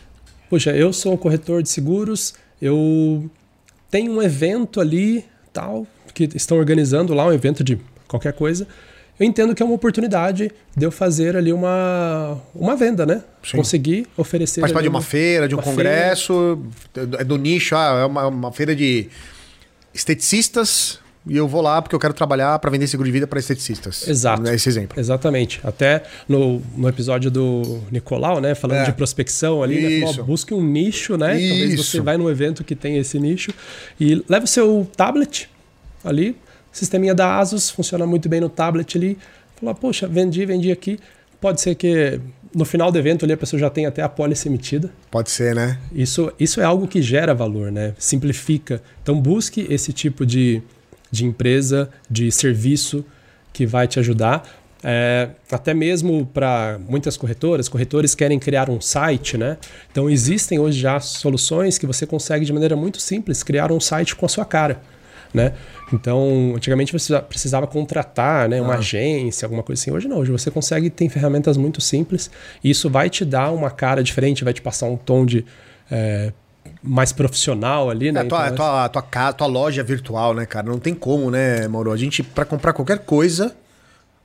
Puxa, 0.48 0.70
eu 0.70 0.90
sou 0.90 1.16
corretor 1.18 1.62
de 1.62 1.68
seguros, 1.68 2.32
eu 2.62 3.30
tenho 3.90 4.10
um 4.12 4.22
evento 4.22 4.80
ali, 4.80 5.22
tal, 5.52 5.86
que 6.14 6.30
estão 6.34 6.56
organizando 6.56 7.12
lá, 7.12 7.26
um 7.26 7.32
evento 7.32 7.62
de 7.62 7.78
qualquer 8.08 8.32
coisa 8.32 8.66
eu 9.22 9.26
entendo 9.28 9.54
que 9.54 9.62
é 9.62 9.66
uma 9.66 9.74
oportunidade 9.74 10.50
de 10.76 10.84
eu 10.84 10.90
fazer 10.90 11.36
ali 11.36 11.52
uma, 11.52 12.40
uma 12.54 12.74
venda, 12.74 13.06
né? 13.06 13.22
Sim. 13.42 13.56
Conseguir 13.56 14.06
oferecer. 14.16 14.60
Participar 14.60 14.82
de 14.82 14.88
uma, 14.88 14.98
uma 14.98 15.04
feira, 15.04 15.46
de 15.46 15.54
um 15.54 15.58
congresso, 15.58 16.60
feira. 16.92 17.20
É 17.20 17.24
do 17.24 17.38
nicho, 17.38 17.76
ah, 17.76 18.00
é 18.00 18.04
uma, 18.04 18.26
uma 18.26 18.52
feira 18.52 18.74
de 18.74 19.08
esteticistas 19.94 20.98
e 21.24 21.36
eu 21.36 21.46
vou 21.46 21.62
lá 21.62 21.80
porque 21.80 21.94
eu 21.94 22.00
quero 22.00 22.12
trabalhar 22.12 22.58
para 22.58 22.68
vender 22.68 22.88
seguro 22.88 23.06
de 23.06 23.12
vida 23.12 23.26
para 23.28 23.38
esteticistas. 23.38 24.08
Exato. 24.08 24.48
Esse 24.50 24.68
exemplo. 24.68 24.98
Exatamente. 24.98 25.60
Até 25.62 26.02
no, 26.28 26.60
no 26.76 26.88
episódio 26.88 27.30
do 27.30 27.80
Nicolau, 27.92 28.40
né, 28.40 28.56
falando 28.56 28.78
é. 28.78 28.84
de 28.86 28.92
prospecção 28.92 29.62
ali, 29.62 30.00
né, 30.00 30.12
falou, 30.12 30.26
busque 30.26 30.52
um 30.52 30.62
nicho, 30.62 31.16
né? 31.16 31.40
Isso. 31.40 31.48
Talvez 31.48 31.86
você 31.86 32.00
vai 32.00 32.16
num 32.16 32.28
evento 32.28 32.64
que 32.64 32.74
tem 32.74 32.98
esse 32.98 33.20
nicho 33.20 33.52
e 34.00 34.24
leva 34.28 34.44
o 34.44 34.48
seu 34.48 34.90
tablet 34.96 35.48
ali, 36.04 36.36
sisteminha 36.72 37.14
da 37.14 37.38
Asus, 37.38 37.70
funciona 37.70 38.06
muito 38.06 38.28
bem 38.28 38.40
no 38.40 38.48
tablet 38.48 38.96
ali. 38.96 39.18
Falou, 39.56 39.74
poxa, 39.74 40.08
vendi, 40.08 40.44
vendi 40.44 40.72
aqui. 40.72 40.98
Pode 41.40 41.60
ser 41.60 41.74
que 41.74 42.20
no 42.54 42.64
final 42.64 42.90
do 42.90 42.98
evento 42.98 43.24
ali 43.24 43.32
a 43.32 43.36
pessoa 43.36 43.60
já 43.60 43.70
tenha 43.70 43.88
até 43.88 44.02
a 44.02 44.08
pólice 44.08 44.48
emitida. 44.48 44.90
Pode 45.10 45.30
ser, 45.30 45.54
né? 45.54 45.78
Isso, 45.92 46.32
isso 46.38 46.60
é 46.60 46.64
algo 46.64 46.88
que 46.88 47.02
gera 47.02 47.34
valor, 47.34 47.70
né? 47.70 47.94
Simplifica. 47.98 48.82
Então 49.02 49.20
busque 49.20 49.66
esse 49.68 49.92
tipo 49.92 50.24
de 50.24 50.62
de 51.12 51.26
empresa, 51.26 51.90
de 52.10 52.32
serviço 52.32 53.04
que 53.52 53.66
vai 53.66 53.86
te 53.86 54.00
ajudar. 54.00 54.48
É, 54.82 55.28
até 55.50 55.72
mesmo 55.72 56.26
para 56.26 56.80
muitas 56.88 57.16
corretoras, 57.16 57.68
corretores 57.68 58.16
querem 58.16 58.38
criar 58.38 58.68
um 58.68 58.80
site, 58.80 59.36
né? 59.36 59.58
Então 59.92 60.10
existem 60.10 60.58
hoje 60.58 60.80
já 60.80 60.98
soluções 60.98 61.78
que 61.78 61.86
você 61.86 62.04
consegue 62.04 62.44
de 62.44 62.52
maneira 62.52 62.74
muito 62.74 63.00
simples 63.00 63.44
criar 63.44 63.70
um 63.70 63.78
site 63.78 64.16
com 64.16 64.26
a 64.26 64.28
sua 64.28 64.44
cara, 64.44 64.80
né? 65.32 65.54
Então, 65.92 66.52
antigamente 66.56 66.92
você 66.92 67.18
precisava 67.20 67.66
contratar 67.66 68.48
né, 68.48 68.60
uma 68.60 68.74
ah. 68.74 68.78
agência, 68.78 69.46
alguma 69.46 69.62
coisa 69.62 69.80
assim. 69.80 69.90
Hoje 69.90 70.08
não, 70.08 70.18
hoje 70.18 70.30
você 70.30 70.50
consegue, 70.50 70.90
tem 70.90 71.08
ferramentas 71.08 71.56
muito 71.56 71.80
simples 71.80 72.30
e 72.62 72.70
isso 72.70 72.90
vai 72.90 73.08
te 73.08 73.24
dar 73.24 73.50
uma 73.50 73.70
cara 73.70 74.02
diferente, 74.02 74.44
vai 74.44 74.52
te 74.52 74.62
passar 74.62 74.86
um 74.86 74.96
tom 74.96 75.24
de 75.24 75.44
é, 75.90 76.32
mais 76.82 77.12
profissional 77.12 77.90
ali, 77.90 78.10
né? 78.10 78.20
É, 78.20 78.24
tua, 78.24 78.46
então, 78.46 78.56
tua, 78.56 78.88
tua, 78.88 79.02
tua, 79.02 79.32
tua 79.32 79.46
loja 79.46 79.82
virtual, 79.82 80.34
né, 80.34 80.46
cara? 80.46 80.66
Não 80.66 80.78
tem 80.78 80.94
como, 80.94 81.30
né, 81.30 81.66
Mauro? 81.68 81.92
A 81.92 81.96
gente, 81.96 82.22
para 82.22 82.44
comprar 82.44 82.72
qualquer 82.72 82.98
coisa, 83.00 83.54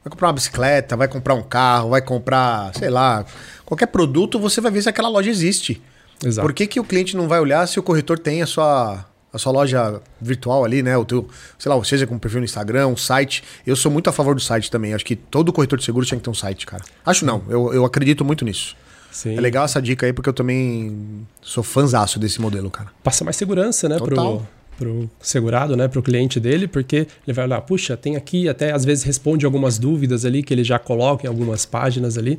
vai 0.03 0.11
comprar 0.11 0.27
uma 0.27 0.33
bicicleta, 0.33 0.95
vai 0.95 1.07
comprar 1.07 1.33
um 1.35 1.43
carro, 1.43 1.89
vai 1.89 2.01
comprar, 2.01 2.73
sei 2.75 2.89
lá, 2.89 3.25
qualquer 3.65 3.87
produto, 3.87 4.39
você 4.39 4.61
vai 4.61 4.71
ver 4.71 4.81
se 4.81 4.89
aquela 4.89 5.09
loja 5.09 5.29
existe. 5.29 5.81
Exato. 6.23 6.47
Por 6.47 6.53
que, 6.53 6.65
que 6.65 6.79
o 6.79 6.83
cliente 6.83 7.15
não 7.15 7.27
vai 7.27 7.39
olhar 7.39 7.67
se 7.67 7.79
o 7.79 7.83
corretor 7.83 8.17
tem 8.17 8.41
a 8.41 8.47
sua, 8.47 9.05
a 9.37 9.39
sua 9.39 9.51
loja 9.51 10.01
virtual 10.19 10.65
ali, 10.65 10.83
né? 10.83 10.97
O 10.97 11.05
teu, 11.05 11.27
sei 11.57 11.71
lá, 11.71 11.83
seja 11.83 12.05
com 12.05 12.19
perfil 12.19 12.39
no 12.39 12.45
Instagram, 12.45 12.87
um 12.87 12.97
site. 12.97 13.43
Eu 13.65 13.75
sou 13.75 13.91
muito 13.91 14.09
a 14.09 14.13
favor 14.13 14.35
do 14.35 14.41
site 14.41 14.69
também. 14.69 14.93
Acho 14.93 15.05
que 15.05 15.15
todo 15.15 15.53
corretor 15.53 15.79
de 15.79 15.85
seguros 15.85 16.07
tinha 16.07 16.17
que 16.17 16.23
ter 16.23 16.29
um 16.29 16.33
site, 16.33 16.65
cara. 16.65 16.83
Acho 17.05 17.25
não, 17.25 17.43
eu, 17.47 17.73
eu 17.73 17.85
acredito 17.85 18.25
muito 18.25 18.43
nisso. 18.43 18.75
Sim. 19.11 19.35
É 19.37 19.41
legal 19.41 19.65
essa 19.65 19.81
dica 19.81 20.05
aí, 20.05 20.13
porque 20.13 20.29
eu 20.29 20.33
também 20.33 21.25
sou 21.41 21.63
fãzaço 21.63 22.19
desse 22.19 22.41
modelo, 22.41 22.69
cara. 22.69 22.89
Passa 23.03 23.23
mais 23.23 23.35
segurança, 23.35 23.87
né, 23.87 23.97
Total. 23.97 24.45
pro, 24.77 24.97
pro 24.99 25.09
segurado, 25.19 25.75
né, 25.75 25.87
pro 25.87 26.03
cliente 26.03 26.39
dele, 26.39 26.67
porque 26.67 27.07
ele 27.25 27.33
vai 27.33 27.45
olhar, 27.45 27.61
puxa, 27.61 27.97
tem 27.97 28.15
aqui, 28.15 28.47
até 28.47 28.71
às 28.71 28.85
vezes 28.85 29.03
responde 29.03 29.45
algumas 29.45 29.79
dúvidas 29.79 30.25
ali 30.25 30.43
que 30.43 30.53
ele 30.53 30.63
já 30.63 30.77
coloca 30.77 31.25
em 31.25 31.29
algumas 31.29 31.65
páginas 31.65 32.17
ali. 32.17 32.37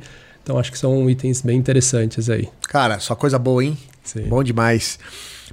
Então 0.49 0.57
acho 0.57 0.71
que 0.71 0.79
são 0.79 1.07
itens 1.07 1.43
bem 1.43 1.59
interessantes 1.59 2.27
aí. 2.27 2.49
Cara, 2.63 2.99
só 2.99 3.13
coisa 3.13 3.37
boa, 3.37 3.63
hein? 3.63 3.77
Sim. 4.03 4.23
Bom 4.23 4.43
demais. 4.43 4.97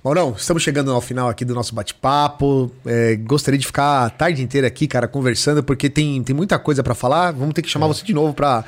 Maurão, 0.03 0.35
estamos 0.35 0.63
chegando 0.63 0.91
ao 0.91 1.03
final 1.03 1.29
aqui 1.29 1.45
do 1.45 1.55
nosso 1.55 1.75
bate-papo. 1.75 2.73
É, 2.87 3.15
gostaria 3.17 3.59
de 3.59 3.67
ficar 3.67 4.07
a 4.07 4.09
tarde 4.09 4.43
inteira 4.43 4.67
aqui, 4.67 4.87
cara, 4.87 5.07
conversando, 5.07 5.63
porque 5.63 5.91
tem, 5.91 6.23
tem 6.23 6.35
muita 6.35 6.59
coisa 6.59 6.83
para 6.83 6.95
falar. 6.95 7.33
Vamos 7.33 7.53
ter 7.53 7.61
que 7.61 7.69
chamar 7.69 7.85
é. 7.85 7.89
você 7.91 8.07
de 8.07 8.15
novo 8.15 8.33
para 8.33 8.65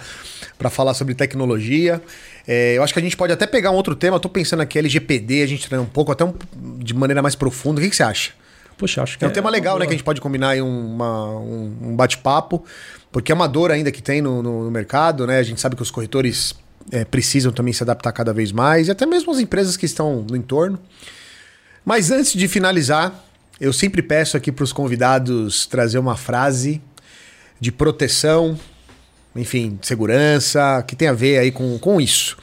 falar 0.68 0.92
sobre 0.92 1.14
tecnologia. 1.14 1.98
É, 2.46 2.76
eu 2.76 2.82
acho 2.82 2.92
que 2.92 3.00
a 3.00 3.02
gente 3.02 3.16
pode 3.16 3.32
até 3.32 3.46
pegar 3.46 3.70
um 3.70 3.76
outro 3.76 3.96
tema. 3.96 4.20
Tô 4.20 4.28
pensando 4.28 4.60
aqui 4.60 4.78
LGPD, 4.78 5.42
a 5.42 5.46
gente 5.46 5.66
treinar 5.66 5.86
um 5.86 5.88
pouco, 5.88 6.12
até 6.12 6.26
um, 6.26 6.34
de 6.76 6.92
maneira 6.92 7.22
mais 7.22 7.34
profunda. 7.34 7.80
O 7.80 7.82
que, 7.82 7.88
que 7.88 7.96
você 7.96 8.02
acha? 8.02 8.32
Poxa, 8.78 9.02
acho 9.02 9.18
que 9.18 9.24
é 9.24 9.28
um 9.28 9.30
é 9.30 9.34
tema 9.34 9.50
legal, 9.50 9.78
né? 9.78 9.84
Que 9.84 9.90
a 9.90 9.96
gente 9.96 10.04
pode 10.04 10.20
combinar 10.20 10.50
aí 10.50 10.62
uma, 10.62 11.30
um, 11.36 11.76
um 11.82 11.96
bate-papo, 11.96 12.64
porque 13.12 13.30
é 13.30 13.34
uma 13.34 13.46
dor 13.46 13.70
ainda 13.70 13.90
que 13.92 14.00
tem 14.00 14.22
no, 14.22 14.42
no, 14.42 14.64
no 14.64 14.70
mercado, 14.70 15.26
né? 15.26 15.38
A 15.38 15.42
gente 15.42 15.60
sabe 15.60 15.76
que 15.76 15.82
os 15.82 15.90
corretores 15.90 16.54
é, 16.90 17.04
precisam 17.04 17.52
também 17.52 17.72
se 17.72 17.82
adaptar 17.82 18.12
cada 18.12 18.32
vez 18.32 18.52
mais, 18.52 18.88
e 18.88 18.90
até 18.90 19.04
mesmo 19.04 19.30
as 19.32 19.38
empresas 19.38 19.76
que 19.76 19.84
estão 19.84 20.24
no 20.28 20.36
entorno. 20.36 20.78
Mas 21.84 22.10
antes 22.10 22.32
de 22.32 22.48
finalizar, 22.48 23.24
eu 23.60 23.72
sempre 23.72 24.00
peço 24.00 24.36
aqui 24.36 24.52
para 24.52 24.62
os 24.62 24.72
convidados 24.72 25.66
trazer 25.66 25.98
uma 25.98 26.16
frase 26.16 26.80
de 27.60 27.72
proteção 27.72 28.56
enfim, 29.38 29.78
segurança, 29.82 30.82
que 30.86 30.96
tem 30.96 31.08
a 31.08 31.12
ver 31.12 31.38
aí 31.38 31.50
com, 31.50 31.78
com 31.78 32.00
isso. 32.00 32.36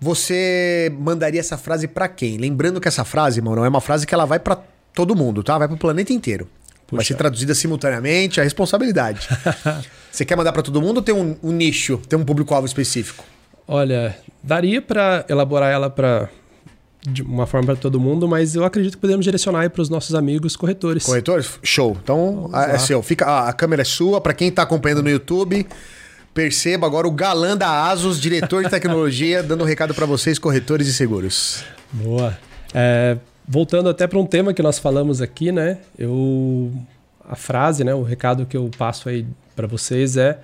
Você 0.00 0.92
mandaria 0.98 1.40
essa 1.40 1.56
frase 1.56 1.86
para 1.86 2.08
quem? 2.08 2.36
Lembrando 2.36 2.80
que 2.80 2.88
essa 2.88 3.04
frase, 3.04 3.40
mano, 3.40 3.64
é 3.64 3.68
uma 3.68 3.80
frase 3.80 4.06
que 4.06 4.14
ela 4.14 4.24
vai 4.24 4.38
para 4.38 4.60
todo 4.94 5.14
mundo, 5.14 5.42
tá? 5.42 5.58
Vai 5.58 5.68
para 5.68 5.74
o 5.74 5.78
planeta 5.78 6.12
inteiro. 6.12 6.48
Puxa. 6.86 6.96
Vai 6.96 7.04
ser 7.04 7.14
traduzida 7.14 7.54
simultaneamente, 7.54 8.40
a 8.40 8.44
responsabilidade. 8.44 9.28
Você 10.10 10.24
quer 10.24 10.36
mandar 10.36 10.52
para 10.52 10.62
todo 10.62 10.80
mundo 10.80 10.98
ou 10.98 11.02
tem 11.02 11.14
um, 11.14 11.36
um 11.42 11.52
nicho, 11.52 11.98
tem 12.08 12.18
um 12.18 12.24
público-alvo 12.24 12.66
específico? 12.66 13.24
Olha, 13.66 14.16
daria 14.42 14.82
para 14.82 15.24
elaborar 15.28 15.72
ela 15.72 15.88
para 15.88 16.28
de 17.04 17.22
uma 17.22 17.46
forma 17.46 17.66
para 17.66 17.76
todo 17.76 17.98
mundo, 17.98 18.28
mas 18.28 18.54
eu 18.54 18.64
acredito 18.64 18.92
que 18.92 19.00
podemos 19.00 19.24
direcionar 19.24 19.68
para 19.70 19.82
os 19.82 19.88
nossos 19.88 20.14
amigos 20.14 20.54
corretores. 20.54 21.04
Corretores? 21.04 21.58
Show. 21.62 21.96
Então, 22.02 22.50
é 22.54 22.78
seu. 22.78 23.02
Fica, 23.02 23.48
a, 23.48 23.52
câmera 23.52 23.82
é 23.82 23.84
sua. 23.84 24.20
Para 24.20 24.32
quem 24.32 24.48
está 24.48 24.62
acompanhando 24.62 25.02
no 25.02 25.10
YouTube, 25.10 25.66
perceba 26.32 26.86
agora 26.86 27.08
o 27.08 27.10
galã 27.10 27.56
da 27.56 27.90
Asus, 27.90 28.20
diretor 28.20 28.62
de 28.62 28.70
tecnologia, 28.70 29.42
dando 29.42 29.64
um 29.64 29.66
recado 29.66 29.94
para 29.94 30.06
vocês, 30.06 30.38
corretores 30.38 30.86
e 30.86 30.92
seguros. 30.92 31.64
Boa. 31.92 32.38
É, 32.72 33.16
voltando 33.46 33.88
até 33.88 34.06
para 34.06 34.18
um 34.18 34.26
tema 34.26 34.54
que 34.54 34.62
nós 34.62 34.78
falamos 34.78 35.20
aqui, 35.20 35.52
né? 35.52 35.78
Eu 35.98 36.72
a 37.24 37.36
frase, 37.36 37.84
né, 37.84 37.94
o 37.94 38.02
recado 38.02 38.44
que 38.44 38.56
eu 38.56 38.68
passo 38.76 39.08
aí 39.08 39.24
para 39.54 39.66
vocês 39.66 40.16
é 40.16 40.38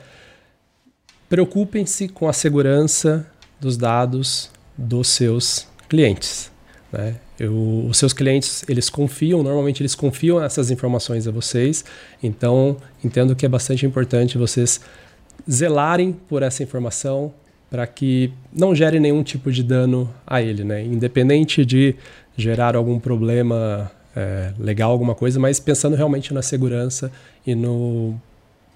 preocupem-se 1.29 2.09
com 2.09 2.29
a 2.29 2.33
segurança 2.33 3.27
dos 3.61 3.77
dados 3.77 4.51
dos 4.77 5.09
seus 5.09 5.69
clientes. 5.89 6.51
Né? 6.91 7.17
Eu, 7.39 7.87
os 7.89 7.99
seus 7.99 8.13
clientes, 8.13 8.65
eles 8.69 8.89
confiam, 8.89 9.43
normalmente 9.43 9.83
eles 9.83 9.95
confiam 9.95 10.43
essas 10.43 10.71
informações 10.71 11.29
a 11.29 11.31
vocês, 11.31 11.85
então 12.23 12.77
entendo 13.05 13.37
que 13.37 13.45
é 13.45 13.49
bastante 13.49 13.85
importante 13.85 14.39
vocês 14.39 14.81
zelarem 15.51 16.13
por 16.13 16.43
essa 16.43 16.63
informação 16.63 17.33
para 17.71 17.87
que 17.87 18.33
não 18.53 18.75
gere 18.75 18.99
nenhum 18.99 19.23
tipo 19.23 19.53
de 19.53 19.63
dano 19.63 20.13
a 20.27 20.41
ele, 20.41 20.65
né? 20.65 20.85
independente 20.85 21.65
de 21.65 21.95
gerar 22.37 22.77
algum 22.77 22.99
problema 22.99 23.91
é, 24.17 24.53
legal, 24.59 24.91
alguma 24.91 25.15
coisa, 25.15 25.39
mas 25.39 25.61
pensando 25.61 25.97
realmente 25.97 26.33
na 26.33 26.43
segurança 26.43 27.11
e, 27.47 27.55
no, 27.55 28.15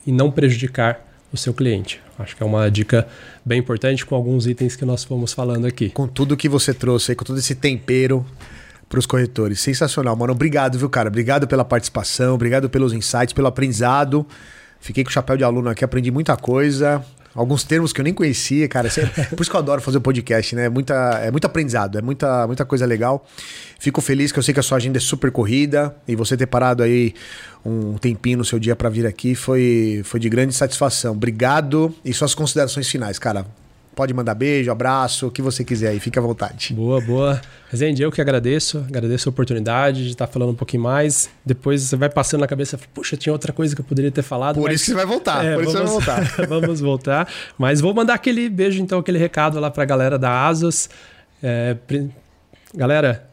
e 0.06 0.12
não 0.12 0.30
prejudicar 0.30 1.00
o 1.32 1.36
seu 1.36 1.54
cliente. 1.54 2.00
Acho 2.18 2.36
que 2.36 2.42
é 2.42 2.46
uma 2.46 2.70
dica 2.70 3.06
bem 3.44 3.58
importante 3.58 4.04
com 4.04 4.14
alguns 4.14 4.46
itens 4.46 4.76
que 4.76 4.84
nós 4.84 5.02
fomos 5.02 5.32
falando 5.32 5.66
aqui. 5.66 5.88
Com 5.90 6.06
tudo 6.06 6.36
que 6.36 6.48
você 6.48 6.74
trouxe 6.74 7.12
aí, 7.12 7.16
com 7.16 7.24
todo 7.24 7.38
esse 7.38 7.54
tempero 7.54 8.24
para 8.88 8.98
os 8.98 9.06
corretores. 9.06 9.58
Sensacional, 9.60 10.14
mano. 10.14 10.32
Obrigado, 10.32 10.78
viu, 10.78 10.90
cara? 10.90 11.08
Obrigado 11.08 11.48
pela 11.48 11.64
participação, 11.64 12.34
obrigado 12.34 12.68
pelos 12.68 12.92
insights, 12.92 13.32
pelo 13.32 13.46
aprendizado. 13.46 14.26
Fiquei 14.78 15.02
com 15.02 15.10
o 15.10 15.12
chapéu 15.12 15.36
de 15.36 15.44
aluno 15.44 15.70
aqui, 15.70 15.84
aprendi 15.84 16.10
muita 16.10 16.36
coisa. 16.36 17.02
Alguns 17.34 17.64
termos 17.64 17.92
que 17.92 18.00
eu 18.00 18.04
nem 18.04 18.12
conhecia, 18.12 18.68
cara. 18.68 18.88
É 18.88 19.24
por 19.34 19.40
isso 19.40 19.50
que 19.50 19.56
eu 19.56 19.60
adoro 19.60 19.80
fazer 19.80 19.98
o 19.98 20.00
podcast, 20.00 20.54
né? 20.54 20.66
É, 20.66 20.68
muita, 20.68 20.94
é 21.22 21.30
muito 21.30 21.46
aprendizado, 21.46 21.98
é 21.98 22.02
muita, 22.02 22.46
muita 22.46 22.64
coisa 22.64 22.84
legal. 22.84 23.26
Fico 23.78 24.00
feliz 24.00 24.30
que 24.30 24.38
eu 24.38 24.42
sei 24.42 24.52
que 24.52 24.60
a 24.60 24.62
sua 24.62 24.76
agenda 24.76 24.98
é 24.98 25.00
super 25.00 25.30
corrida 25.30 25.94
e 26.06 26.14
você 26.14 26.36
ter 26.36 26.46
parado 26.46 26.82
aí 26.82 27.14
um 27.64 27.96
tempinho 27.96 28.38
no 28.38 28.44
seu 28.44 28.58
dia 28.58 28.76
para 28.76 28.88
vir 28.88 29.06
aqui 29.06 29.34
foi, 29.34 30.02
foi 30.04 30.20
de 30.20 30.28
grande 30.28 30.54
satisfação. 30.54 31.12
Obrigado 31.12 31.94
e 32.04 32.12
suas 32.12 32.34
considerações 32.34 32.88
finais, 32.88 33.18
cara. 33.18 33.46
Pode 33.94 34.14
mandar 34.14 34.34
beijo, 34.34 34.70
abraço, 34.70 35.26
o 35.26 35.30
que 35.30 35.42
você 35.42 35.62
quiser 35.62 35.88
aí, 35.88 36.00
fique 36.00 36.18
à 36.18 36.22
vontade. 36.22 36.72
Boa, 36.72 36.98
boa. 37.00 37.40
Rezende, 37.70 38.02
eu 38.02 38.10
que 38.10 38.22
agradeço, 38.22 38.78
agradeço 38.88 39.28
a 39.28 39.30
oportunidade 39.30 40.04
de 40.04 40.10
estar 40.10 40.26
falando 40.26 40.50
um 40.50 40.54
pouquinho 40.54 40.82
mais. 40.82 41.28
Depois 41.44 41.82
você 41.82 41.96
vai 41.96 42.08
passando 42.08 42.40
na 42.40 42.46
cabeça, 42.46 42.78
puxa, 42.94 43.18
tinha 43.18 43.32
outra 43.32 43.52
coisa 43.52 43.74
que 43.74 43.82
eu 43.82 43.84
poderia 43.84 44.10
ter 44.10 44.22
falado. 44.22 44.54
Por 44.54 44.64
mas... 44.64 44.76
isso 44.76 44.84
que 44.84 44.90
você 44.92 44.96
vai 44.96 45.06
voltar, 45.06 45.44
é, 45.44 45.54
por 45.54 45.64
isso 45.64 45.72
vamos, 45.74 45.90
você 45.90 46.00
vai 46.00 46.24
voltar. 46.24 46.46
vamos 46.48 46.80
voltar. 46.80 47.28
Mas 47.58 47.82
vou 47.82 47.92
mandar 47.92 48.14
aquele 48.14 48.48
beijo, 48.48 48.80
então, 48.80 48.98
aquele 48.98 49.18
recado 49.18 49.60
lá 49.60 49.70
para 49.70 49.82
a 49.82 49.86
galera 49.86 50.18
da 50.18 50.46
Asus. 50.46 50.88
É, 51.42 51.76
galera, 52.74 53.28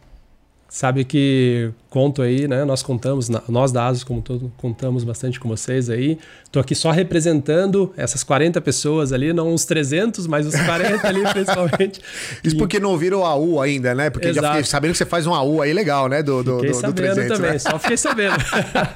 sabe 0.70 1.04
que 1.04 1.72
conto 1.90 2.22
aí, 2.22 2.48
né? 2.48 2.64
Nós 2.64 2.84
contamos, 2.84 3.28
nós 3.50 3.72
da 3.72 3.88
ASUS, 3.88 4.04
como 4.04 4.22
todo, 4.22 4.52
contamos 4.56 5.04
bastante 5.04 5.40
com 5.40 5.50
vocês 5.50 5.90
aí. 5.90 6.20
Estou 6.44 6.62
aqui 6.62 6.76
só 6.76 6.92
representando 6.92 7.92
essas 7.98 8.24
40 8.24 8.62
pessoas 8.62 9.12
ali, 9.12 9.34
não 9.34 9.52
os 9.52 9.66
300, 9.66 10.28
mas 10.28 10.46
os 10.46 10.56
40 10.56 11.08
ali 11.08 11.24
principalmente. 11.34 12.00
Isso 12.44 12.56
e... 12.56 12.58
porque 12.60 12.80
não 12.80 12.92
ouviram 12.92 13.22
o 13.22 13.26
AU 13.26 13.60
ainda, 13.60 13.96
né? 13.96 14.12
Porque 14.12 14.28
Exato. 14.28 14.46
já 14.46 14.52
fiquei 14.54 14.66
sabendo 14.66 14.92
que 14.92 15.00
você 15.00 15.06
faz 15.06 15.26
um 15.26 15.34
AU 15.34 15.62
aí 15.64 15.74
legal, 15.74 16.08
né? 16.08 16.22
Do, 16.22 16.44
do, 16.44 16.56
fiquei 16.58 16.70
do, 16.70 16.76
sabendo 16.76 16.96
do 16.96 17.02
300, 17.02 17.38
também, 17.38 17.52
né? 17.54 17.60
só 17.60 17.80
fiquei 17.80 17.98
sabendo. 17.98 18.36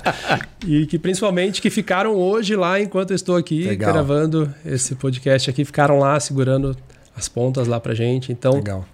e 0.67 0.85
que 0.85 0.99
principalmente 0.99 1.59
que 1.59 1.71
ficaram 1.71 2.15
hoje 2.15 2.55
lá 2.55 2.79
enquanto 2.79 3.11
eu 3.11 3.15
estou 3.15 3.35
aqui 3.35 3.63
legal. 3.63 3.91
gravando 3.91 4.53
esse 4.63 4.93
podcast 4.93 5.49
aqui, 5.49 5.65
ficaram 5.65 5.97
lá 5.97 6.19
segurando 6.19 6.77
as 7.15 7.27
pontas 7.27 7.67
lá 7.67 7.79
pra 7.79 7.95
gente. 7.95 8.31
Então, 8.31 8.53
Legal. 8.53 8.85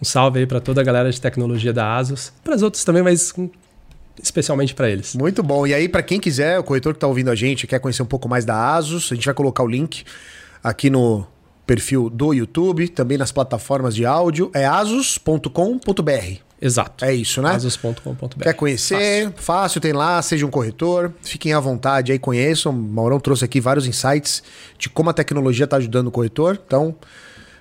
Um 0.00 0.04
salve 0.04 0.40
aí 0.40 0.46
para 0.46 0.60
toda 0.60 0.80
a 0.80 0.84
galera 0.84 1.10
de 1.10 1.20
tecnologia 1.20 1.72
da 1.72 1.96
ASUS. 1.96 2.32
Para 2.44 2.54
as 2.54 2.62
outras 2.62 2.84
também, 2.84 3.02
mas 3.02 3.34
especialmente 4.22 4.74
para 4.74 4.90
eles. 4.90 5.14
Muito 5.14 5.42
bom. 5.42 5.66
E 5.66 5.74
aí, 5.74 5.88
para 5.88 6.02
quem 6.02 6.20
quiser, 6.20 6.58
o 6.58 6.62
corretor 6.62 6.92
que 6.92 6.98
está 6.98 7.06
ouvindo 7.06 7.30
a 7.30 7.34
gente, 7.34 7.66
quer 7.66 7.78
conhecer 7.78 8.02
um 8.02 8.06
pouco 8.06 8.28
mais 8.28 8.44
da 8.44 8.74
Asus, 8.74 9.10
a 9.12 9.14
gente 9.14 9.24
vai 9.24 9.34
colocar 9.34 9.62
o 9.62 9.66
link 9.66 10.04
aqui 10.62 10.90
no 10.90 11.26
perfil 11.66 12.08
do 12.08 12.32
YouTube, 12.32 12.88
também 12.88 13.18
nas 13.18 13.30
plataformas 13.30 13.94
de 13.94 14.06
áudio. 14.06 14.50
É 14.54 14.66
asus.com.br. 14.66 16.48
Exato. 16.60 17.04
É 17.04 17.14
isso, 17.14 17.40
né? 17.40 17.50
Asus.com.br. 17.50 18.42
Quer 18.42 18.54
conhecer? 18.54 19.26
Fácil. 19.26 19.42
Fácil, 19.42 19.80
tem 19.80 19.92
lá, 19.92 20.20
seja 20.22 20.44
um 20.44 20.50
corretor. 20.50 21.12
Fiquem 21.22 21.52
à 21.52 21.60
vontade 21.60 22.10
aí, 22.10 22.18
conheçam. 22.18 22.72
O 22.72 22.74
Maurão 22.74 23.20
trouxe 23.20 23.44
aqui 23.44 23.60
vários 23.60 23.86
insights 23.86 24.42
de 24.76 24.88
como 24.88 25.10
a 25.10 25.12
tecnologia 25.12 25.64
está 25.64 25.76
ajudando 25.76 26.08
o 26.08 26.10
corretor. 26.10 26.60
Então, 26.66 26.96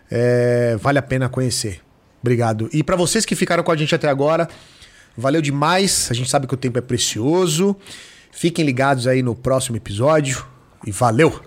é, 0.10 0.76
vale 0.80 0.98
a 0.98 1.04
pena 1.04 1.30
conhecer. 1.30 1.82
Obrigado. 2.28 2.70
E 2.74 2.84
para 2.84 2.98
vocês 2.98 3.26
que 3.26 3.38
ficaram 3.38 3.64
com 3.64 3.72
a 3.72 3.76
gente 3.78 3.96
até 3.96 4.10
agora, 4.10 4.50
valeu 5.18 5.42
demais. 5.42 6.10
A 6.12 6.14
gente 6.14 6.30
sabe 6.30 6.46
que 6.46 6.54
o 6.54 6.58
tempo 6.58 6.78
é 6.78 6.82
precioso. 6.82 7.74
Fiquem 8.34 8.66
ligados 8.66 9.08
aí 9.08 9.24
no 9.24 9.34
próximo 9.34 9.78
episódio. 9.78 10.46
E 10.86 10.92
valeu! 10.92 11.42